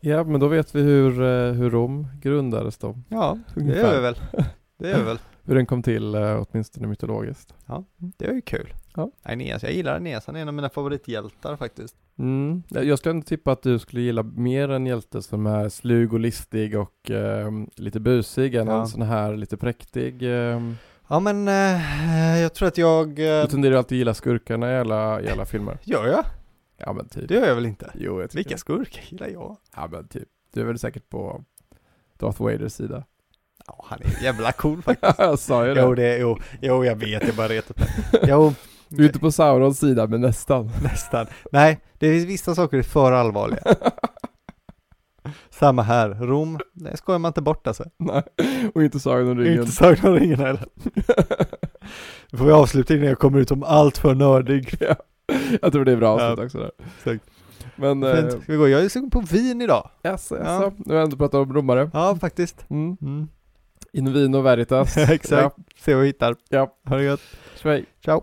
Ja, 0.00 0.24
men 0.24 0.40
då 0.40 0.48
vet 0.48 0.74
vi 0.74 0.80
hur, 0.82 1.22
eh, 1.22 1.52
hur 1.52 1.70
Rom 1.70 2.06
grundades 2.22 2.78
då. 2.78 2.98
Ja, 3.08 3.38
det 3.54 3.60
Ungefär. 3.60 3.80
gör 3.82 3.94
vi 3.94 4.00
väl. 4.00 4.16
Det 4.78 4.88
gör 4.88 4.98
vi 4.98 5.04
väl. 5.04 5.18
Hur 5.44 5.54
den 5.54 5.66
kom 5.66 5.82
till, 5.82 6.14
eh, 6.14 6.44
åtminstone 6.50 6.86
mytologiskt. 6.86 7.54
Det 8.18 8.24
är 8.26 8.32
ju 8.32 8.40
kul. 8.40 8.74
Ja. 8.96 9.10
Aeneas, 9.22 9.62
jag 9.62 9.72
gillar 9.72 9.92
Aeneas, 9.94 10.26
han 10.26 10.36
är 10.36 10.40
en 10.40 10.48
av 10.48 10.54
mina 10.54 10.68
favorithjältar 10.70 11.56
faktiskt. 11.56 11.94
Mm. 12.18 12.62
Jag 12.68 12.98
skulle 12.98 13.10
ändå 13.10 13.24
tippa 13.24 13.52
att 13.52 13.62
du 13.62 13.78
skulle 13.78 14.00
gilla 14.02 14.22
mer 14.22 14.68
en 14.68 14.86
hjälte 14.86 15.22
som 15.22 15.46
är 15.46 15.68
slug 15.68 16.12
och 16.12 16.20
listig 16.20 16.78
och 16.78 17.10
eh, 17.10 17.50
lite 17.76 18.00
busig 18.00 18.54
än 18.54 18.66
Ja. 18.66 18.80
en 18.80 18.86
sån 18.88 19.02
här 19.02 19.36
lite 19.36 19.56
präktig. 19.56 20.22
Eh, 20.22 20.60
Ja 21.08 21.20
men, 21.20 21.48
eh, 21.48 22.40
jag 22.40 22.54
tror 22.54 22.68
att 22.68 22.78
jag... 22.78 23.08
Eh, 23.08 23.42
du 23.42 23.46
tenderar 23.50 23.72
ju 23.72 23.78
alltid 23.78 23.98
gilla 23.98 24.14
skurkarna 24.14 24.72
i 24.72 24.76
alla, 24.78 25.20
i 25.22 25.28
alla 25.30 25.44
filmer. 25.44 25.78
gör 25.82 26.06
jag? 26.06 26.24
Ja 26.86 26.92
men 26.92 27.08
typ. 27.08 27.28
Det 27.28 27.34
gör 27.34 27.46
jag 27.46 27.54
väl 27.54 27.66
inte? 27.66 27.90
Jo, 27.94 28.20
jag 28.20 28.30
tycker 28.30 28.44
Vilka 28.44 28.58
skurkar 28.58 29.02
gillar 29.08 29.28
jag? 29.28 29.56
Ja 29.76 29.88
men 29.92 30.08
typ. 30.08 30.28
Du 30.54 30.60
är 30.60 30.64
väl 30.64 30.78
säkert 30.78 31.08
på 31.08 31.44
Darth 32.18 32.42
Vaders 32.42 32.72
sida? 32.72 33.04
Ja, 33.66 33.84
han 33.88 33.98
är 34.02 34.22
jävla 34.24 34.52
cool 34.52 34.82
faktiskt. 34.82 35.18
jag 35.18 35.38
sa 35.38 35.66
ju 35.66 35.74
det. 35.74 35.80
jo, 35.82 35.94
det, 35.94 36.18
jo, 36.18 36.38
jo, 36.60 36.84
jag 36.84 36.96
vet, 36.96 37.26
jag 37.26 37.36
bara 37.36 37.48
retat 37.48 37.78
mig. 37.78 37.88
Jo, 38.28 38.54
Du 38.88 39.02
är 39.02 39.06
inte 39.06 39.18
på 39.18 39.32
Saurons 39.32 39.78
sida, 39.78 40.06
men 40.06 40.20
nästan. 40.20 40.70
nästan. 40.82 41.26
Nej, 41.52 41.80
det 41.98 42.10
finns 42.12 42.24
vissa 42.26 42.54
saker 42.54 42.78
är 42.78 42.82
för 42.82 43.12
allvarliga. 43.12 43.62
Samma 45.50 45.82
här, 45.82 46.08
Rom, 46.10 46.58
det 46.72 46.96
skojar 46.96 47.18
man 47.18 47.28
inte 47.30 47.42
bort 47.42 47.66
alltså. 47.66 47.84
Nej, 47.96 48.22
och 48.74 48.82
inte 48.82 49.00
Sagan 49.00 49.28
om 49.28 49.38
ringen. 49.38 49.58
Inte 49.60 49.72
Sagan 49.72 50.06
om 50.12 50.14
ringen 50.20 50.38
heller. 50.38 50.64
Nu 52.30 52.38
får 52.38 52.44
vi 52.44 52.52
avsluta 52.52 52.94
innan 52.94 53.06
jag 53.08 53.18
kommer 53.18 53.38
ut 53.38 53.48
som 53.48 53.62
allt 53.62 53.98
för 53.98 54.14
nördig. 54.14 54.76
ja. 54.80 54.94
Jag 55.62 55.72
tror 55.72 55.84
det 55.84 55.92
är 55.92 55.96
bra 55.96 56.20
Ja, 56.20 56.30
avslut 56.30 56.44
också 56.46 56.58
där. 56.58 56.70
exakt. 56.96 57.30
Men, 57.76 58.02
eh. 58.02 58.28
Ska 58.28 58.40
vi 58.52 58.56
gå? 58.56 58.68
Jag 58.68 58.84
är 58.84 58.88
sugen 58.88 59.10
på 59.10 59.20
vin 59.20 59.62
idag. 59.62 59.90
jaså, 60.02 60.36
Ja. 60.36 60.42
jaså. 60.44 60.72
Nu 60.78 60.94
har 60.94 61.00
jag 61.00 61.04
ändå 61.04 61.16
pratat 61.16 61.34
om 61.46 61.54
romare. 61.54 61.90
Ja, 61.92 62.16
faktiskt. 62.20 62.70
Mm. 62.70 62.96
Mm. 63.02 63.28
In 63.92 64.12
vino 64.12 64.40
veritas. 64.40 64.96
Exakt. 64.96 65.56
Se 65.76 65.94
vad 65.94 66.00
vi 66.02 66.06
hittar. 66.08 66.36
Ja. 66.48 66.74
Ha 66.88 66.96
det 66.96 67.02
gött. 67.04 67.20
Schweiz. 67.56 67.86
Ciao. 68.04 68.22